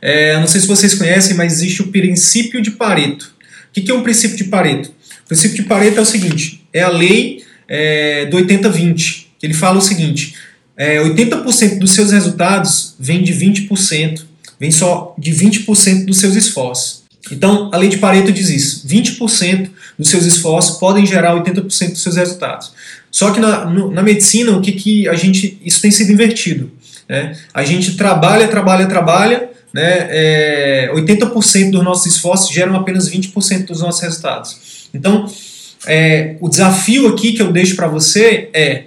é, 0.00 0.38
não 0.38 0.46
sei 0.46 0.60
se 0.60 0.66
vocês 0.66 0.94
conhecem, 0.94 1.36
mas 1.36 1.54
existe 1.54 1.82
o 1.82 1.88
princípio 1.88 2.60
de 2.62 2.72
Pareto. 2.72 3.32
O 3.70 3.72
que, 3.72 3.80
que 3.80 3.90
é 3.90 3.94
um 3.94 4.02
princípio 4.02 4.36
de 4.36 4.44
Pareto? 4.44 4.92
O 5.24 5.28
princípio 5.28 5.56
de 5.56 5.62
Pareto 5.62 5.98
é 5.98 6.02
o 6.02 6.06
seguinte: 6.06 6.64
é 6.72 6.82
a 6.82 6.88
lei 6.88 7.44
é, 7.68 8.26
do 8.26 8.36
80-20. 8.36 9.26
Ele 9.42 9.54
fala 9.54 9.78
o 9.78 9.82
seguinte: 9.82 10.34
é, 10.76 10.98
80% 10.98 11.78
dos 11.78 11.92
seus 11.92 12.12
resultados 12.12 12.94
vem 12.98 13.22
de 13.22 13.32
20%, 13.32 14.22
vem 14.58 14.70
só 14.70 15.14
de 15.18 15.32
20% 15.32 16.04
dos 16.04 16.18
seus 16.18 16.34
esforços. 16.34 17.01
Então, 17.32 17.70
a 17.72 17.76
lei 17.78 17.88
de 17.88 17.96
Pareto 17.96 18.30
diz 18.30 18.50
isso: 18.50 18.86
20% 18.86 19.70
dos 19.98 20.08
seus 20.08 20.24
esforços 20.26 20.78
podem 20.78 21.06
gerar 21.06 21.34
80% 21.34 21.92
dos 21.92 22.02
seus 22.02 22.16
resultados. 22.16 22.72
Só 23.10 23.30
que 23.30 23.40
na, 23.40 23.64
na 23.64 24.02
medicina, 24.02 24.52
o 24.52 24.60
que, 24.60 24.72
que 24.72 25.08
a 25.08 25.14
gente. 25.14 25.58
Isso 25.64 25.80
tem 25.80 25.90
sido 25.90 26.12
invertido. 26.12 26.70
Né? 27.08 27.36
A 27.52 27.64
gente 27.64 27.96
trabalha, 27.96 28.48
trabalha, 28.48 28.86
trabalha, 28.86 29.50
né? 29.72 30.06
É, 30.10 30.90
80% 30.94 31.70
dos 31.70 31.82
nossos 31.82 32.14
esforços 32.14 32.52
geram 32.52 32.76
apenas 32.76 33.10
20% 33.10 33.66
dos 33.66 33.80
nossos 33.80 34.02
resultados. 34.02 34.88
Então, 34.92 35.26
é, 35.86 36.36
o 36.40 36.48
desafio 36.48 37.08
aqui 37.08 37.32
que 37.32 37.42
eu 37.42 37.50
deixo 37.50 37.74
para 37.74 37.88
você 37.88 38.50
é 38.52 38.84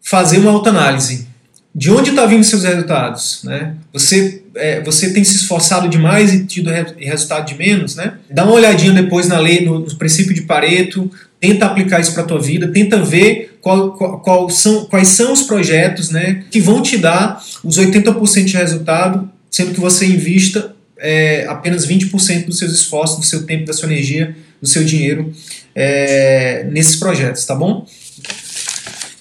fazer 0.00 0.38
uma 0.38 0.52
autoanálise. 0.52 1.29
De 1.72 1.90
onde 1.90 2.10
está 2.10 2.26
vindo 2.26 2.42
seus 2.42 2.64
resultados? 2.64 3.42
Né? 3.44 3.74
Você, 3.92 4.42
é, 4.56 4.82
você 4.82 5.12
tem 5.12 5.22
se 5.22 5.36
esforçado 5.36 5.88
demais 5.88 6.34
e 6.34 6.44
tido 6.44 6.68
re 6.68 6.84
resultado 6.98 7.46
de 7.46 7.54
menos? 7.56 7.94
Né? 7.94 8.14
Dá 8.28 8.44
uma 8.44 8.54
olhadinha 8.54 8.92
depois 8.92 9.28
na 9.28 9.38
lei, 9.38 9.64
no, 9.64 9.78
no 9.78 9.96
princípio 9.96 10.34
de 10.34 10.42
Pareto, 10.42 11.08
tenta 11.40 11.66
aplicar 11.66 12.00
isso 12.00 12.12
para 12.12 12.24
a 12.24 12.26
tua 12.26 12.40
vida, 12.40 12.68
tenta 12.68 13.00
ver 13.02 13.58
qual, 13.60 13.92
qual, 13.92 14.20
qual 14.20 14.50
são, 14.50 14.84
quais 14.86 15.08
são 15.08 15.32
os 15.32 15.42
projetos 15.42 16.10
né, 16.10 16.44
que 16.50 16.60
vão 16.60 16.82
te 16.82 16.98
dar 16.98 17.42
os 17.62 17.78
80% 17.78 18.44
de 18.44 18.56
resultado, 18.56 19.30
sendo 19.50 19.72
que 19.72 19.80
você 19.80 20.06
invista 20.06 20.74
é, 20.98 21.46
apenas 21.48 21.86
20% 21.86 22.46
dos 22.46 22.58
seus 22.58 22.72
esforços, 22.72 23.18
do 23.18 23.24
seu 23.24 23.46
tempo, 23.46 23.64
da 23.64 23.72
sua 23.72 23.90
energia, 23.90 24.36
do 24.60 24.68
seu 24.68 24.84
dinheiro 24.84 25.32
é, 25.74 26.66
nesses 26.70 26.96
projetos, 26.96 27.44
tá 27.46 27.54
bom? 27.54 27.86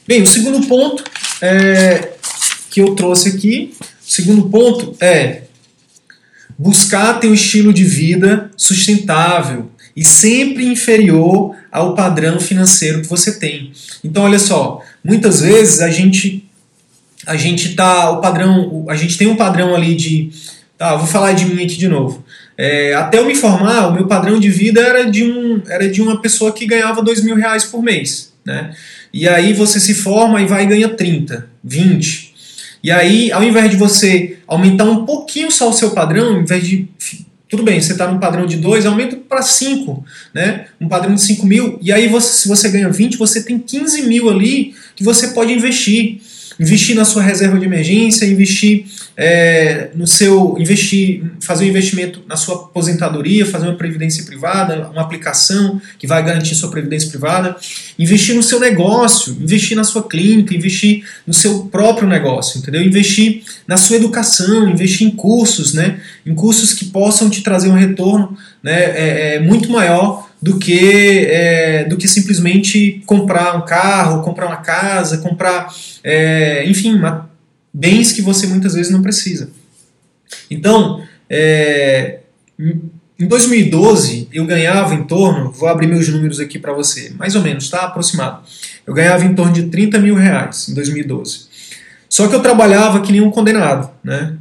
Bem, 0.08 0.22
o 0.22 0.28
segundo 0.28 0.68
ponto 0.68 1.04
é, 1.42 2.10
que 2.80 2.82
eu 2.82 2.96
trouxe 2.96 3.28
aqui, 3.28 3.74
o 3.82 3.86
segundo 4.10 4.50
ponto 4.50 4.96
é 5.02 5.42
buscar 6.58 7.20
ter 7.20 7.28
um 7.28 7.34
estilo 7.34 7.74
de 7.74 7.84
vida 7.84 8.50
sustentável 8.56 9.70
e 9.96 10.06
sempre 10.06 10.66
inferior 10.66 11.56
ao 11.70 11.94
padrão 11.94 12.40
financeiro 12.40 13.02
que 13.02 13.08
você 13.08 13.38
tem. 13.38 13.74
Então, 14.02 14.24
olha 14.24 14.40
só, 14.40 14.82
muitas 15.04 15.42
vezes 15.42 15.82
a 15.82 15.90
gente 15.90 16.46
a 17.28 17.36
gente 17.36 17.76
tá 17.76 18.12
o 18.12 18.22
padrão, 18.22 18.86
a 18.90 18.96
gente 18.96 19.18
tem 19.18 19.28
um 19.28 19.36
padrão 19.36 19.76
ali 19.76 19.94
de, 19.94 20.32
tá, 20.78 20.96
vou 20.96 21.06
falar 21.06 21.34
de 21.34 21.46
mim 21.46 21.64
aqui 21.66 21.76
de 21.76 21.88
novo. 21.90 22.24
É, 22.58 22.94
até 22.94 23.20
eu 23.20 23.26
me 23.26 23.36
formar, 23.36 23.90
o 23.90 23.94
meu 23.94 24.08
padrão 24.08 24.40
de 24.40 24.50
vida 24.50 24.80
era 24.80 25.10
de 25.10 25.24
um 25.26 25.62
era 25.68 25.90
de 25.90 26.02
uma 26.02 26.22
pessoa 26.22 26.54
que 26.54 26.66
ganhava 26.66 27.04
dois 27.04 27.22
mil 27.22 27.36
reais 27.36 27.66
por 27.66 27.84
mês, 27.84 28.34
né? 28.46 28.74
E 29.14 29.28
aí 29.28 29.52
você 29.54 29.82
se 29.82 29.94
forma 29.94 30.42
e 30.42 30.46
vai 30.46 30.64
e 30.64 30.68
ganha 30.68 30.88
30, 30.88 31.46
20. 31.62 32.29
E 32.84 32.92
aí, 32.92 33.32
ao 33.32 33.44
invés 33.44 33.70
de 33.70 33.78
você 33.78 34.40
aumentar 34.48 34.86
um 34.86 35.06
pouquinho 35.06 35.52
só 35.52 35.70
o 35.70 35.74
seu 35.74 35.92
padrão, 35.92 36.36
ao 36.36 36.42
invés 36.42 36.66
de. 36.66 36.88
Tudo 37.48 37.64
bem, 37.64 37.82
você 37.82 37.94
está 37.94 38.08
num 38.08 38.20
padrão 38.20 38.46
de 38.46 38.58
2, 38.58 38.86
aumenta 38.86 39.16
para 39.16 39.42
5, 39.42 40.06
né? 40.34 40.68
Um 40.80 40.88
padrão 40.88 41.16
de 41.16 41.22
5 41.22 41.46
mil. 41.48 41.80
E 41.82 41.92
aí, 41.92 42.08
você, 42.08 42.44
se 42.44 42.48
você 42.48 42.70
ganha 42.70 42.90
20, 42.90 43.18
você 43.18 43.44
tem 43.44 43.58
15 43.58 44.04
mil 44.04 44.30
ali 44.30 44.76
que 44.96 45.04
você 45.04 45.30
pode 45.30 45.52
investir 45.52 46.22
investir 46.60 46.96
na 46.96 47.06
sua 47.06 47.24
reserva 47.24 47.58
de 47.58 47.66
emergência, 47.66 48.26
investir 48.26 48.86
é, 49.16 49.90
no 49.96 50.06
seu, 50.06 50.56
investir, 50.60 51.24
fazer 51.42 51.66
um 51.66 51.68
investimento 51.68 52.22
na 52.28 52.36
sua 52.36 52.56
aposentadoria, 52.56 53.46
fazer 53.46 53.68
uma 53.68 53.76
previdência 53.76 54.24
privada, 54.24 54.90
uma 54.90 55.02
aplicação 55.02 55.82
que 55.98 56.06
vai 56.06 56.24
garantir 56.24 56.56
sua 56.56 56.70
previdência 56.70 57.10
privada, 57.10 57.56
investir 57.98 58.36
no 58.36 58.44
seu 58.44 58.60
negócio, 58.60 59.36
investir 59.40 59.76
na 59.76 59.84
sua 59.84 60.08
clínica, 60.08 60.54
investir 60.54 61.04
no 61.26 61.34
seu 61.34 61.66
próprio 61.66 62.08
negócio, 62.08 62.60
entendeu? 62.60 62.82
Investir 62.82 63.44
na 63.68 63.78
sua 63.78 63.96
educação, 63.96 64.70
investir 64.70 65.08
em 65.08 65.12
cursos, 65.12 65.74
né? 65.74 66.00
Em 66.26 66.36
cursos 66.36 66.74
que 66.74 66.86
possam 66.86 67.30
te 67.30 67.42
trazer 67.42 67.70
um 67.70 67.76
retorno, 67.76 68.38
né? 68.62 68.84
É, 68.84 69.36
é 69.36 69.40
muito 69.40 69.70
maior 69.70 70.29
do 70.42 70.58
que, 70.58 71.26
é, 71.30 71.84
do 71.84 71.98
que 71.98 72.08
simplesmente 72.08 73.02
comprar 73.06 73.56
um 73.58 73.66
carro, 73.66 74.24
comprar 74.24 74.48
uma 74.48 74.58
casa, 74.58 75.18
comprar, 75.18 75.74
é, 76.04 76.64
enfim, 76.66 76.96
uma, 76.96 77.30
bens 77.74 78.12
que 78.12 78.22
você 78.22 78.48
muitas 78.48 78.74
vezes 78.74 78.92
não 78.92 79.02
precisa. 79.02 79.52
Então, 80.50 81.04
é, 81.30 82.20
em 82.58 83.28
2012, 83.28 84.30
eu 84.32 84.46
ganhava 84.46 84.96
em 84.96 85.04
torno, 85.04 85.52
vou 85.52 85.68
abrir 85.68 85.88
meus 85.88 86.08
números 86.08 86.40
aqui 86.40 86.58
para 86.58 86.72
você, 86.72 87.12
mais 87.18 87.36
ou 87.36 87.42
menos, 87.42 87.70
tá? 87.70 87.82
Aproximado. 87.82 88.42
Eu 88.88 88.94
ganhava 88.94 89.26
em 89.26 89.36
torno 89.36 89.52
de 89.52 89.64
30 89.64 90.00
mil 90.00 90.16
reais 90.16 90.70
em 90.70 90.74
2012. 90.74 91.50
Só 92.08 92.28
que 92.28 92.36
eu 92.36 92.42
trabalhava 92.42 93.02
que 93.02 93.12
nem 93.12 93.22
um 93.22 93.30
condenado, 93.30 93.92
né? 94.04 94.36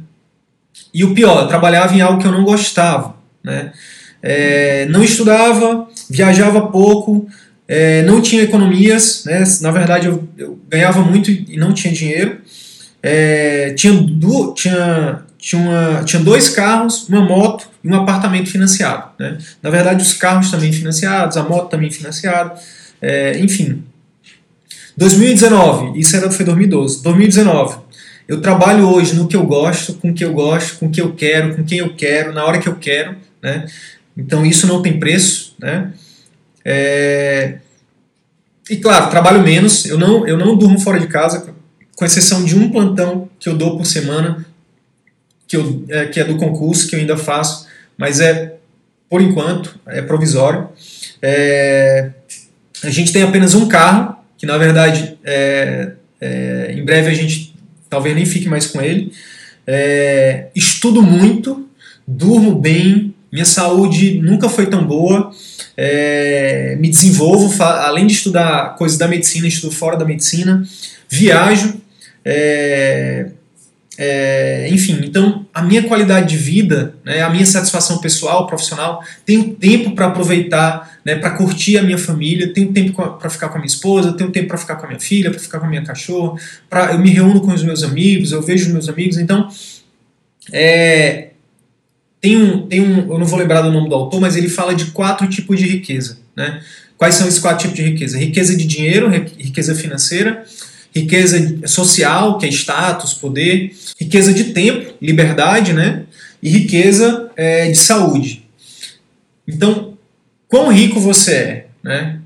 E 0.93 1.03
o 1.03 1.13
pior, 1.13 1.43
eu 1.43 1.47
trabalhava 1.47 1.93
em 1.93 2.01
algo 2.01 2.21
que 2.21 2.27
eu 2.27 2.31
não 2.31 2.43
gostava, 2.43 3.15
né? 3.43 3.73
É, 4.21 4.85
não 4.85 5.03
estudava, 5.03 5.87
viajava 6.09 6.67
pouco, 6.67 7.27
é, 7.67 8.01
não 8.03 8.21
tinha 8.21 8.41
economias, 8.41 9.23
né? 9.25 9.43
na 9.61 9.71
verdade 9.71 10.07
eu, 10.07 10.27
eu, 10.37 10.59
ganhava 10.67 11.01
muito 11.01 11.29
e 11.29 11.55
não 11.55 11.73
tinha 11.73 11.93
dinheiro. 11.93 12.37
É, 13.01 13.73
tinha, 13.77 13.93
tinha, 14.55 15.21
tinha, 15.37 15.61
uma, 15.61 16.03
tinha 16.03 16.21
dois 16.21 16.49
carros, 16.49 17.07
uma 17.07 17.21
moto 17.21 17.69
e 17.83 17.87
um 17.87 17.95
apartamento 17.95 18.49
financiado. 18.49 19.11
Né? 19.17 19.37
Na 19.63 19.69
verdade, 19.69 20.01
os 20.01 20.13
carros 20.13 20.51
também 20.51 20.73
financiados, 20.73 21.37
a 21.37 21.43
moto 21.43 21.69
também 21.69 21.89
financiada, 21.89 22.55
é, 23.01 23.39
enfim. 23.39 23.83
2019, 24.97 25.97
isso 25.97 26.17
era, 26.17 26.29
foi 26.29 26.43
2012. 26.43 27.03
2019, 27.03 27.77
eu 28.27 28.41
trabalho 28.41 28.89
hoje 28.89 29.15
no 29.15 29.27
que 29.27 29.35
eu 29.35 29.43
gosto, 29.43 29.93
com 29.93 30.09
o 30.09 30.13
que 30.13 30.25
eu 30.25 30.33
gosto, 30.33 30.77
com 30.77 30.87
o 30.87 30.89
que 30.89 31.01
eu 31.01 31.13
quero, 31.13 31.55
com 31.55 31.63
quem 31.63 31.77
eu 31.77 31.95
quero, 31.95 32.33
na 32.33 32.43
hora 32.43 32.59
que 32.59 32.67
eu 32.67 32.75
quero. 32.75 33.15
Né? 33.41 33.65
Então 34.19 34.45
isso 34.45 34.67
não 34.67 34.81
tem 34.81 34.99
preço, 34.99 35.55
né? 35.57 35.93
É... 36.65 37.59
E 38.69 38.77
claro, 38.77 39.09
trabalho 39.09 39.41
menos, 39.41 39.85
eu 39.85 39.97
não, 39.97 40.27
eu 40.27 40.37
não 40.37 40.57
durmo 40.57 40.79
fora 40.79 40.99
de 40.99 41.07
casa, 41.07 41.53
com 41.95 42.05
exceção 42.05 42.43
de 42.43 42.55
um 42.55 42.69
plantão 42.69 43.29
que 43.39 43.49
eu 43.49 43.57
dou 43.57 43.77
por 43.77 43.85
semana, 43.85 44.45
que, 45.47 45.57
eu, 45.57 45.85
é, 45.89 46.05
que 46.05 46.19
é 46.19 46.23
do 46.23 46.37
concurso, 46.37 46.87
que 46.87 46.95
eu 46.95 46.99
ainda 46.99 47.17
faço, 47.17 47.65
mas 47.97 48.19
é, 48.19 48.55
por 49.09 49.21
enquanto, 49.21 49.79
é 49.87 50.01
provisório. 50.01 50.69
É... 51.21 52.11
A 52.83 52.89
gente 52.89 53.11
tem 53.11 53.23
apenas 53.23 53.55
um 53.55 53.67
carro, 53.67 54.17
que 54.37 54.45
na 54.45 54.57
verdade, 54.57 55.17
é, 55.23 55.93
é, 56.21 56.73
em 56.73 56.83
breve 56.83 57.09
a 57.09 57.13
gente 57.13 57.55
talvez 57.89 58.15
nem 58.15 58.25
fique 58.25 58.47
mais 58.47 58.67
com 58.67 58.81
ele. 58.81 59.11
É, 59.65 60.47
estudo 60.55 61.01
muito, 61.01 61.67
durmo 62.07 62.55
bem, 62.55 63.13
minha 63.31 63.45
saúde 63.45 64.19
nunca 64.21 64.49
foi 64.49 64.65
tão 64.65 64.85
boa. 64.85 65.31
É, 65.77 66.75
me 66.79 66.89
desenvolvo, 66.89 67.63
além 67.63 68.05
de 68.07 68.13
estudar 68.13 68.75
coisas 68.75 68.97
da 68.97 69.07
medicina, 69.07 69.47
estudo 69.47 69.73
fora 69.73 69.95
da 69.95 70.03
medicina, 70.03 70.63
viajo, 71.07 71.75
é, 72.25 73.29
é, 74.01 74.69
enfim, 74.71 75.01
então 75.03 75.45
a 75.53 75.61
minha 75.61 75.83
qualidade 75.83 76.29
de 76.29 76.37
vida, 76.37 76.95
né, 77.03 77.21
a 77.21 77.29
minha 77.29 77.45
satisfação 77.45 77.97
pessoal, 77.97 78.47
profissional, 78.47 79.03
tenho 79.25 79.55
tempo 79.55 79.91
para 79.91 80.05
aproveitar, 80.05 80.99
né, 81.03 81.15
para 81.15 81.31
curtir 81.31 81.77
a 81.77 81.83
minha 81.83 81.97
família, 81.97 82.53
tenho 82.53 82.71
tempo 82.71 82.93
para 83.17 83.29
ficar 83.29 83.49
com 83.49 83.55
a 83.55 83.57
minha 83.57 83.67
esposa, 83.67 84.13
tenho 84.13 84.31
tempo 84.31 84.47
para 84.47 84.57
ficar 84.57 84.75
com 84.75 84.85
a 84.85 84.87
minha 84.87 84.99
filha, 85.01 85.29
para 85.29 85.39
ficar 85.39 85.59
com 85.59 85.65
a 85.65 85.69
minha 85.69 85.83
cachorra, 85.83 86.39
pra, 86.69 86.93
eu 86.93 86.99
me 86.99 87.09
reúno 87.09 87.41
com 87.41 87.53
os 87.53 87.61
meus 87.61 87.83
amigos, 87.83 88.31
eu 88.31 88.41
vejo 88.41 88.67
os 88.67 88.71
meus 88.71 88.87
amigos, 88.87 89.17
então 89.17 89.49
é, 90.53 91.28
tem 92.21 92.37
um, 92.37 92.67
tem 92.67 92.81
um, 92.81 93.11
eu 93.11 93.17
não 93.17 93.25
vou 93.25 93.39
lembrar 93.39 93.61
do 93.61 93.71
nome 93.71 93.89
do 93.89 93.95
autor, 93.95 94.19
mas 94.19 94.35
ele 94.35 94.49
fala 94.49 94.75
de 94.75 94.85
quatro 94.85 95.27
tipos 95.27 95.57
de 95.57 95.65
riqueza. 95.65 96.17
Né? 96.35 96.61
Quais 96.97 97.15
são 97.15 97.27
esses 97.27 97.39
quatro 97.39 97.63
tipos 97.63 97.77
de 97.77 97.91
riqueza? 97.91 98.17
Riqueza 98.17 98.55
de 98.55 98.65
dinheiro, 98.65 99.09
riqueza 99.09 99.73
financeira, 99.73 100.43
riqueza 100.93 101.67
social, 101.67 102.37
que 102.37 102.45
é 102.45 102.49
status, 102.49 103.13
poder, 103.13 103.73
riqueza 103.99 104.33
de 104.33 104.45
tempo, 104.45 104.93
liberdade, 105.01 105.71
né? 105.71 106.03
e 106.41 106.49
riqueza 106.49 107.31
é, 107.35 107.69
de 107.69 107.77
saúde. 107.77 108.45
Então, 109.47 109.97
quão 110.47 110.71
rico 110.71 110.99
você 110.99 111.33
é? 111.33 111.65
Né? 111.83 112.19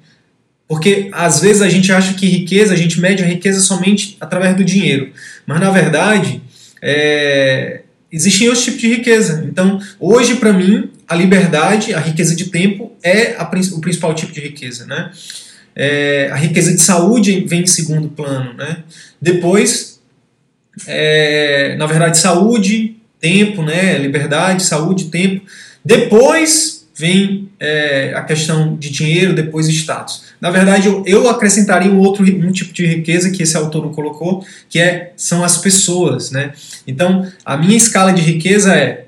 Porque 0.68 1.10
às 1.12 1.39
vezes 1.39 1.62
a 1.62 1.70
gente 1.70 1.91
acha 1.91 2.14
que 2.14 2.26
riqueza, 2.26 2.74
a 2.74 2.78
gente 2.78 3.00
mede 3.00 3.24
a 3.24 3.28
riqueza 3.28 3.60
somente 3.60 4.18
através 4.20 4.56
do 4.56 4.64
dinheiro. 4.64 5.12
Mas 5.46 5.60
na 5.60 5.70
verdade, 5.70 6.41
é, 6.82 7.82
existem 8.14 8.47
outros 8.47 8.64
tipos 8.64 8.80
de 8.80 8.88
riqueza. 8.88 9.43
Então, 9.47 9.82
hoje, 9.99 10.36
para 10.36 10.53
mim, 10.53 10.91
a 11.07 11.16
liberdade, 11.16 11.95
a 11.95 11.99
riqueza 11.99 12.36
de 12.36 12.45
tempo 12.45 12.91
é 13.01 13.34
a, 13.38 13.43
o 13.43 13.82
principal 13.82 14.14
tipo 14.14 14.32
de 14.32 14.39
riqueza. 14.39 14.86
Né? 14.86 15.11
É, 15.76 16.30
a 16.32 16.36
riqueza 16.36 16.72
de 16.72 16.80
saúde 16.80 17.43
vem 17.47 17.64
em 17.64 17.68
segundo 17.68 18.07
plano. 18.09 18.53
Né? 18.53 18.84
Depois, 19.20 19.99
é, 20.86 21.76
na 21.78 21.88
verdade, 21.88 22.20
saúde, 22.20 22.95
tempo, 23.20 23.64
né? 23.64 23.97
liberdade, 23.97 24.61
saúde, 24.61 25.05
tempo. 25.05 25.43
Depois 25.84 26.83
vem 26.96 27.50
é, 27.60 28.14
a 28.16 28.22
questão 28.22 28.76
de 28.76 28.89
dinheiro, 28.89 29.34
depois 29.34 29.68
status. 29.68 30.26
Na 30.39 30.52
verdade, 30.52 30.88
eu, 30.88 31.04
eu 31.06 31.30
acrescentaria 31.30 31.91
um 31.91 32.00
outro 32.00 32.24
um 32.24 32.52
tipo 32.52 32.72
de 32.72 32.86
riqueza 32.86 33.32
que 33.32 33.41
esse 33.41 33.58
autor 33.58 33.84
não 33.84 33.91
colocou, 33.91 34.46
que 34.70 34.80
é, 34.80 35.14
são 35.16 35.44
as 35.44 35.58
pessoas. 35.58 36.30
Né? 36.32 36.54
Então, 36.86 37.28
a 37.44 37.58
minha 37.58 37.76
escala 37.76 38.14
de 38.14 38.22
riqueza 38.22 38.76
é 38.76 39.06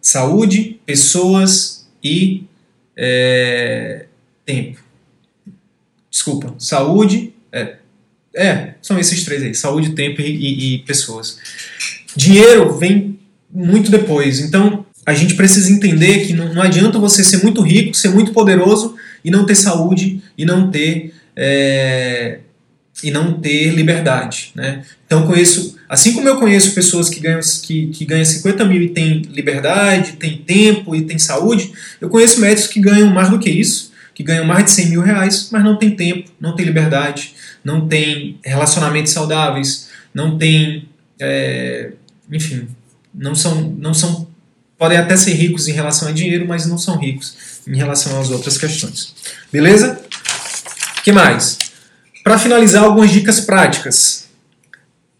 saúde, 0.00 0.80
pessoas 0.84 1.88
e 2.02 2.44
é, 2.96 4.06
tempo. 4.44 4.80
Desculpa, 6.10 6.54
saúde, 6.58 7.32
é, 7.50 7.76
é, 8.36 8.74
são 8.82 8.98
esses 8.98 9.24
três 9.24 9.42
aí: 9.42 9.54
saúde, 9.54 9.94
tempo 9.94 10.20
e, 10.20 10.26
e, 10.26 10.74
e 10.74 10.78
pessoas. 10.80 11.38
Dinheiro 12.14 12.76
vem 12.76 13.18
muito 13.50 13.90
depois. 13.90 14.40
Então, 14.40 14.83
a 15.06 15.12
gente 15.12 15.34
precisa 15.34 15.70
entender 15.70 16.26
que 16.26 16.32
não, 16.32 16.54
não, 16.54 16.62
adianta 16.62 16.98
você 16.98 17.22
ser 17.22 17.42
muito 17.42 17.60
rico, 17.60 17.94
ser 17.94 18.08
muito 18.08 18.32
poderoso 18.32 18.96
e 19.24 19.30
não 19.30 19.44
ter 19.44 19.54
saúde 19.54 20.22
e 20.36 20.44
não 20.44 20.70
ter 20.70 21.14
é, 21.36 22.38
e 23.02 23.10
não 23.10 23.34
ter 23.40 23.70
liberdade, 23.70 24.52
né? 24.54 24.84
Então 25.06 25.26
conheço, 25.26 25.76
assim 25.88 26.12
como 26.12 26.28
eu 26.28 26.38
conheço 26.38 26.74
pessoas 26.74 27.10
que 27.10 27.20
ganham 27.20 27.40
que, 27.62 27.88
que 27.88 28.04
ganham 28.04 28.24
50 28.24 28.64
mil 28.64 28.80
e 28.80 28.88
tem 28.90 29.22
liberdade, 29.22 30.12
tem 30.12 30.38
tempo 30.38 30.94
e 30.94 31.02
tem 31.02 31.18
saúde, 31.18 31.72
eu 32.00 32.08
conheço 32.08 32.40
médicos 32.40 32.68
que 32.68 32.80
ganham 32.80 33.08
mais 33.08 33.30
do 33.30 33.38
que 33.38 33.50
isso, 33.50 33.92
que 34.14 34.22
ganham 34.22 34.44
mais 34.44 34.64
de 34.64 34.70
100 34.70 34.90
mil 34.90 35.02
reais, 35.02 35.48
mas 35.50 35.64
não 35.64 35.76
tem 35.76 35.90
tempo, 35.90 36.30
não 36.40 36.54
tem 36.54 36.64
liberdade, 36.64 37.34
não 37.64 37.86
tem 37.86 38.38
relacionamentos 38.44 39.12
saudáveis, 39.12 39.90
não 40.14 40.38
tem, 40.38 40.88
é, 41.20 41.90
enfim, 42.30 42.68
não 43.12 43.34
são, 43.34 43.74
não 43.78 43.92
são 43.92 44.23
podem 44.78 44.98
até 44.98 45.16
ser 45.16 45.34
ricos 45.34 45.68
em 45.68 45.72
relação 45.72 46.08
a 46.08 46.12
dinheiro, 46.12 46.46
mas 46.46 46.66
não 46.66 46.78
são 46.78 46.98
ricos 46.98 47.36
em 47.66 47.76
relação 47.76 48.20
às 48.20 48.30
outras 48.30 48.58
questões. 48.58 49.14
Beleza? 49.52 50.02
que 51.04 51.12
mais? 51.12 51.58
Para 52.24 52.38
finalizar, 52.38 52.82
algumas 52.82 53.10
dicas 53.10 53.38
práticas. 53.38 54.24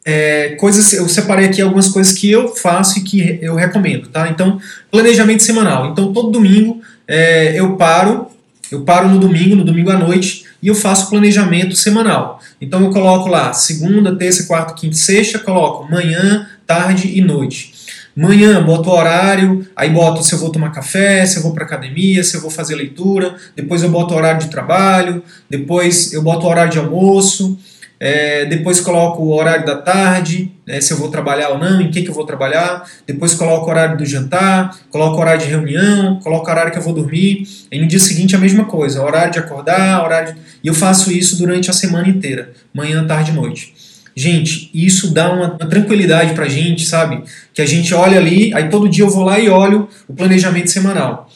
É, 0.02 0.56
coisas, 0.58 0.94
eu 0.94 1.06
separei 1.08 1.46
aqui 1.46 1.60
algumas 1.60 1.88
coisas 1.88 2.14
que 2.14 2.30
eu 2.30 2.56
faço 2.56 2.98
e 2.98 3.02
que 3.02 3.38
eu 3.42 3.54
recomendo, 3.54 4.08
tá? 4.08 4.28
Então, 4.28 4.58
planejamento 4.90 5.42
semanal. 5.42 5.90
Então, 5.90 6.10
todo 6.12 6.30
domingo 6.30 6.80
é, 7.06 7.58
eu 7.58 7.76
paro, 7.76 8.28
eu 8.72 8.80
paro 8.80 9.08
no 9.08 9.18
domingo, 9.20 9.54
no 9.54 9.64
domingo 9.64 9.90
à 9.90 9.98
noite, 9.98 10.46
e 10.62 10.68
eu 10.68 10.74
faço 10.74 11.10
planejamento 11.10 11.76
semanal. 11.76 12.40
Então, 12.58 12.82
eu 12.82 12.90
coloco 12.90 13.28
lá 13.28 13.52
segunda, 13.52 14.16
terça, 14.16 14.44
quarta, 14.44 14.72
quinta, 14.72 14.96
sexta, 14.96 15.38
coloco 15.38 15.90
manhã, 15.90 16.48
tarde 16.66 17.12
e 17.14 17.20
noite. 17.20 17.73
Manhã, 18.16 18.62
boto 18.62 18.90
o 18.90 18.92
horário, 18.92 19.66
aí 19.74 19.90
boto 19.90 20.22
se 20.22 20.32
eu 20.32 20.38
vou 20.38 20.50
tomar 20.50 20.70
café, 20.70 21.26
se 21.26 21.38
eu 21.38 21.42
vou 21.42 21.52
para 21.52 21.64
academia, 21.64 22.22
se 22.22 22.36
eu 22.36 22.40
vou 22.40 22.50
fazer 22.50 22.76
leitura, 22.76 23.34
depois 23.56 23.82
eu 23.82 23.90
boto 23.90 24.14
o 24.14 24.16
horário 24.16 24.40
de 24.40 24.48
trabalho, 24.48 25.22
depois 25.50 26.12
eu 26.12 26.22
boto 26.22 26.46
o 26.46 26.48
horário 26.48 26.70
de 26.70 26.78
almoço, 26.78 27.58
é, 27.98 28.44
depois 28.44 28.80
coloco 28.80 29.22
o 29.22 29.32
horário 29.32 29.66
da 29.66 29.76
tarde, 29.76 30.52
né, 30.66 30.80
se 30.80 30.92
eu 30.92 30.96
vou 30.96 31.08
trabalhar 31.08 31.48
ou 31.48 31.58
não, 31.58 31.80
em 31.80 31.90
que, 31.90 32.02
que 32.02 32.08
eu 32.10 32.14
vou 32.14 32.24
trabalhar, 32.24 32.88
depois 33.06 33.34
coloco 33.34 33.66
o 33.66 33.70
horário 33.70 33.96
do 33.96 34.06
jantar, 34.06 34.78
coloco 34.90 35.16
o 35.16 35.20
horário 35.20 35.40
de 35.40 35.48
reunião, 35.48 36.20
coloco 36.20 36.46
o 36.46 36.50
horário 36.50 36.70
que 36.70 36.78
eu 36.78 36.82
vou 36.82 36.92
dormir, 36.92 37.48
e 37.70 37.80
no 37.80 37.86
dia 37.86 37.98
seguinte 37.98 38.36
a 38.36 38.38
mesma 38.38 38.64
coisa, 38.64 39.02
horário 39.02 39.32
de 39.32 39.38
acordar, 39.40 40.04
horário 40.04 40.34
de... 40.34 40.40
e 40.62 40.68
eu 40.68 40.74
faço 40.74 41.10
isso 41.10 41.36
durante 41.36 41.68
a 41.68 41.72
semana 41.72 42.08
inteira, 42.08 42.52
manhã, 42.72 43.04
tarde 43.04 43.32
e 43.32 43.34
noite. 43.34 43.73
Gente, 44.16 44.70
isso 44.72 45.12
dá 45.12 45.32
uma, 45.32 45.48
uma 45.54 45.68
tranquilidade 45.68 46.34
pra 46.34 46.48
gente, 46.48 46.86
sabe? 46.86 47.22
Que 47.52 47.60
a 47.60 47.66
gente 47.66 47.92
olha 47.92 48.18
ali, 48.18 48.54
aí 48.54 48.68
todo 48.68 48.88
dia 48.88 49.04
eu 49.04 49.10
vou 49.10 49.24
lá 49.24 49.40
e 49.40 49.48
olho 49.48 49.88
o 50.06 50.14
planejamento 50.14 50.70
semanal. 50.70 51.28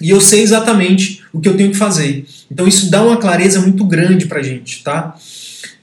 E 0.00 0.10
eu 0.10 0.20
sei 0.20 0.42
exatamente 0.42 1.22
o 1.32 1.40
que 1.40 1.48
eu 1.48 1.56
tenho 1.56 1.70
que 1.70 1.76
fazer. 1.76 2.24
Então 2.50 2.66
isso 2.66 2.90
dá 2.90 3.02
uma 3.02 3.16
clareza 3.16 3.60
muito 3.60 3.84
grande 3.84 4.26
pra 4.26 4.42
gente, 4.42 4.82
tá? 4.82 5.16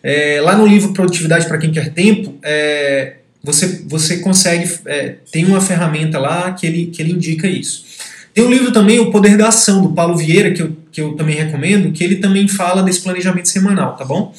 É, 0.02 0.40
lá 0.42 0.56
no 0.56 0.66
livro 0.66 0.94
Produtividade 0.94 1.48
para 1.48 1.58
quem 1.58 1.72
quer 1.72 1.94
tempo, 1.94 2.36
é, 2.42 3.16
você, 3.44 3.84
você 3.88 4.18
consegue, 4.18 4.70
é, 4.86 5.16
tem 5.32 5.46
uma 5.46 5.62
ferramenta 5.62 6.20
lá 6.20 6.52
que 6.52 6.66
ele, 6.66 6.88
que 6.88 7.02
ele 7.02 7.14
indica 7.14 7.48
isso. 7.48 7.86
Tem 8.34 8.44
um 8.44 8.50
livro 8.50 8.72
também, 8.72 9.00
O 9.00 9.12
Poder 9.12 9.38
da 9.38 9.48
Ação, 9.48 9.82
do 9.82 9.90
Paulo 9.94 10.16
Vieira, 10.16 10.52
que 10.52 10.62
eu, 10.62 10.78
que 10.92 11.02
eu 11.02 11.14
também 11.14 11.36
recomendo, 11.36 11.92
que 11.92 12.04
ele 12.04 12.18
também 12.18 12.48
fala 12.48 12.84
desse 12.84 13.02
planejamento 13.02 13.50
semanal, 13.50 13.96
tá 13.96 14.06
bom? 14.06 14.34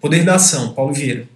Poder 0.00 0.24
da 0.24 0.36
Ação, 0.36 0.72
Paulo 0.72 0.92
Vieira. 0.92 1.26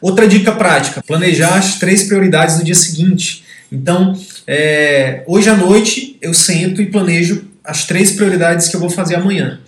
Outra 0.00 0.26
dica 0.26 0.52
prática: 0.52 1.02
planejar 1.02 1.56
as 1.56 1.78
três 1.78 2.04
prioridades 2.04 2.58
do 2.58 2.64
dia 2.64 2.74
seguinte. 2.74 3.44
Então, 3.70 4.18
é, 4.46 5.22
hoje 5.26 5.48
à 5.48 5.56
noite 5.56 6.16
eu 6.20 6.32
sento 6.32 6.80
e 6.80 6.86
planejo 6.86 7.44
as 7.64 7.86
três 7.86 8.12
prioridades 8.12 8.68
que 8.68 8.76
eu 8.76 8.80
vou 8.80 8.90
fazer 8.90 9.16
amanhã. 9.16 9.60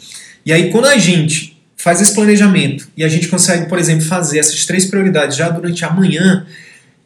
E 0.44 0.52
aí, 0.52 0.70
quando 0.70 0.86
a 0.86 0.98
gente 0.98 1.56
faz 1.76 2.00
esse 2.00 2.14
planejamento 2.14 2.88
e 2.96 3.04
a 3.04 3.08
gente 3.08 3.28
consegue, 3.28 3.68
por 3.68 3.78
exemplo, 3.78 4.04
fazer 4.04 4.38
essas 4.38 4.64
três 4.64 4.84
prioridades 4.84 5.36
já 5.36 5.48
durante 5.48 5.84
a 5.84 5.90
manhã, 5.90 6.46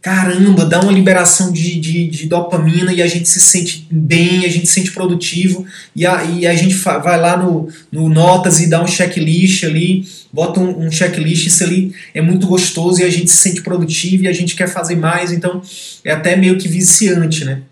caramba, 0.02 0.64
dá 0.64 0.80
uma 0.80 0.92
liberação 0.92 1.52
de, 1.52 1.78
de, 1.78 2.06
de, 2.06 2.26
dopamina 2.26 2.92
e 2.92 3.02
a 3.02 3.06
gente 3.06 3.28
se 3.28 3.38
sente 3.38 3.86
bem, 3.90 4.46
a 4.46 4.48
gente 4.48 4.66
se 4.66 4.72
sente 4.72 4.92
produtivo. 4.92 5.66
E 5.94 6.06
a, 6.06 6.24
e 6.24 6.46
a 6.46 6.54
gente 6.54 6.74
vai 6.74 7.20
lá 7.20 7.36
no, 7.36 7.68
no 7.92 8.08
Notas 8.08 8.60
e 8.60 8.70
dá 8.70 8.82
um 8.82 8.86
checklist 8.86 9.64
ali, 9.64 10.06
bota 10.32 10.58
um, 10.58 10.86
um 10.86 10.90
checklist, 10.90 11.46
isso 11.46 11.62
ali 11.62 11.94
é 12.14 12.22
muito 12.22 12.46
gostoso 12.46 13.00
e 13.00 13.04
a 13.04 13.10
gente 13.10 13.30
se 13.30 13.36
sente 13.36 13.60
produtivo 13.60 14.24
e 14.24 14.28
a 14.28 14.32
gente 14.32 14.54
quer 14.54 14.68
fazer 14.68 14.96
mais, 14.96 15.32
então 15.32 15.60
é 16.04 16.12
até 16.12 16.34
meio 16.34 16.56
que 16.56 16.68
viciante, 16.68 17.44
né? 17.44 17.62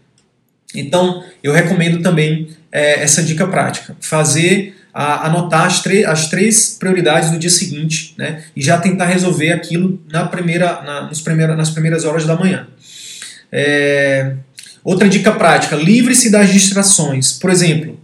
Então 0.74 1.24
eu 1.42 1.52
recomendo 1.52 2.02
também 2.02 2.48
é, 2.70 3.02
essa 3.02 3.22
dica 3.22 3.46
prática, 3.46 3.96
fazer 4.00 4.76
a 5.00 5.28
anotar 5.28 5.64
as, 5.64 5.80
as 6.08 6.28
três 6.28 6.76
prioridades 6.76 7.30
do 7.30 7.38
dia 7.38 7.50
seguinte, 7.50 8.14
né? 8.18 8.42
E 8.56 8.60
já 8.60 8.78
tentar 8.78 9.04
resolver 9.04 9.52
aquilo 9.52 10.02
na 10.10 10.26
primeira, 10.26 10.82
na, 10.82 11.02
nos 11.02 11.20
primeira, 11.20 11.54
nas 11.54 11.70
primeiras 11.70 12.04
horas 12.04 12.26
da 12.26 12.34
manhã. 12.34 12.66
É, 13.52 14.32
outra 14.82 15.08
dica 15.08 15.30
prática: 15.30 15.76
livre-se 15.76 16.32
das 16.32 16.52
distrações. 16.52 17.30
Por 17.30 17.48
exemplo, 17.48 17.96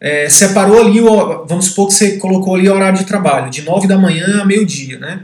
é, 0.00 0.28
separou 0.28 0.80
ali, 0.80 1.00
o, 1.00 1.46
vamos 1.46 1.66
supor 1.66 1.86
que 1.86 1.94
você 1.94 2.16
colocou 2.16 2.56
ali 2.56 2.68
o 2.68 2.74
horário 2.74 2.98
de 2.98 3.04
trabalho, 3.04 3.48
de 3.48 3.62
9 3.62 3.86
da 3.86 3.96
manhã 3.96 4.40
a 4.42 4.44
meio-dia, 4.44 4.98
né? 4.98 5.20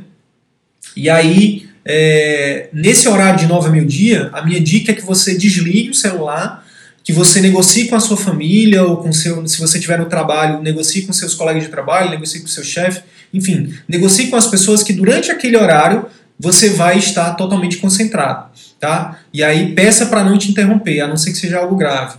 E 0.96 1.11
aí, 1.11 1.68
é, 1.84 2.68
nesse 2.72 3.09
horário 3.09 3.40
de 3.40 3.48
9 3.48 3.66
a 3.66 3.72
meio-dia, 3.72 4.30
a 4.32 4.40
minha 4.42 4.61
dica 4.61 4.92
é 4.92 4.94
que 4.94 5.05
você 5.05 5.36
desligue 5.36 5.90
o 5.90 5.94
celular 5.94 6.61
que 7.05 7.12
você 7.12 7.40
negocie 7.40 7.88
com 7.88 7.96
a 7.96 8.00
sua 8.00 8.16
família 8.16 8.84
ou 8.84 8.98
com 8.98 9.12
seu, 9.12 9.46
se 9.46 9.59
você 9.59 9.80
tiver 9.80 9.98
no 9.98 10.07
trabalho, 10.07 10.62
negocie 10.62 11.03
com 11.03 11.12
seus 11.12 11.34
colegas 11.34 11.64
de 11.64 11.68
trabalho, 11.68 12.11
negocie 12.11 12.40
com 12.40 12.46
seu 12.46 12.62
chefe, 12.62 13.03
enfim, 13.34 13.74
negocie 13.88 14.28
com 14.28 14.36
as 14.36 14.46
pessoas 14.46 14.82
que 14.82 14.92
durante 14.92 15.30
aquele 15.30 15.57
horário 15.57 16.07
você 16.38 16.70
vai 16.70 16.98
estar 16.98 17.34
totalmente 17.34 17.76
concentrado, 17.76 18.50
tá? 18.78 19.20
E 19.32 19.42
aí 19.42 19.74
peça 19.74 20.07
para 20.07 20.24
não 20.24 20.38
te 20.38 20.50
interromper, 20.50 21.00
a 21.00 21.09
não 21.09 21.16
ser 21.16 21.32
que 21.32 21.38
seja 21.38 21.59
algo 21.59 21.76
grave. 21.76 22.16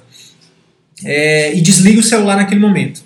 É, 1.04 1.54
e 1.54 1.62
desligue 1.62 2.00
o 2.00 2.04
celular 2.04 2.38
naquele 2.38 2.62
momento. 2.62 3.02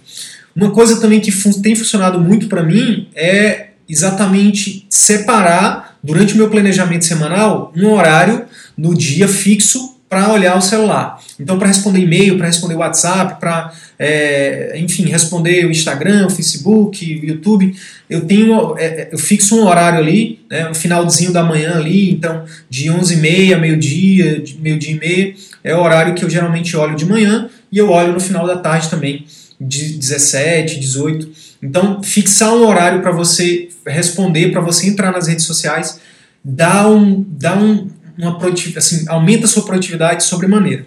Uma 0.56 0.72
coisa 0.72 1.00
também 1.00 1.20
que 1.20 1.32
fun 1.32 1.52
tem 1.52 1.76
funcionado 1.76 2.20
muito 2.20 2.48
para 2.48 2.64
mim 2.64 3.10
é 3.16 3.68
exatamente 3.88 4.86
separar 4.90 5.98
durante 6.04 6.34
o 6.34 6.38
meu 6.38 6.50
planejamento 6.50 7.06
semanal 7.06 7.72
um 7.76 7.90
horário 7.92 8.46
no 8.78 8.96
dia 8.96 9.28
fixo 9.28 9.97
para 10.10 10.32
olhar 10.32 10.58
o 10.58 10.62
celular. 10.62 11.22
Então, 11.40 11.60
para 11.60 11.68
responder 11.68 12.00
e-mail, 12.00 12.38
para 12.38 12.48
responder 12.48 12.76
WhatsApp, 12.76 13.40
para, 13.40 13.74
é, 14.00 14.74
enfim, 14.78 15.04
responder 15.04 15.66
o 15.66 15.72
Instagram, 15.72 16.28
o 16.28 16.30
Facebook, 16.30 17.04
o 17.06 17.26
YouTube, 17.26 17.76
eu 18.10 18.22
tenho, 18.22 18.78
é, 18.78 18.86
é, 18.86 19.10
eu 19.12 19.18
fixo 19.18 19.58
um 19.58 19.66
horário 19.68 20.00
ali, 20.00 20.40
né, 20.50 20.70
no 20.70 20.76
finalzinho 20.76 21.34
da 21.34 21.44
manhã 21.44 21.76
ali, 21.76 22.12
então 22.12 22.46
de 22.70 22.90
11h30 22.90 23.60
meio-dia, 23.60 24.44
meio-dia 24.60 24.96
e 24.96 25.00
meia, 25.00 25.36
é 25.64 25.76
o 25.76 25.82
horário 25.82 26.16
que 26.16 26.24
eu 26.24 26.30
geralmente 26.30 26.76
olho 26.78 26.96
de 26.96 27.06
manhã 27.06 27.50
e 27.70 27.78
eu 27.78 27.90
olho 27.90 28.14
no 28.14 28.20
final 28.20 28.48
da 28.48 28.58
tarde 28.58 28.90
também, 28.90 29.26
de 29.60 29.98
17, 29.98 30.80
18. 30.80 31.30
Então, 31.62 32.02
fixar 32.02 32.54
um 32.54 32.66
horário 32.66 33.02
para 33.02 33.12
você 33.12 33.68
responder, 33.86 34.52
para 34.52 34.62
você 34.62 34.88
entrar 34.88 35.12
nas 35.12 35.28
redes 35.28 35.46
sociais, 35.46 36.00
dá 36.44 36.88
um, 36.88 37.26
dá 37.28 37.56
um, 37.58 37.90
uma 38.18 38.38
produtividade, 38.38 38.78
assim, 38.78 39.06
aumenta 39.08 39.46
a 39.46 39.48
sua 39.48 39.64
produtividade 39.64 40.24
sobremaneira. 40.24 40.86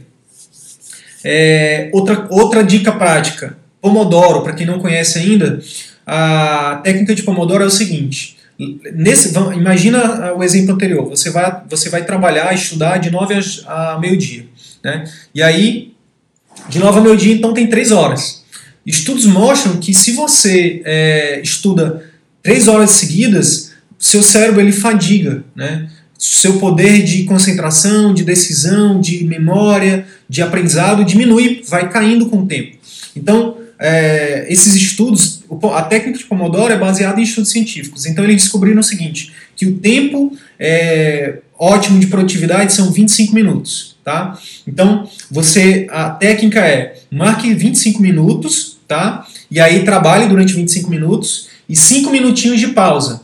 É, 1.22 1.90
outra, 1.92 2.26
outra 2.30 2.64
dica 2.64 2.92
prática, 2.92 3.56
Pomodoro, 3.80 4.42
para 4.42 4.54
quem 4.54 4.66
não 4.66 4.78
conhece 4.78 5.18
ainda, 5.18 5.60
a 6.06 6.80
técnica 6.82 7.14
de 7.14 7.22
Pomodoro 7.22 7.62
é 7.62 7.66
o 7.66 7.70
seguinte, 7.70 8.36
nesse, 8.94 9.34
imagina 9.54 10.34
o 10.34 10.42
exemplo 10.42 10.74
anterior, 10.74 11.08
você 11.08 11.30
vai, 11.30 11.62
você 11.68 11.88
vai 11.88 12.04
trabalhar, 12.04 12.52
estudar 12.54 12.98
de 12.98 13.10
9 13.10 13.34
a, 13.66 13.98
meio-dia, 13.98 14.46
né? 14.82 15.04
e 15.34 15.42
aí, 15.42 15.94
de 16.68 16.78
9 16.78 16.98
a 16.98 17.02
meio-dia, 17.02 17.34
então 17.34 17.54
tem 17.54 17.68
3 17.68 17.92
horas. 17.92 18.44
Estudos 18.84 19.26
mostram 19.26 19.78
que 19.78 19.92
se 19.94 20.12
você 20.12 20.82
é, 20.84 21.40
estuda 21.42 22.04
3 22.42 22.68
horas 22.68 22.90
seguidas, 22.90 23.72
seu 23.98 24.22
cérebro 24.22 24.60
ele 24.60 24.72
fadiga, 24.72 25.44
né? 25.54 25.90
Seu 26.20 26.58
poder 26.58 27.02
de 27.02 27.24
concentração, 27.24 28.12
de 28.12 28.22
decisão, 28.22 29.00
de 29.00 29.24
memória, 29.24 30.06
de 30.28 30.42
aprendizado 30.42 31.02
diminui, 31.02 31.62
vai 31.66 31.88
caindo 31.88 32.26
com 32.26 32.40
o 32.40 32.46
tempo. 32.46 32.76
Então, 33.16 33.56
é, 33.78 34.44
esses 34.50 34.76
estudos, 34.76 35.42
a 35.74 35.82
técnica 35.82 36.18
de 36.18 36.26
Pomodoro 36.26 36.70
é 36.70 36.78
baseada 36.78 37.18
em 37.18 37.22
estudos 37.22 37.50
científicos. 37.50 38.04
Então, 38.04 38.22
eles 38.22 38.42
descobriram 38.42 38.80
o 38.80 38.84
seguinte: 38.84 39.32
que 39.56 39.64
o 39.64 39.78
tempo 39.78 40.36
é, 40.58 41.38
ótimo 41.58 41.98
de 41.98 42.06
produtividade 42.06 42.74
são 42.74 42.92
25 42.92 43.34
minutos. 43.34 43.96
Tá? 44.04 44.38
Então, 44.66 45.08
você 45.30 45.86
a 45.90 46.10
técnica 46.10 46.60
é 46.60 46.98
marque 47.10 47.52
25 47.54 48.00
minutos, 48.00 48.78
tá? 48.88 49.26
E 49.50 49.60
aí 49.60 49.84
trabalhe 49.84 50.26
durante 50.26 50.54
25 50.54 50.90
minutos 50.90 51.48
e 51.68 51.76
5 51.76 52.10
minutinhos 52.10 52.58
de 52.58 52.68
pausa. 52.68 53.22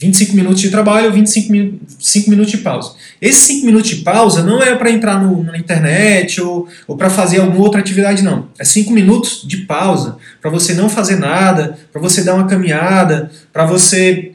25 0.00 0.34
minutos 0.34 0.60
de 0.60 0.70
trabalho, 0.70 1.12
25 1.12 1.50
min 1.50 1.80
5 1.98 2.30
minutos 2.30 2.52
de 2.52 2.58
pausa. 2.58 2.94
Esses 3.20 3.42
5 3.42 3.66
minutos 3.66 3.90
de 3.90 3.96
pausa 3.96 4.44
não 4.44 4.62
é 4.62 4.74
para 4.76 4.90
entrar 4.90 5.20
no, 5.20 5.42
na 5.42 5.58
internet 5.58 6.40
ou, 6.40 6.68
ou 6.86 6.96
para 6.96 7.10
fazer 7.10 7.40
alguma 7.40 7.60
outra 7.60 7.80
atividade, 7.80 8.22
não. 8.22 8.48
É 8.58 8.64
5 8.64 8.92
minutos 8.92 9.42
de 9.44 9.58
pausa 9.58 10.16
para 10.40 10.50
você 10.50 10.74
não 10.74 10.88
fazer 10.88 11.16
nada, 11.16 11.76
para 11.92 12.00
você 12.00 12.22
dar 12.22 12.34
uma 12.34 12.46
caminhada, 12.46 13.30
para 13.52 13.66
você, 13.66 14.32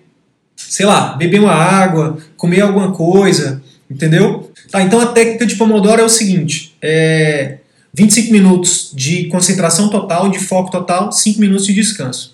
sei 0.56 0.86
lá, 0.86 1.16
beber 1.16 1.40
uma 1.40 1.54
água, 1.54 2.18
comer 2.36 2.62
alguma 2.62 2.92
coisa, 2.92 3.64
entendeu? 3.90 4.52
Tá, 4.70 4.82
então 4.82 5.00
a 5.00 5.08
técnica 5.08 5.46
de 5.46 5.56
Pomodoro 5.56 6.02
é 6.02 6.06
o 6.06 6.10
seguinte: 6.10 6.76
é 6.82 7.60
25 7.94 8.34
minutos 8.34 8.92
de 8.94 9.28
concentração 9.28 9.90
total, 9.90 10.30
de 10.30 10.40
foco 10.40 10.70
total, 10.70 11.12
5 11.12 11.40
minutos 11.40 11.66
de 11.66 11.74
descanso. 11.74 12.33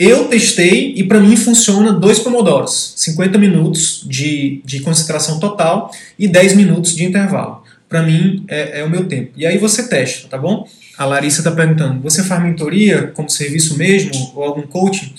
Eu 0.00 0.28
testei 0.28 0.94
e 0.96 1.04
para 1.04 1.20
mim 1.20 1.36
funciona 1.36 1.92
dois 1.92 2.18
pomodoros, 2.18 2.94
50 2.96 3.36
minutos 3.36 4.02
de, 4.06 4.62
de 4.64 4.80
concentração 4.80 5.38
total 5.38 5.94
e 6.18 6.26
10 6.26 6.56
minutos 6.56 6.96
de 6.96 7.04
intervalo. 7.04 7.62
Para 7.86 8.02
mim 8.02 8.42
é, 8.48 8.80
é, 8.80 8.84
o 8.84 8.88
meu 8.88 9.06
tempo. 9.06 9.32
E 9.36 9.44
aí 9.44 9.58
você 9.58 9.86
testa, 9.88 10.26
tá 10.26 10.38
bom? 10.38 10.66
A 10.96 11.04
Larissa 11.04 11.40
está 11.40 11.50
perguntando: 11.50 12.00
você 12.00 12.24
faz 12.24 12.42
mentoria 12.42 13.08
como 13.08 13.28
serviço 13.28 13.76
mesmo 13.76 14.32
ou 14.34 14.42
algum 14.42 14.62
coaching? 14.62 15.12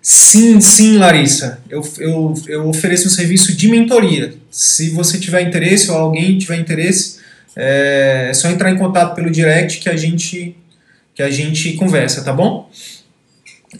Sim, 0.00 0.60
sim, 0.60 0.96
Larissa. 0.96 1.60
Eu, 1.68 1.82
eu, 1.98 2.34
eu 2.46 2.68
ofereço 2.68 3.08
um 3.08 3.10
serviço 3.10 3.56
de 3.56 3.68
mentoria. 3.68 4.34
Se 4.48 4.90
você 4.90 5.18
tiver 5.18 5.40
interesse 5.40 5.90
ou 5.90 5.96
alguém 5.96 6.38
tiver 6.38 6.56
interesse, 6.60 7.18
é, 7.56 8.28
é 8.30 8.34
só 8.34 8.48
entrar 8.48 8.70
em 8.70 8.78
contato 8.78 9.16
pelo 9.16 9.28
direct 9.28 9.80
que 9.80 9.88
a 9.88 9.96
gente 9.96 10.56
que 11.16 11.22
a 11.22 11.30
gente 11.30 11.72
conversa, 11.72 12.22
tá 12.22 12.32
bom? 12.32 12.70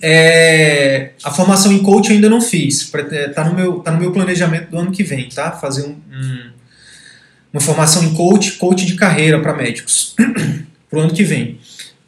É, 0.00 1.10
a 1.24 1.30
formação 1.30 1.72
em 1.72 1.82
coach 1.82 2.08
eu 2.08 2.14
ainda 2.14 2.28
não 2.28 2.40
fiz. 2.40 2.92
É, 3.10 3.28
tá 3.28 3.44
no, 3.44 3.54
meu, 3.54 3.80
tá 3.80 3.90
no 3.90 3.98
meu 3.98 4.12
planejamento 4.12 4.70
do 4.70 4.78
ano 4.78 4.92
que 4.92 5.02
vem, 5.02 5.28
tá? 5.28 5.52
Fazer 5.52 5.82
um, 5.82 5.96
um, 6.12 6.50
uma 7.52 7.60
formação 7.60 8.04
em 8.04 8.14
coach, 8.14 8.52
coach 8.52 8.86
de 8.86 8.94
carreira 8.94 9.40
para 9.40 9.54
médicos. 9.54 10.14
pro 10.90 11.00
ano 11.00 11.12
que 11.12 11.22
vem. 11.22 11.58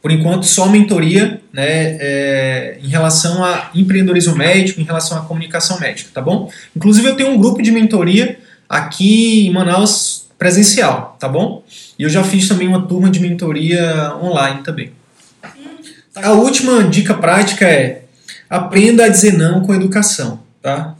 Por 0.02 0.10
enquanto, 0.10 0.44
só 0.44 0.68
mentoria 0.68 1.40
né, 1.52 1.96
é, 2.00 2.78
em 2.82 2.88
relação 2.88 3.44
a 3.44 3.70
empreendedorismo 3.72 4.34
médico, 4.34 4.80
em 4.80 4.84
relação 4.84 5.16
à 5.16 5.20
comunicação 5.20 5.78
médica, 5.78 6.10
tá 6.12 6.20
bom? 6.20 6.50
Inclusive, 6.74 7.06
eu 7.06 7.14
tenho 7.14 7.30
um 7.30 7.38
grupo 7.38 7.62
de 7.62 7.70
mentoria 7.70 8.36
aqui 8.68 9.46
em 9.46 9.52
Manaus 9.52 10.26
presencial, 10.36 11.16
tá 11.20 11.28
bom? 11.28 11.62
E 11.96 12.02
eu 12.02 12.08
já 12.08 12.24
fiz 12.24 12.48
também 12.48 12.66
uma 12.66 12.82
turma 12.84 13.08
de 13.08 13.20
mentoria 13.20 14.12
online 14.20 14.62
também. 14.64 14.90
A 16.16 16.32
última 16.32 16.84
dica 16.84 17.14
prática 17.14 17.66
é 17.66 18.02
aprenda 18.48 19.04
a 19.04 19.08
dizer 19.08 19.32
não 19.32 19.62
com 19.62 19.74
educação, 19.74 20.40
tá? 20.60 20.94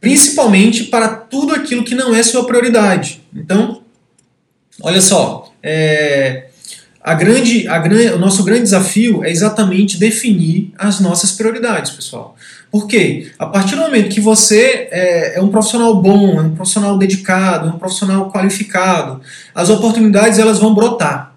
Principalmente 0.00 0.84
para 0.84 1.08
tudo 1.08 1.54
aquilo 1.54 1.84
que 1.84 1.94
não 1.94 2.14
é 2.14 2.22
sua 2.22 2.46
prioridade. 2.46 3.22
Então, 3.34 3.82
olha 4.80 5.00
só, 5.00 5.52
é, 5.62 6.46
a 7.02 7.12
grande, 7.12 7.68
a 7.68 7.78
grande, 7.78 8.14
o 8.14 8.18
nosso 8.18 8.42
grande 8.44 8.62
desafio 8.62 9.24
é 9.24 9.30
exatamente 9.30 9.98
definir 9.98 10.72
as 10.78 11.00
nossas 11.00 11.32
prioridades, 11.32 11.90
pessoal. 11.90 12.36
Porque 12.70 13.30
a 13.38 13.46
partir 13.46 13.76
do 13.76 13.82
momento 13.82 14.08
que 14.08 14.20
você 14.20 14.88
é, 14.90 15.36
é, 15.36 15.42
um 15.42 15.48
profissional 15.48 16.00
bom, 16.00 16.38
é 16.38 16.42
um 16.42 16.54
profissional 16.54 16.96
dedicado, 16.96 17.68
é 17.68 17.70
um 17.72 17.78
profissional 17.78 18.32
qualificado, 18.32 19.20
as 19.54 19.68
oportunidades 19.70 20.38
elas 20.38 20.58
vão 20.58 20.74
brotar. 20.74 21.33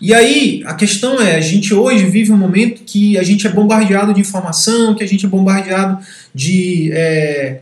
E 0.00 0.14
aí, 0.14 0.62
a 0.64 0.74
questão 0.74 1.20
é, 1.20 1.36
a 1.36 1.40
gente 1.40 1.74
hoje 1.74 2.06
vive 2.06 2.32
um 2.32 2.36
momento 2.36 2.82
que 2.84 3.18
a 3.18 3.22
gente 3.22 3.46
é 3.46 3.50
bombardeado 3.50 4.14
de 4.14 4.20
informação, 4.20 4.94
que 4.94 5.04
a 5.04 5.06
gente 5.06 5.26
é 5.26 5.28
bombardeado 5.28 6.02
de, 6.34 6.90
é, 6.92 7.60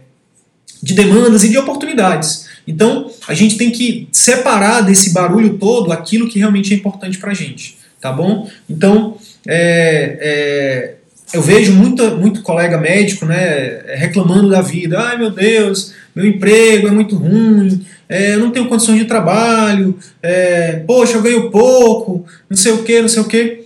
de 0.80 0.95
demandas 0.95 1.43
e 1.43 1.49
de 1.49 1.59
oportunidades. 1.59 2.47
Então, 2.66 3.11
a 3.26 3.34
gente 3.34 3.57
tem 3.57 3.70
que 3.70 4.09
separar 4.12 4.82
desse 4.82 5.11
barulho 5.11 5.59
todo 5.59 5.91
aquilo 5.91 6.28
que 6.28 6.39
realmente 6.39 6.72
é 6.72 6.76
importante 6.76 7.18
para 7.18 7.32
a 7.32 7.34
gente, 7.34 7.76
tá 8.01 8.12
bom? 8.12 8.49
Então, 8.70 9.16
é, 9.47 10.18
é, 10.20 10.95
eu 11.33 11.43
vejo 11.43 11.72
muito, 11.72 12.16
muito 12.16 12.43
colega 12.43 12.79
médico 12.79 13.26
né, 13.26 13.83
reclamando 13.97 14.49
da 14.49 14.62
vida. 14.62 14.99
Ai, 14.99 15.18
meu 15.18 15.31
Deus, 15.31 15.93
meu 16.14 16.26
emprego 16.26 16.89
é 16.89 16.91
muito 16.91 17.16
ruim, 17.16 17.85
é, 18.09 18.35
eu 18.35 18.41
não 18.41 18.51
tenho 18.51 18.68
condições 18.68 18.99
de 18.99 19.05
trabalho, 19.05 19.99
é, 20.22 20.83
poxa, 20.87 21.14
eu 21.14 21.22
ganho 21.22 21.51
pouco, 21.51 22.24
não 22.49 22.57
sei 22.57 22.72
o 22.72 22.83
que, 22.83 23.01
não 23.03 23.09
sei 23.09 23.22
o 23.22 23.26
que. 23.29 23.64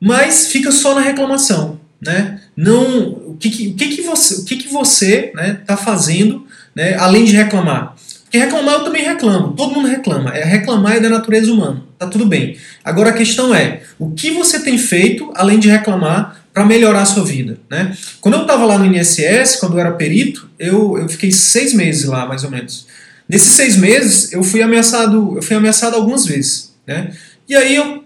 Mas 0.00 0.48
fica 0.48 0.70
só 0.70 0.94
na 0.94 1.00
reclamação, 1.00 1.80
né? 2.00 2.40
Não, 2.56 3.08
o 3.08 3.36
que, 3.38 3.50
que, 3.50 3.68
o 3.68 3.74
que, 3.74 3.88
que 3.88 4.02
você, 4.02 4.34
o 4.40 4.44
que, 4.44 4.56
que 4.56 4.68
você 4.68 5.32
né, 5.34 5.58
tá 5.66 5.76
fazendo, 5.76 6.46
né, 6.74 6.94
além 6.98 7.24
de 7.24 7.32
reclamar? 7.32 7.94
Porque 8.24 8.38
reclamar 8.38 8.74
eu 8.74 8.84
também 8.84 9.04
reclamo, 9.04 9.52
todo 9.52 9.74
mundo 9.74 9.88
reclama. 9.88 10.30
É 10.30 10.42
reclamar 10.42 10.96
é 10.96 11.00
da 11.00 11.10
natureza 11.10 11.52
humana, 11.52 11.82
tá 11.98 12.06
tudo 12.06 12.24
bem. 12.24 12.56
Agora 12.82 13.10
a 13.10 13.12
questão 13.12 13.54
é, 13.54 13.82
o 13.98 14.10
que 14.12 14.30
você 14.30 14.60
tem 14.60 14.78
feito 14.78 15.30
além 15.34 15.58
de 15.58 15.68
reclamar 15.68 16.41
para 16.52 16.64
melhorar 16.66 17.02
a 17.02 17.06
sua 17.06 17.24
vida, 17.24 17.58
né? 17.70 17.96
Quando 18.20 18.34
eu 18.34 18.42
estava 18.42 18.64
lá 18.64 18.78
no 18.78 18.84
INSS, 18.84 19.56
quando 19.56 19.74
eu 19.74 19.80
era 19.80 19.92
perito, 19.92 20.50
eu, 20.58 20.98
eu 20.98 21.08
fiquei 21.08 21.32
seis 21.32 21.72
meses 21.72 22.04
lá, 22.04 22.26
mais 22.26 22.44
ou 22.44 22.50
menos. 22.50 22.86
Nesses 23.28 23.52
seis 23.52 23.76
meses, 23.76 24.32
eu 24.32 24.42
fui 24.42 24.60
ameaçado, 24.62 25.36
eu 25.36 25.42
fui 25.42 25.56
ameaçado 25.56 25.96
algumas 25.96 26.26
vezes, 26.26 26.74
né? 26.86 27.16
E 27.48 27.54
aí 27.54 27.74
eu 27.74 28.04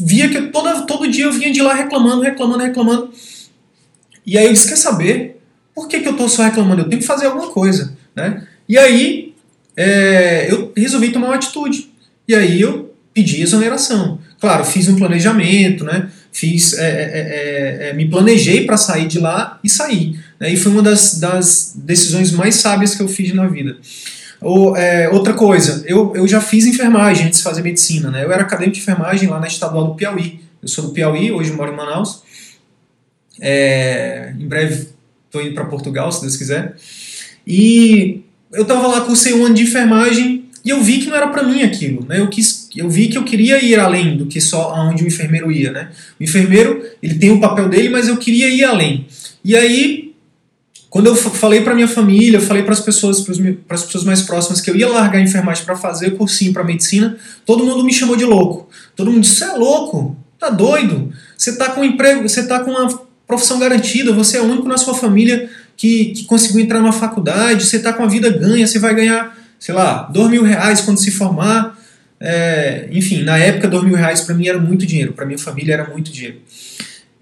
via 0.00 0.28
que 0.28 0.42
toda, 0.48 0.82
todo 0.82 1.10
dia 1.10 1.24
eu 1.24 1.32
vinha 1.32 1.50
de 1.50 1.62
lá 1.62 1.72
reclamando, 1.72 2.22
reclamando, 2.22 2.62
reclamando. 2.62 3.10
E 4.26 4.36
aí 4.36 4.46
eu 4.46 4.52
disse, 4.52 4.68
quer 4.68 4.76
saber? 4.76 5.40
Por 5.74 5.88
que, 5.88 6.00
que 6.00 6.08
eu 6.08 6.12
estou 6.12 6.28
só 6.28 6.42
reclamando? 6.42 6.82
Eu 6.82 6.88
tenho 6.88 7.00
que 7.00 7.06
fazer 7.06 7.26
alguma 7.26 7.48
coisa, 7.50 7.96
né? 8.14 8.46
E 8.68 8.76
aí 8.76 9.34
é, 9.76 10.50
eu 10.50 10.72
resolvi 10.76 11.10
tomar 11.10 11.28
uma 11.28 11.36
atitude. 11.36 11.90
E 12.28 12.34
aí 12.34 12.60
eu 12.60 12.94
pedi 13.14 13.40
exoneração. 13.40 14.18
Claro, 14.40 14.64
fiz 14.64 14.88
um 14.88 14.96
planejamento, 14.96 15.84
né? 15.84 16.10
Fiz, 16.38 16.74
é, 16.74 16.86
é, 16.86 17.86
é, 17.86 17.88
é 17.88 17.92
me 17.94 18.10
planejei 18.10 18.66
para 18.66 18.76
sair 18.76 19.08
de 19.08 19.18
lá 19.18 19.58
e 19.64 19.70
sair. 19.70 20.22
Né? 20.38 20.52
E 20.52 20.56
foi 20.58 20.70
uma 20.70 20.82
das, 20.82 21.18
das 21.18 21.72
decisões 21.74 22.30
mais 22.30 22.56
sábias 22.56 22.94
que 22.94 23.02
eu 23.02 23.08
fiz 23.08 23.32
na 23.32 23.46
vida. 23.46 23.78
Ou, 24.42 24.76
é, 24.76 25.08
outra 25.08 25.32
coisa, 25.32 25.82
eu, 25.86 26.12
eu 26.14 26.28
já 26.28 26.42
fiz 26.42 26.66
enfermagem 26.66 27.24
antes 27.26 27.38
de 27.38 27.42
fazer 27.42 27.62
medicina, 27.62 28.10
né? 28.10 28.22
Eu 28.22 28.30
era 28.30 28.42
acadêmico 28.42 28.74
de 28.74 28.82
enfermagem 28.82 29.30
lá 29.30 29.40
na 29.40 29.46
Estadual 29.46 29.86
do 29.86 29.94
Piauí. 29.94 30.40
Eu 30.60 30.68
sou 30.68 30.84
do 30.84 30.90
Piauí, 30.90 31.32
hoje 31.32 31.52
moro 31.52 31.72
em 31.72 31.76
Manaus. 31.76 32.22
É, 33.40 34.34
em 34.38 34.46
breve 34.46 34.88
estou 35.24 35.40
indo 35.40 35.54
para 35.54 35.64
Portugal, 35.64 36.12
se 36.12 36.20
Deus 36.20 36.36
quiser. 36.36 36.76
E 37.46 38.20
eu 38.52 38.64
estava 38.64 38.86
lá, 38.86 39.00
cursei 39.00 39.32
um 39.32 39.46
ano 39.46 39.54
de 39.54 39.62
enfermagem 39.62 40.35
e 40.66 40.70
eu 40.70 40.82
vi 40.82 40.98
que 40.98 41.06
não 41.06 41.16
era 41.16 41.28
para 41.28 41.44
mim 41.44 41.62
aquilo, 41.62 42.04
né? 42.04 42.18
Eu 42.18 42.28
quis, 42.28 42.68
eu 42.74 42.90
vi 42.90 43.06
que 43.06 43.16
eu 43.16 43.22
queria 43.22 43.64
ir 43.64 43.78
além 43.78 44.16
do 44.16 44.26
que 44.26 44.40
só 44.40 44.74
aonde 44.74 45.04
o 45.04 45.06
enfermeiro 45.06 45.52
ia, 45.52 45.70
né? 45.70 45.90
O 46.18 46.24
enfermeiro, 46.24 46.82
ele 47.00 47.14
tem 47.14 47.30
o 47.30 47.40
papel 47.40 47.68
dele, 47.68 47.88
mas 47.88 48.08
eu 48.08 48.16
queria 48.16 48.48
ir 48.48 48.64
além. 48.64 49.06
E 49.44 49.54
aí 49.54 50.06
quando 50.90 51.06
eu 51.06 51.14
falei 51.14 51.60
para 51.60 51.74
minha 51.74 51.86
família, 51.86 52.38
eu 52.38 52.40
falei 52.40 52.62
para 52.62 52.72
as 52.72 52.80
pessoas, 52.80 53.20
para 53.20 53.76
as 53.76 53.84
pessoas 53.84 54.02
mais 54.02 54.22
próximas 54.22 54.60
que 54.60 54.70
eu 54.70 54.74
ia 54.74 54.88
largar 54.88 55.18
a 55.18 55.22
enfermagem 55.22 55.64
para 55.64 55.76
fazer 55.76 56.08
o 56.08 56.16
cursinho 56.16 56.52
para 56.52 56.64
medicina, 56.64 57.16
todo 57.44 57.64
mundo 57.64 57.84
me 57.84 57.92
chamou 57.92 58.16
de 58.16 58.24
louco. 58.24 58.68
Todo 58.96 59.10
mundo 59.10 59.20
disse: 59.20 59.36
"Você 59.36 59.44
é 59.44 59.52
louco? 59.52 60.16
Tá 60.38 60.48
doido? 60.48 61.12
Você 61.36 61.56
tá 61.56 61.70
com 61.70 61.82
um 61.82 61.84
emprego, 61.84 62.26
você 62.26 62.46
tá 62.46 62.60
com 62.60 62.70
uma 62.70 62.88
profissão 63.26 63.58
garantida, 63.58 64.12
você 64.12 64.38
é 64.38 64.40
o 64.40 64.44
único 64.44 64.66
na 64.68 64.78
sua 64.78 64.94
família 64.94 65.50
que, 65.76 66.06
que 66.06 66.24
conseguiu 66.24 66.60
entrar 66.60 66.80
numa 66.80 66.92
faculdade, 66.92 67.66
você 67.66 67.78
tá 67.78 67.92
com 67.92 68.02
a 68.02 68.06
vida 68.06 68.30
ganha, 68.30 68.66
você 68.66 68.78
vai 68.78 68.94
ganhar, 68.94 69.35
sei 69.58 69.74
lá, 69.74 70.02
dois 70.12 70.30
mil 70.30 70.42
reais 70.42 70.80
quando 70.80 70.98
se 70.98 71.10
formar. 71.10 71.76
É, 72.18 72.88
enfim, 72.90 73.22
na 73.22 73.36
época, 73.36 73.68
dois 73.68 73.84
mil 73.84 73.96
reais 73.96 74.22
para 74.22 74.34
mim 74.34 74.48
era 74.48 74.58
muito 74.58 74.86
dinheiro, 74.86 75.12
para 75.12 75.26
minha 75.26 75.38
família 75.38 75.74
era 75.74 75.90
muito 75.90 76.10
dinheiro. 76.10 76.40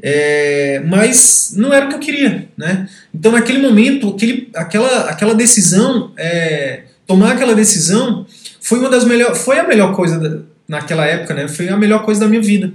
É, 0.07 0.83
mas 0.87 1.55
não 1.57 1.73
era 1.73 1.87
o 1.87 1.89
que 1.89 1.95
eu 1.95 1.99
queria, 1.99 2.47
né? 2.57 2.89
Então 3.13 3.33
naquele 3.33 3.59
momento, 3.59 4.11
aquele, 4.11 4.51
aquela, 4.55 5.11
aquela 5.11 5.35
decisão, 5.35 6.13
é, 6.17 6.83
tomar 7.07 7.33
aquela 7.33 7.55
decisão 7.55 8.27
foi 8.61 8.79
uma 8.79 8.91
das 8.91 9.05
melhores, 9.05 9.39
foi 9.39 9.59
a 9.59 9.67
melhor 9.67 9.95
coisa 9.95 10.19
da, 10.19 10.41
naquela 10.69 11.07
época, 11.07 11.33
né? 11.33 11.49
Foi 11.49 11.69
a 11.69 11.77
melhor 11.77 12.05
coisa 12.05 12.21
da 12.21 12.29
minha 12.29 12.43
vida. 12.43 12.73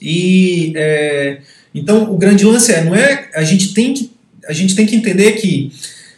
E 0.00 0.72
é, 0.76 1.38
então 1.74 2.12
o 2.12 2.18
grande 2.18 2.44
lance 2.44 2.72
é, 2.72 2.84
não 2.84 2.94
é 2.94 3.30
a 3.34 3.42
gente 3.42 3.72
tem 3.72 3.94
que 3.94 4.10
a 4.46 4.52
gente 4.52 4.76
tem 4.76 4.86
que 4.86 4.94
entender 4.94 5.32
que 5.32 5.72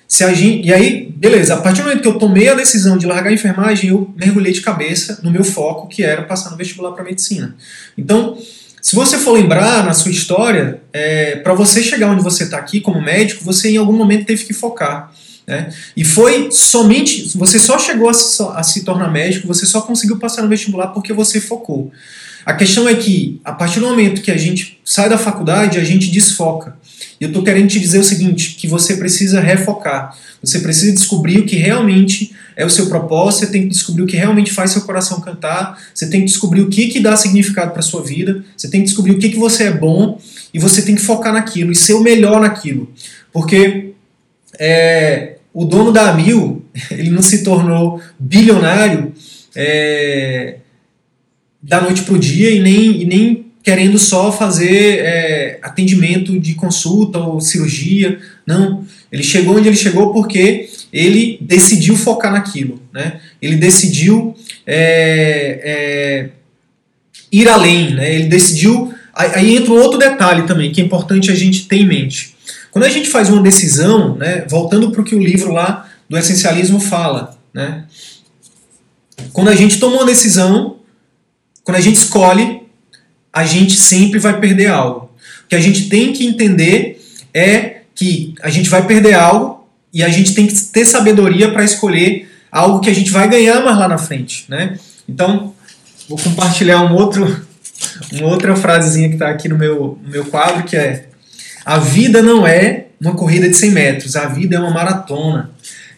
se 0.09 0.25
a 0.25 0.33
gente, 0.33 0.67
e 0.67 0.73
aí, 0.73 1.13
beleza, 1.15 1.53
a 1.53 1.59
partir 1.59 1.83
do 1.83 1.85
momento 1.85 2.01
que 2.01 2.09
eu 2.09 2.19
tomei 2.19 2.49
a 2.49 2.55
decisão 2.55 2.97
de 2.97 3.07
largar 3.07 3.29
a 3.29 3.33
enfermagem, 3.33 3.91
eu 3.91 4.11
mergulhei 4.17 4.55
de 4.55 4.63
cabeça 4.63 5.21
no 5.23 5.31
meu 5.31 5.45
foco, 5.45 5.87
que 5.87 6.03
era 6.03 6.23
passar 6.23 6.51
no 6.51 6.57
vestibular 6.57 6.93
para 6.93 7.05
medicina. 7.05 7.55
Então, 7.97 8.39
se 8.81 8.97
você 8.97 9.19
for 9.19 9.33
lembrar 9.33 9.85
na 9.85 9.93
sua 9.93 10.11
história, 10.11 10.81
é, 10.95 11.37
para 11.37 11.53
você 11.53 11.83
chegar 11.83 12.11
onde 12.11 12.23
você 12.23 12.45
está 12.45 12.57
aqui 12.57 12.81
como 12.81 13.03
médico, 13.03 13.45
você 13.45 13.69
em 13.69 13.77
algum 13.77 13.93
momento 13.93 14.25
teve 14.25 14.45
que 14.45 14.55
focar. 14.55 15.13
Né? 15.47 15.69
E 15.95 16.03
foi 16.03 16.51
somente, 16.51 17.37
você 17.37 17.59
só 17.59 17.79
chegou 17.79 18.09
a 18.09 18.15
se, 18.15 18.43
a 18.43 18.63
se 18.63 18.85
tornar 18.85 19.13
médico, 19.13 19.47
você 19.47 19.67
só 19.67 19.83
conseguiu 19.83 20.19
passar 20.19 20.41
no 20.41 20.49
vestibular 20.49 20.87
porque 20.89 21.13
você 21.13 21.39
focou. 21.39 21.93
A 22.47 22.55
questão 22.55 22.89
é 22.89 22.95
que, 22.95 23.39
a 23.45 23.53
partir 23.53 23.79
do 23.79 23.87
momento 23.87 24.23
que 24.23 24.31
a 24.31 24.37
gente 24.39 24.81
sai 24.83 25.11
da 25.11 25.19
faculdade, 25.19 25.79
a 25.79 25.85
gente 25.85 26.11
desfoca. 26.11 26.79
E 27.21 27.25
eu 27.25 27.29
estou 27.29 27.43
querendo 27.43 27.69
te 27.69 27.81
dizer 27.81 27.99
o 27.99 28.05
seguinte, 28.05 28.55
que 28.55 28.67
você 28.67 28.97
precisa 28.97 29.41
refocar. 29.41 30.17
Você 30.43 30.61
precisa 30.61 30.93
descobrir 30.93 31.41
o 31.41 31.47
que 31.47 31.57
realmente 31.57 32.33
é 32.57 32.65
o 32.65 32.71
seu 32.71 32.89
propósito, 32.89 33.41
você 33.41 33.53
tem 33.53 33.63
que 33.63 33.69
descobrir 33.69 34.03
o 34.03 34.07
que 34.07 34.17
realmente 34.17 34.53
faz 34.53 34.73
seu 34.73 34.83
coração 34.83 35.21
cantar, 35.21 35.81
você 35.95 36.09
tem 36.09 36.21
que 36.21 36.27
descobrir 36.27 36.61
o 36.63 36.69
que, 36.69 36.89
que 36.89 37.01
dá 37.01 37.17
significado 37.17 37.73
para 37.73 37.83
sua 37.83 38.03
vida, 38.03 38.45
você 38.57 38.69
tem 38.69 38.81
que 38.81 38.87
descobrir 38.87 39.13
o 39.13 39.19
que, 39.19 39.29
que 39.29 39.39
você 39.39 39.65
é 39.65 39.71
bom 39.71 40.21
e 40.53 40.59
você 40.59 40.83
tem 40.83 40.95
que 40.95 41.03
focar 41.03 41.33
naquilo 41.33 41.73
e 41.73 41.77
ser 41.77 41.95
o 41.95 42.03
melhor 42.03 42.41
naquilo. 42.41 42.91
Porque 43.33 43.93
é, 44.59 45.37
o 45.53 45.65
dono 45.65 45.93
da 45.93 46.11
Amil, 46.11 46.65
ele 46.91 47.11
não 47.11 47.23
se 47.23 47.43
tornou 47.43 48.01
bilionário 48.19 49.13
é, 49.55 50.57
da 51.63 51.81
noite 51.81 52.03
para 52.03 52.15
o 52.15 52.19
dia 52.19 52.51
e 52.51 52.61
nem, 52.61 53.03
e 53.03 53.05
nem 53.05 53.48
querendo 53.69 53.99
só 53.99 54.33
fazer 54.33 55.01
é, 55.01 55.59
atendimento 55.61 56.41
de 56.41 56.55
consulta 56.55 57.19
ou 57.19 57.39
cirurgia. 57.39 58.19
Não. 58.47 58.83
Ele 59.13 59.23
chegou 59.23 59.59
onde 59.59 59.69
ele 59.69 59.77
chegou 59.77 60.11
porque 60.11 60.71
ele 60.91 61.37
decidiu 61.43 61.95
focar 61.95 62.33
naquilo. 62.33 62.81
Né? 62.91 63.21
Ele 63.43 63.57
decidiu 63.57 64.35
é, 64.67 65.61
é, 65.63 66.29
ir 67.31 67.47
além. 67.47 67.93
Né? 67.93 68.15
Ele 68.15 68.25
decidiu. 68.25 68.95
Aí 69.13 69.55
entra 69.55 69.71
um 69.71 69.83
outro 69.83 69.99
detalhe 69.99 70.47
também 70.47 70.73
que 70.73 70.81
é 70.81 70.85
importante 70.85 71.31
a 71.31 71.35
gente 71.35 71.69
ter 71.69 71.77
em 71.77 71.87
mente. 71.87 72.35
Quando 72.71 72.87
a 72.87 72.89
gente 72.89 73.11
faz 73.11 73.29
uma 73.29 73.43
decisão, 73.43 74.17
né, 74.17 74.47
voltando 74.49 74.91
para 74.91 75.03
o 75.03 75.05
que 75.05 75.15
o 75.15 75.21
livro 75.21 75.53
lá 75.53 75.91
do 76.09 76.17
essencialismo 76.17 76.81
fala, 76.81 77.37
né, 77.53 77.85
quando 79.33 79.49
a 79.49 79.55
gente 79.55 79.79
toma 79.79 79.97
uma 79.97 80.07
decisão, 80.07 80.77
quando 81.65 81.77
a 81.77 81.81
gente 81.81 81.97
escolhe, 81.97 82.58
a 83.39 83.45
gente 83.45 83.77
sempre 83.77 84.19
vai 84.19 84.41
perder 84.41 84.67
algo. 84.67 85.11
O 85.45 85.49
que 85.49 85.55
a 85.55 85.61
gente 85.61 85.89
tem 85.89 86.13
que 86.13 86.27
entender 86.27 87.01
é 87.33 87.83
que 87.95 88.35
a 88.43 88.51
gente 88.51 88.69
vai 88.69 88.85
perder 88.85 89.15
algo 89.15 89.65
e 89.95 90.03
a 90.03 90.09
gente 90.09 90.35
tem 90.35 90.45
que 90.45 90.55
ter 90.55 90.85
sabedoria 90.85 91.53
para 91.53 91.65
escolher 91.65 92.29
algo 92.51 92.81
que 92.81 92.91
a 92.91 92.93
gente 92.93 93.13
vai 93.13 93.29
ganhar 93.29 93.63
mais 93.63 93.79
lá 93.79 93.87
na 93.87 93.97
frente, 93.97 94.45
né? 94.49 94.77
Então, 95.09 95.55
vou 96.09 96.19
compartilhar 96.19 96.83
um 96.83 96.97
outro, 96.97 97.47
uma 98.13 98.27
outra 98.27 98.57
frasezinha 98.57 99.09
que 99.09 99.15
está 99.15 99.29
aqui 99.29 99.49
no 99.49 99.57
meu, 99.57 99.97
no 100.03 100.11
meu 100.11 100.25
quadro, 100.25 100.65
que 100.65 100.77
é 100.77 101.07
a 101.65 101.79
vida 101.79 102.21
não 102.21 102.45
é 102.45 102.87
uma 103.01 103.15
corrida 103.15 103.49
de 103.49 103.57
100 103.57 103.71
metros, 103.71 104.17
a 104.17 104.27
vida 104.27 104.57
é 104.57 104.59
uma 104.59 104.73
maratona. 104.73 105.53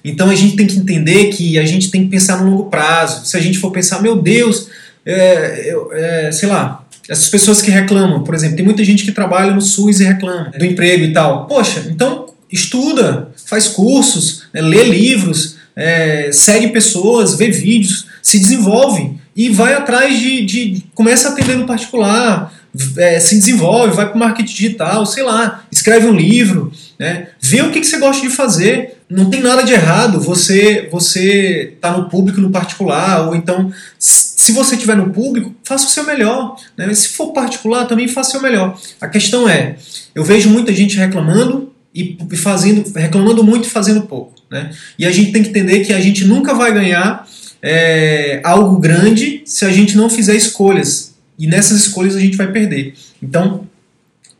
Então 0.04 0.28
a 0.28 0.34
gente 0.34 0.56
tem 0.56 0.66
que 0.66 0.76
entender 0.76 1.30
que 1.30 1.58
a 1.58 1.64
gente 1.64 1.90
tem 1.90 2.04
que 2.04 2.10
pensar 2.10 2.36
no 2.36 2.50
longo 2.50 2.64
prazo. 2.68 3.24
Se 3.24 3.34
a 3.34 3.40
gente 3.40 3.58
for 3.58 3.70
pensar, 3.70 4.02
meu 4.02 4.20
Deus, 4.20 4.68
é, 5.06 5.74
é, 5.92 6.32
sei 6.32 6.46
lá, 6.46 6.84
essas 7.10 7.28
pessoas 7.28 7.60
que 7.60 7.72
reclamam, 7.72 8.22
por 8.22 8.36
exemplo, 8.36 8.54
tem 8.54 8.64
muita 8.64 8.84
gente 8.84 9.04
que 9.04 9.10
trabalha 9.10 9.52
no 9.52 9.60
SUS 9.60 9.98
e 9.98 10.04
reclama 10.04 10.52
do 10.56 10.64
emprego 10.64 11.02
e 11.02 11.12
tal. 11.12 11.46
Poxa, 11.46 11.84
então 11.90 12.26
estuda, 12.50 13.32
faz 13.46 13.66
cursos, 13.66 14.44
né, 14.54 14.60
lê 14.60 14.84
livros, 14.84 15.56
é, 15.74 16.30
segue 16.32 16.68
pessoas, 16.68 17.34
vê 17.34 17.50
vídeos, 17.50 18.06
se 18.22 18.38
desenvolve 18.38 19.18
e 19.34 19.48
vai 19.48 19.74
atrás 19.74 20.20
de, 20.20 20.44
de 20.44 20.84
começa 20.94 21.28
a 21.28 21.32
atender 21.32 21.56
no 21.56 21.66
particular, 21.66 22.54
é, 22.96 23.18
se 23.18 23.34
desenvolve, 23.34 23.96
vai 23.96 24.06
para 24.06 24.14
o 24.14 24.18
marketing 24.18 24.54
digital, 24.54 25.04
sei 25.04 25.24
lá, 25.24 25.64
escreve 25.72 26.06
um 26.06 26.14
livro, 26.14 26.72
né, 27.00 27.28
vê 27.40 27.62
o 27.62 27.70
que, 27.70 27.80
que 27.80 27.86
você 27.86 27.98
gosta 27.98 28.28
de 28.28 28.32
fazer. 28.32 28.98
Não 29.08 29.30
tem 29.30 29.40
nada 29.40 29.62
de 29.62 29.72
errado 29.72 30.20
você 30.20 30.86
você 30.92 31.72
tá 31.80 31.96
no 31.96 32.10
público, 32.10 32.42
no 32.42 32.50
particular, 32.50 33.26
ou 33.26 33.34
então 33.34 33.72
se 33.98 34.52
você 34.52 34.74
estiver 34.74 34.96
no 34.96 35.08
público, 35.08 35.54
faça 35.64 35.86
o 35.86 35.88
seu 35.88 36.04
melhor. 36.04 36.56
Né? 36.76 36.92
Se 36.92 37.08
for 37.08 37.32
particular, 37.32 37.86
também 37.86 38.06
faça 38.06 38.28
o 38.28 38.32
seu 38.32 38.42
melhor. 38.42 38.78
A 39.00 39.08
questão 39.08 39.48
é, 39.48 39.76
eu 40.14 40.22
vejo 40.22 40.50
muita 40.50 40.74
gente 40.74 40.98
reclamando 40.98 41.72
e 41.94 42.18
fazendo, 42.36 42.92
reclamando 42.94 43.42
muito 43.42 43.66
e 43.66 43.70
fazendo 43.70 44.02
pouco. 44.02 44.34
Né? 44.50 44.70
E 44.98 45.06
a 45.06 45.10
gente 45.10 45.32
tem 45.32 45.42
que 45.42 45.48
entender 45.48 45.80
que 45.80 45.94
a 45.94 46.00
gente 46.00 46.26
nunca 46.26 46.52
vai 46.52 46.72
ganhar 46.72 47.26
é, 47.62 48.40
algo 48.44 48.78
grande 48.78 49.42
se 49.46 49.64
a 49.64 49.70
gente 49.70 49.96
não 49.96 50.10
fizer 50.10 50.36
escolhas. 50.36 51.14
E 51.38 51.46
nessas 51.46 51.78
escolhas 51.80 52.14
a 52.14 52.20
gente 52.20 52.36
vai 52.36 52.52
perder. 52.52 52.94
Então, 53.22 53.66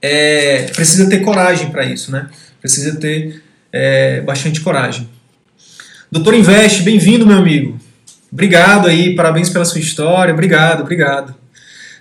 é, 0.03 0.63
precisa 0.75 1.09
ter 1.09 1.21
coragem 1.21 1.71
para 1.71 1.85
isso, 1.85 2.11
né? 2.11 2.29
Precisa 2.61 2.97
ter 2.97 3.43
é, 3.73 4.21
bastante 4.21 4.61
coragem. 4.61 5.09
Doutor 6.13 6.35
Investe, 6.35 6.83
bem-vindo, 6.83 7.27
meu 7.27 7.39
amigo. 7.39 7.81
Obrigado 8.31 8.87
aí, 8.87 9.15
parabéns 9.15 9.49
pela 9.49 9.65
sua 9.65 9.81
história, 9.81 10.33
obrigado, 10.35 10.83
obrigado. 10.83 11.35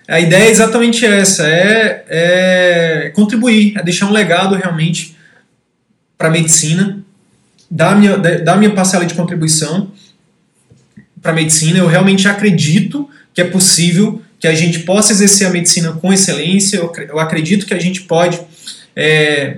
A 0.07 0.19
ideia 0.19 0.45
é 0.45 0.49
exatamente 0.49 1.05
essa, 1.05 1.47
é, 1.47 2.05
é 2.09 3.11
contribuir, 3.15 3.77
é 3.77 3.83
deixar 3.83 4.07
um 4.07 4.11
legado 4.11 4.55
realmente 4.55 5.15
para 6.17 6.27
a 6.27 6.31
medicina, 6.31 7.03
dar 7.69 7.95
minha, 7.95 8.17
dar 8.17 8.57
minha 8.57 8.73
parcela 8.73 9.05
de 9.05 9.13
contribuição 9.13 9.91
para 11.21 11.31
a 11.31 11.35
medicina. 11.35 11.79
Eu 11.79 11.87
realmente 11.87 12.27
acredito 12.27 13.09
que 13.33 13.41
é 13.41 13.45
possível 13.45 14.21
que 14.39 14.47
a 14.47 14.55
gente 14.55 14.79
possa 14.79 15.13
exercer 15.13 15.47
a 15.47 15.51
medicina 15.51 15.93
com 15.93 16.11
excelência, 16.11 16.77
eu 16.77 17.19
acredito 17.19 17.65
que 17.65 17.73
a 17.73 17.79
gente 17.79 18.01
pode 18.01 18.39
é, 18.95 19.57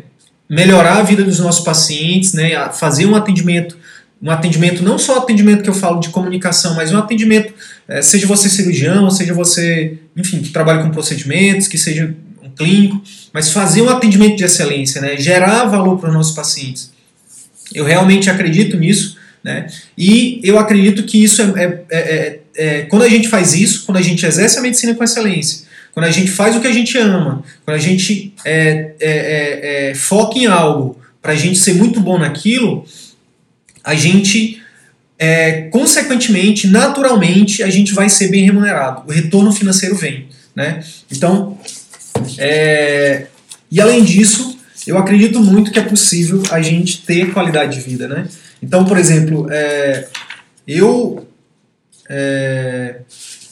melhorar 0.52 0.98
a 0.98 1.02
vida 1.02 1.24
dos 1.24 1.40
nossos 1.40 1.64
pacientes, 1.64 2.34
né, 2.34 2.70
fazer 2.74 3.06
um 3.06 3.16
atendimento 3.16 3.80
um 4.22 4.30
atendimento, 4.30 4.84
não 4.84 5.00
só 5.00 5.18
atendimento 5.18 5.64
que 5.64 5.70
eu 5.70 5.74
falo 5.74 6.00
de 6.00 6.10
comunicação, 6.10 6.76
mas 6.76 6.94
um 6.94 6.98
atendimento, 6.98 7.54
é, 7.88 8.04
seja 8.04 8.28
você 8.28 8.48
cirurgião, 8.50 9.10
seja 9.10 9.34
você, 9.34 9.98
enfim, 10.16 10.42
que 10.42 10.50
trabalha 10.50 10.84
com 10.84 10.92
procedimentos, 10.92 11.68
que 11.68 11.76
seja 11.76 12.14
um 12.44 12.50
clínico, 12.52 13.02
mas 13.34 13.52
fazer 13.52 13.82
um 13.82 13.90
atendimento 13.90 14.36
de 14.36 14.44
excelência, 14.44 15.02
né, 15.02 15.18
gerar 15.18 15.66
valor 15.66 15.98
para 15.98 16.10
os 16.10 16.14
nossos 16.14 16.36
pacientes. 16.36 16.92
Eu 17.74 17.84
realmente 17.84 18.30
acredito 18.30 18.78
nisso, 18.78 19.18
né, 19.44 19.66
e 19.98 20.40
eu 20.44 20.60
acredito 20.60 21.02
que 21.02 21.24
isso 21.24 21.42
é, 21.42 21.48
é, 21.58 21.86
é, 21.90 22.40
é 22.56 22.82
quando 22.84 23.02
a 23.02 23.10
gente 23.10 23.28
faz 23.28 23.56
isso, 23.56 23.86
quando 23.88 23.98
a 23.98 24.04
gente 24.04 24.24
exerce 24.24 24.60
a 24.60 24.62
medicina 24.62 24.94
com 24.94 25.04
excelência, 25.04 25.66
quando 25.94 26.06
a 26.06 26.12
gente 26.12 26.32
faz 26.32 26.56
o 26.56 26.62
que 26.62 26.68
a 26.68 26.74
gente 26.74 26.98
ama, 26.98 27.44
quando 27.66 27.76
a 27.76 27.80
gente 27.80 28.34
é, 28.46 28.94
é, 29.00 29.90
é, 29.90 29.96
foca 29.96 30.38
em 30.40 30.46
algo 30.46 31.00
para 31.22 31.34
a 31.34 31.36
gente 31.36 31.60
ser 31.60 31.74
muito 31.74 32.00
bom 32.00 32.18
naquilo, 32.18 32.86
a 33.84 33.94
gente, 33.96 34.62
é, 35.18 35.64
consequentemente, 35.64 36.68
naturalmente, 36.68 37.62
a 37.64 37.70
gente 37.70 37.94
vai 37.94 38.10
ser 38.10 38.30
bem 38.30 38.46
remunerado. 38.46 39.04
O 39.08 39.12
retorno 39.12 39.52
financeiro 39.52 39.96
vem. 39.96 40.28
Né? 40.56 40.84
Então, 41.12 41.58
é, 42.38 43.28
e 43.70 43.80
além 43.80 44.04
disso, 44.04 44.58
eu 44.86 44.98
acredito 44.98 45.40
muito 45.40 45.72
que 45.72 45.80
é 45.80 45.84
possível 45.84 46.42
a 46.52 46.62
gente 46.62 47.02
ter 47.04 47.32
qualidade 47.34 47.78
de 47.78 47.82
vida. 47.82 48.08
Né? 48.08 48.28
Então, 48.62 48.86
por 48.86 48.98
exemplo, 48.98 49.48
é, 49.50 50.08
eu, 50.68 51.28
é, 52.10 53.02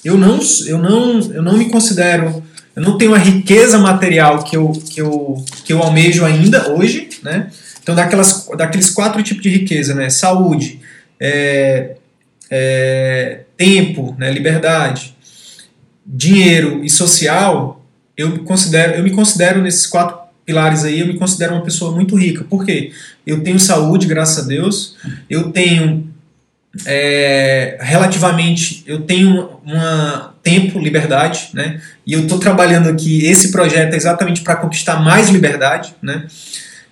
eu, 0.04 0.18
não, 0.18 0.40
eu, 0.66 0.78
não, 0.78 1.20
eu 1.32 1.42
não 1.42 1.58
me 1.58 1.70
considero. 1.70 2.44
Eu 2.76 2.84
não 2.84 2.98
tenho 2.98 3.14
a 3.14 3.18
riqueza 3.18 3.78
material 3.78 4.44
que 4.44 4.56
eu, 4.56 4.72
que 4.72 5.02
eu, 5.02 5.44
que 5.66 5.74
eu 5.74 5.82
almejo 5.82 6.24
ainda 6.24 6.72
hoje, 6.72 7.10
né? 7.24 7.50
Então, 7.82 7.96
daquelas, 7.96 8.48
daqueles 8.58 8.90
quatro 8.90 9.22
tipos 9.24 9.44
de 9.44 9.50
riqueza, 9.50 9.94
né? 9.96 10.10
Saúde, 10.10 10.80
é, 11.20 11.96
é, 12.50 13.42
tempo, 13.58 14.16
né? 14.18 14.32
liberdade, 14.32 15.16
dinheiro 16.06 16.84
e 16.84 16.90
social, 16.90 17.86
eu 18.16 18.30
me 18.30 18.40
considero, 18.40 18.94
eu 18.94 19.04
me 19.04 19.12
considero 19.12 19.62
nesses 19.62 19.86
quatro 19.86 20.18
pilares 20.46 20.84
aí, 20.84 21.00
eu 21.00 21.08
me 21.08 21.18
considero 21.18 21.54
uma 21.54 21.64
pessoa 21.64 21.92
muito 21.92 22.16
rica. 22.16 22.44
Por 22.44 22.66
quê? 22.66 22.92
Eu 23.26 23.44
tenho 23.44 23.60
saúde, 23.60 24.08
graças 24.08 24.46
a 24.46 24.48
Deus, 24.48 24.96
eu 25.30 25.52
tenho 25.52 26.09
é, 26.86 27.78
relativamente, 27.82 28.84
eu 28.86 29.02
tenho 29.02 29.60
uma 29.66 30.36
tempo, 30.44 30.80
liberdade, 30.80 31.50
né? 31.54 31.82
E 32.06 32.14
eu 32.14 32.22
estou 32.22 32.40
trabalhando 32.40 32.90
aqui, 32.90 33.26
esse 33.26 33.52
projeto 33.52 33.94
é 33.94 33.98
exatamente 33.98 34.42
para 34.42 34.56
conquistar 34.56 35.02
mais 35.02 35.30
liberdade, 35.30 35.96
né? 36.02 36.26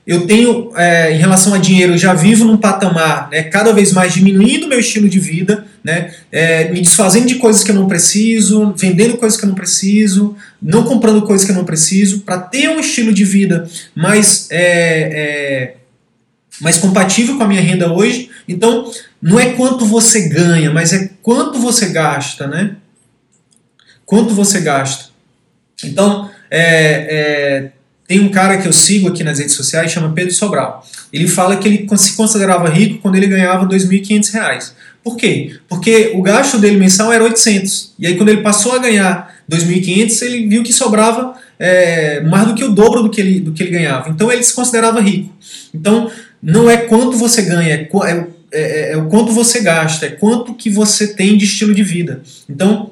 Eu 0.05 0.25
tenho, 0.25 0.71
é, 0.77 1.13
em 1.13 1.17
relação 1.17 1.53
a 1.53 1.57
dinheiro, 1.57 1.93
eu 1.93 1.97
já 1.97 2.13
vivo 2.13 2.45
num 2.45 2.55
patamar 2.55 3.29
né, 3.29 3.43
cada 3.43 3.73
vez 3.73 3.91
mais 3.91 4.13
diminuindo 4.13 4.65
meu 4.65 4.79
estilo 4.79 5.09
de 5.09 5.19
vida, 5.19 5.65
né, 5.83 6.13
é, 6.31 6.71
me 6.71 6.79
desfazendo 6.79 7.27
de 7.27 7.35
coisas 7.35 7.61
que 7.61 7.71
eu 7.71 7.75
não 7.75 7.89
preciso, 7.89 8.73
vendendo 8.77 9.17
coisas 9.17 9.37
que 9.37 9.43
eu 9.43 9.49
não 9.49 9.55
preciso, 9.55 10.33
não 10.61 10.83
comprando 10.83 11.23
coisas 11.23 11.45
que 11.45 11.51
eu 11.51 11.57
não 11.57 11.65
preciso, 11.65 12.21
para 12.21 12.37
ter 12.37 12.69
um 12.69 12.79
estilo 12.79 13.13
de 13.13 13.25
vida 13.25 13.69
mais 13.93 14.47
é, 14.49 14.61
é 14.61 15.73
mais 16.61 16.77
compatível 16.77 17.37
com 17.37 17.43
a 17.43 17.47
minha 17.47 17.61
renda 17.61 17.91
hoje. 17.91 18.29
Então, 18.47 18.89
não 19.21 19.39
é 19.39 19.53
quanto 19.53 19.85
você 19.85 20.27
ganha, 20.29 20.71
mas 20.71 20.93
é 20.93 21.09
quanto 21.21 21.59
você 21.59 21.87
gasta, 21.87 22.47
né? 22.47 22.75
Quanto 24.05 24.33
você 24.33 24.61
gasta. 24.61 25.05
Então, 25.83 26.29
é, 26.49 26.61
é, 27.09 27.71
tem 28.07 28.19
um 28.19 28.29
cara 28.29 28.57
que 28.57 28.67
eu 28.67 28.73
sigo 28.73 29.09
aqui 29.09 29.23
nas 29.23 29.39
redes 29.39 29.55
sociais, 29.55 29.91
chama 29.91 30.13
Pedro 30.13 30.33
Sobral. 30.33 30.85
Ele 31.11 31.27
fala 31.27 31.57
que 31.57 31.67
ele 31.67 31.87
se 31.97 32.15
considerava 32.15 32.69
rico 32.69 32.99
quando 32.99 33.15
ele 33.15 33.27
ganhava 33.27 33.65
R$ 33.65 33.75
2.500. 33.77 34.71
Por 35.03 35.15
quê? 35.15 35.57
Porque 35.67 36.11
o 36.15 36.21
gasto 36.21 36.57
dele 36.57 36.77
mensal 36.77 37.11
era 37.11 37.23
800. 37.23 37.95
E 37.99 38.07
aí 38.07 38.15
quando 38.15 38.29
ele 38.29 38.41
passou 38.41 38.73
a 38.73 38.79
ganhar 38.79 39.35
2.500, 39.49 40.21
ele 40.21 40.47
viu 40.47 40.63
que 40.63 40.73
sobrava 40.73 41.33
é, 41.59 42.21
mais 42.21 42.47
do 42.47 42.55
que 42.55 42.63
o 42.63 42.71
dobro 42.71 43.03
do 43.03 43.09
que, 43.09 43.19
ele, 43.21 43.39
do 43.39 43.51
que 43.51 43.63
ele 43.63 43.71
ganhava. 43.71 44.09
Então 44.09 44.31
ele 44.31 44.43
se 44.43 44.53
considerava 44.53 45.01
rico. 45.01 45.33
Então 45.73 46.11
não 46.41 46.69
é 46.69 46.77
quanto 46.77 47.17
você 47.17 47.41
ganha, 47.41 47.73
é, 48.05 48.27
é, 48.51 48.61
é, 48.61 48.91
é 48.93 48.97
o 48.97 49.07
quanto 49.07 49.31
você 49.31 49.61
gasta, 49.61 50.05
é 50.05 50.09
quanto 50.09 50.53
que 50.53 50.69
você 50.69 51.07
tem 51.13 51.37
de 51.37 51.45
estilo 51.45 51.73
de 51.73 51.83
vida. 51.83 52.21
Então 52.49 52.91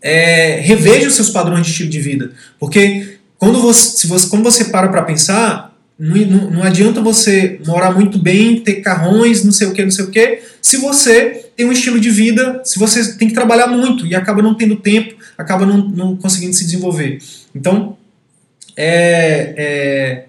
é, 0.00 0.60
reveja 0.60 1.08
os 1.08 1.14
seus 1.14 1.30
padrões 1.30 1.66
de 1.66 1.72
estilo 1.72 1.90
de 1.90 2.00
vida. 2.00 2.32
Porque 2.58 3.18
quando 3.36 3.60
você, 3.60 3.98
se 3.98 4.06
você, 4.06 4.28
quando 4.28 4.42
você 4.42 4.66
para 4.66 4.88
para 4.88 5.02
pensar, 5.02 5.76
não, 5.98 6.16
não, 6.16 6.50
não, 6.50 6.62
adianta 6.62 7.00
você 7.00 7.60
morar 7.66 7.92
muito 7.92 8.18
bem, 8.18 8.60
ter 8.60 8.76
carrões, 8.76 9.44
não 9.44 9.52
sei 9.52 9.66
o 9.66 9.72
que, 9.72 9.82
não 9.82 9.90
sei 9.90 10.04
o 10.04 10.10
que, 10.10 10.40
se 10.62 10.76
você 10.76 11.46
tem 11.56 11.66
um 11.66 11.72
estilo 11.72 11.98
de 11.98 12.10
vida, 12.10 12.60
se 12.64 12.78
você 12.78 13.14
tem 13.16 13.28
que 13.28 13.34
trabalhar 13.34 13.66
muito 13.66 14.06
e 14.06 14.14
acaba 14.14 14.40
não 14.40 14.54
tendo 14.54 14.76
tempo, 14.76 15.16
acaba 15.36 15.66
não, 15.66 15.78
não 15.88 16.16
conseguindo 16.16 16.54
se 16.54 16.64
desenvolver. 16.64 17.18
Então, 17.52 17.96
é, 18.76 20.24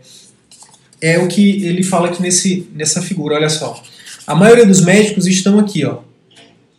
é, 1.02 1.14
é 1.14 1.20
o 1.20 1.28
que 1.28 1.64
ele 1.64 1.84
fala 1.84 2.08
aqui 2.08 2.20
nesse, 2.22 2.68
nessa 2.74 3.00
figura, 3.00 3.36
olha 3.36 3.50
só. 3.50 3.82
A 4.30 4.36
maioria 4.36 4.64
dos 4.64 4.82
médicos 4.82 5.26
estão 5.26 5.58
aqui, 5.58 5.84
ó, 5.84 6.02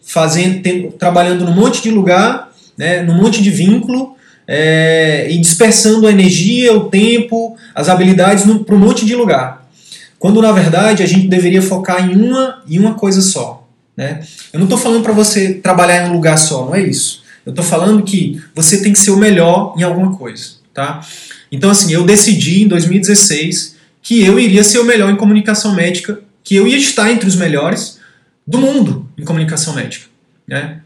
fazendo, 0.01 0.63
tendo, 0.63 0.93
trabalhando 0.93 1.45
num 1.45 1.53
monte 1.53 1.83
de 1.83 1.91
lugar, 1.91 2.53
né, 2.79 3.03
num 3.03 3.21
monte 3.21 3.43
de 3.43 3.51
vínculo, 3.51 4.15
é, 4.47 5.27
e 5.29 5.37
dispersando 5.37 6.07
a 6.07 6.13
energia, 6.13 6.73
o 6.73 6.89
tempo, 6.89 7.57
as 7.75 7.89
habilidades 7.89 8.45
para 8.45 8.75
um 8.77 8.79
monte 8.79 9.05
de 9.05 9.17
lugar. 9.17 9.69
Quando 10.17 10.41
na 10.41 10.53
verdade 10.53 11.03
a 11.03 11.07
gente 11.07 11.27
deveria 11.27 11.61
focar 11.61 12.09
em 12.09 12.15
uma 12.15 12.63
em 12.69 12.79
uma 12.79 12.95
coisa 12.95 13.21
só. 13.21 13.67
Né? 13.97 14.21
Eu 14.53 14.61
não 14.61 14.67
estou 14.67 14.79
falando 14.79 15.03
para 15.03 15.13
você 15.13 15.55
trabalhar 15.55 16.07
em 16.07 16.11
um 16.11 16.13
lugar 16.13 16.39
só, 16.39 16.67
não 16.67 16.75
é 16.77 16.83
isso. 16.83 17.25
Eu 17.45 17.51
estou 17.51 17.65
falando 17.65 18.05
que 18.05 18.41
você 18.55 18.81
tem 18.81 18.93
que 18.93 18.99
ser 19.01 19.11
o 19.11 19.17
melhor 19.17 19.75
em 19.77 19.83
alguma 19.83 20.17
coisa. 20.17 20.51
Tá? 20.73 21.05
Então, 21.51 21.69
assim, 21.69 21.93
eu 21.93 22.05
decidi 22.05 22.63
em 22.63 22.69
2016 22.69 23.75
que 24.01 24.25
eu 24.25 24.39
iria 24.39 24.63
ser 24.63 24.79
o 24.79 24.85
melhor 24.85 25.11
em 25.11 25.17
comunicação 25.17 25.75
médica, 25.75 26.21
que 26.51 26.57
eu 26.57 26.67
ia 26.67 26.77
estar 26.77 27.09
entre 27.13 27.29
os 27.29 27.37
melhores 27.37 28.01
do 28.45 28.59
mundo 28.59 29.09
em 29.17 29.25
comunicação 29.25 29.73
médica. 29.73 30.07
Né? 30.49 30.81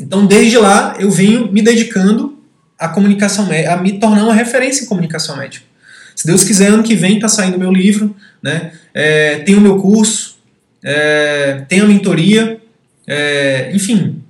Então, 0.00 0.24
desde 0.24 0.56
lá, 0.56 0.96
eu 0.98 1.10
venho 1.10 1.52
me 1.52 1.60
dedicando 1.60 2.42
a 2.78 2.88
comunicação 2.88 3.44
médica, 3.44 3.74
a 3.74 3.76
me 3.76 4.00
tornar 4.00 4.24
uma 4.24 4.32
referência 4.32 4.84
em 4.84 4.86
comunicação 4.86 5.36
médica. 5.36 5.66
Se 6.16 6.26
Deus 6.26 6.42
quiser, 6.42 6.68
ano 6.68 6.82
que 6.82 6.94
vem 6.94 7.16
está 7.16 7.28
saindo 7.28 7.58
meu 7.58 7.70
livro, 7.70 8.16
né? 8.42 8.72
É, 8.94 9.40
tem 9.40 9.56
o 9.56 9.60
meu 9.60 9.78
curso, 9.78 10.38
é, 10.82 11.66
tem 11.68 11.80
a 11.80 11.84
mentoria, 11.84 12.58
é, 13.06 13.70
enfim. 13.74 14.22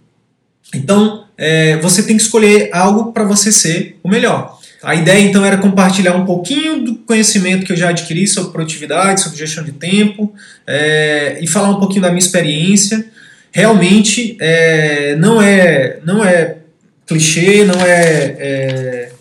Então, 0.75 1.29
é, 1.37 1.77
você 1.77 2.03
tem 2.03 2.17
que 2.17 2.23
escolher 2.25 2.71
algo 2.73 3.13
para 3.13 3.23
você 3.23 3.53
ser 3.53 3.97
o 4.03 4.09
melhor. 4.09 4.58
A 4.83 4.95
ideia 4.95 5.20
então 5.20 5.45
era 5.45 5.59
compartilhar 5.59 6.14
um 6.14 6.24
pouquinho 6.24 6.85
do 6.85 6.95
conhecimento 6.99 7.66
que 7.66 7.72
eu 7.72 7.76
já 7.76 7.89
adquiri 7.89 8.29
sobre 8.29 8.53
produtividade, 8.53 9.20
sobre 9.20 9.37
gestão 9.37 9.64
de 9.64 9.72
tempo 9.72 10.33
é, 10.66 11.39
e 11.41 11.49
falar 11.49 11.70
um 11.70 11.81
pouquinho 11.81 12.03
da 12.03 12.09
minha 12.09 12.20
experiência. 12.20 13.05
Realmente 13.51 14.37
é, 14.41 15.16
não 15.16 15.43
é 15.43 15.99
não 16.05 16.24
é 16.24 16.59
clichê, 17.07 17.64
não 17.64 17.81
é, 17.85 18.37
é, 18.39 19.12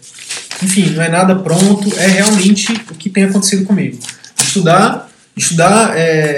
Enfim, 0.62 0.92
não 0.92 1.02
é 1.02 1.10
nada 1.10 1.36
pronto, 1.36 1.92
é 1.98 2.08
realmente 2.08 2.72
o 2.92 2.96
que 2.96 3.10
tem 3.10 3.24
acontecido 3.24 3.66
comigo. 3.66 3.98
Estudar, 4.38 5.10
estudar 5.36 5.96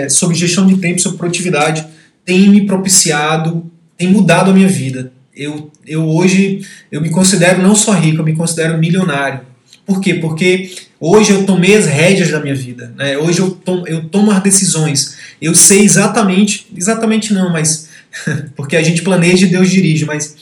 sobre 0.10 0.38
gestão 0.38 0.66
de 0.66 0.78
tempo, 0.78 1.02
sobre 1.02 1.18
produtividade, 1.18 1.86
tem 2.24 2.48
me 2.50 2.66
propiciado, 2.66 3.70
tem 3.98 4.08
mudado 4.08 4.52
a 4.52 4.54
minha 4.54 4.68
vida. 4.68 5.12
Eu, 5.40 5.72
eu 5.88 6.06
hoje 6.06 6.68
eu 6.92 7.00
me 7.00 7.10
considero 7.10 7.62
não 7.62 7.74
só 7.74 7.94
rico, 7.94 8.18
eu 8.18 8.26
me 8.26 8.36
considero 8.36 8.78
milionário. 8.78 9.40
Por 9.86 10.02
quê? 10.02 10.16
Porque 10.16 10.70
hoje 11.00 11.32
eu 11.32 11.46
tomei 11.46 11.76
as 11.76 11.86
rédeas 11.86 12.30
da 12.30 12.42
minha 12.42 12.54
vida. 12.54 12.94
Né? 12.98 13.18
Hoje 13.18 13.40
eu 13.40 13.52
tomo, 13.52 13.88
eu 13.88 14.04
tomo 14.10 14.32
as 14.32 14.44
decisões. 14.44 15.18
Eu 15.42 15.56
sei 15.56 15.82
exatamente, 15.82 16.68
exatamente 16.76 17.34
não, 17.34 17.52
mas 17.52 17.88
porque 18.56 18.76
a 18.76 18.84
gente 18.84 19.02
planeja 19.02 19.46
e 19.46 19.50
Deus 19.50 19.70
dirige, 19.70 20.06
mas 20.06 20.36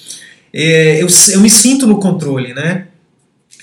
é, 0.51 1.01
eu, 1.01 1.07
eu 1.31 1.39
me 1.41 1.49
sinto 1.49 1.85
no 1.85 1.99
controle, 1.99 2.53
né? 2.55 2.86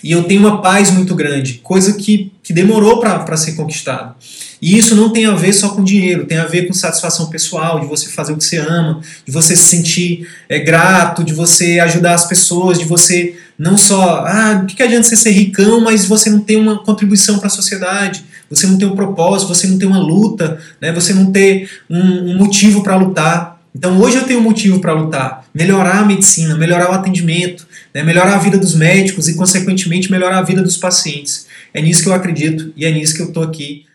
E 0.05 0.13
eu 0.13 0.25
tenho 0.25 0.43
uma 0.43 0.61
paz 0.61 0.91
muito 0.91 1.15
grande, 1.15 1.55
coisa 1.63 1.95
que, 1.95 2.31
que 2.43 2.53
demorou 2.53 3.01
para 3.01 3.37
ser 3.39 3.53
conquistado. 3.53 4.15
E 4.61 4.77
isso 4.77 4.95
não 4.95 5.09
tem 5.09 5.25
a 5.25 5.35
ver 5.35 5.55
só 5.55 5.71
com 5.71 5.83
dinheiro, 5.83 6.27
tem 6.27 6.37
a 6.37 6.45
ver 6.45 6.67
com 6.67 6.75
satisfação 6.75 7.31
pessoal, 7.31 7.81
de 7.81 7.87
você 7.87 8.11
fazer 8.11 8.35
o 8.35 8.37
que 8.37 8.45
você 8.45 8.59
ama, 8.59 9.01
de 9.27 9.33
você 9.33 9.57
se 9.57 9.63
sentir 9.63 10.29
é, 10.47 10.59
grato, 10.59 11.25
de 11.25 11.33
você 11.33 11.81
ajudar 11.81 12.13
as 12.13 12.27
pessoas, 12.27 12.79
de 12.79 12.85
você 12.85 13.37
não 13.59 13.79
só, 13.79 14.27
ah, 14.27 14.61
o 14.63 14.67
que, 14.67 14.77
que 14.77 14.83
adianta 14.83 15.05
você 15.05 15.17
ser 15.17 15.31
ricão, 15.31 15.81
mas 15.81 16.05
você 16.05 16.29
não 16.29 16.41
tem 16.41 16.59
uma 16.59 16.85
contribuição 16.85 17.39
para 17.39 17.47
a 17.47 17.51
sociedade, 17.51 18.27
você 18.51 18.67
não 18.67 18.77
tem 18.77 18.87
um 18.87 18.95
propósito, 18.95 19.49
você 19.49 19.67
não 19.67 19.79
tem 19.79 19.89
uma 19.89 20.01
luta, 20.01 20.59
né, 20.83 20.93
você 20.93 21.15
não 21.15 21.33
tem 21.33 21.67
um, 21.89 22.33
um 22.33 22.37
motivo 22.37 22.83
para 22.83 22.95
lutar. 22.97 23.59
Então 23.75 23.99
hoje 23.99 24.19
eu 24.19 24.25
tenho 24.25 24.41
um 24.41 24.43
motivo 24.43 24.81
para 24.81 24.93
lutar, 24.93 25.47
melhorar 25.55 26.01
a 26.01 26.05
medicina, 26.05 26.57
melhorar 26.59 26.91
o 26.91 26.93
atendimento, 26.93 27.67
né, 27.95 28.03
melhorar 28.03 28.35
a 28.35 28.39
vida 28.39 28.59
dos 28.59 28.75
médicos 28.75 29.29
e, 29.29 29.37
consequentemente, 29.37 30.11
melhorar 30.11 30.39
a 30.39 30.43
vida 30.43 30.61
dos 30.63 30.77
pacientes. 30.77 31.47
É 31.73 31.81
nisso 31.81 32.03
que 32.03 32.09
eu 32.09 32.15
acredito 32.15 32.73
e 32.77 32.85
é 32.85 32.91
nisso 32.91 33.15
que 33.15 33.23
eu 33.23 33.29
estou 33.29 33.45
aqui. 33.45 33.87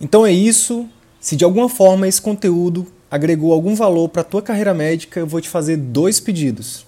Então 0.00 0.24
é 0.24 0.32
isso. 0.32 0.88
Se 1.20 1.36
de 1.36 1.44
alguma 1.44 1.68
forma 1.68 2.08
esse 2.08 2.22
conteúdo 2.22 2.86
agregou 3.10 3.52
algum 3.52 3.74
valor 3.74 4.08
para 4.08 4.22
a 4.22 4.24
tua 4.24 4.40
carreira 4.40 4.72
médica, 4.72 5.20
eu 5.20 5.26
vou 5.26 5.40
te 5.40 5.48
fazer 5.48 5.76
dois 5.76 6.18
pedidos. 6.18 6.86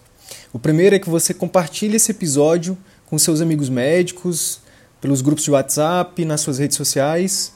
O 0.53 0.59
primeiro 0.59 0.97
é 0.97 0.99
que 0.99 1.11
você 1.11 1.35
compartilhe 1.35 1.97
esse 1.97 2.11
episódio 2.11 2.79
com 3.07 3.19
seus 3.19 3.41
amigos 3.41 3.69
médicos, 3.69 4.61
pelos 5.01 5.21
grupos 5.21 5.45
de 5.45 5.51
WhatsApp, 5.51 6.25
nas 6.25 6.41
suas 6.41 6.59
redes 6.59 6.77
sociais. 6.77 7.53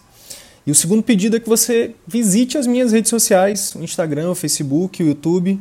E 0.67 0.71
o 0.71 0.75
segundo 0.75 1.03
pedido 1.03 1.37
é 1.37 1.41
que 1.41 1.49
você 1.49 1.95
visite 2.07 2.59
as 2.59 2.67
minhas 2.67 2.93
redes 2.93 3.11
sociais, 3.11 3.75
o 3.75 3.83
Instagram, 3.83 4.31
o 4.31 4.35
Facebook, 4.35 5.03
o 5.03 5.07
YouTube. 5.07 5.61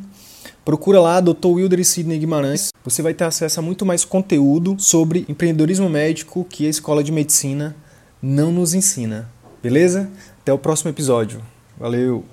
Procura 0.64 0.98
lá 0.98 1.20
Dr. 1.20 1.46
Wilder 1.46 1.80
e 1.80 1.84
Sidney 1.84 2.18
Guimarães. 2.18 2.70
Você 2.82 3.02
vai 3.02 3.12
ter 3.12 3.24
acesso 3.24 3.60
a 3.60 3.62
muito 3.62 3.84
mais 3.84 4.04
conteúdo 4.04 4.76
sobre 4.78 5.26
empreendedorismo 5.28 5.90
médico 5.90 6.46
que 6.48 6.66
a 6.66 6.70
Escola 6.70 7.04
de 7.04 7.12
Medicina 7.12 7.76
não 8.22 8.50
nos 8.50 8.72
ensina. 8.72 9.28
Beleza? 9.62 10.10
Até 10.40 10.52
o 10.52 10.58
próximo 10.58 10.90
episódio. 10.90 11.42
Valeu! 11.78 12.24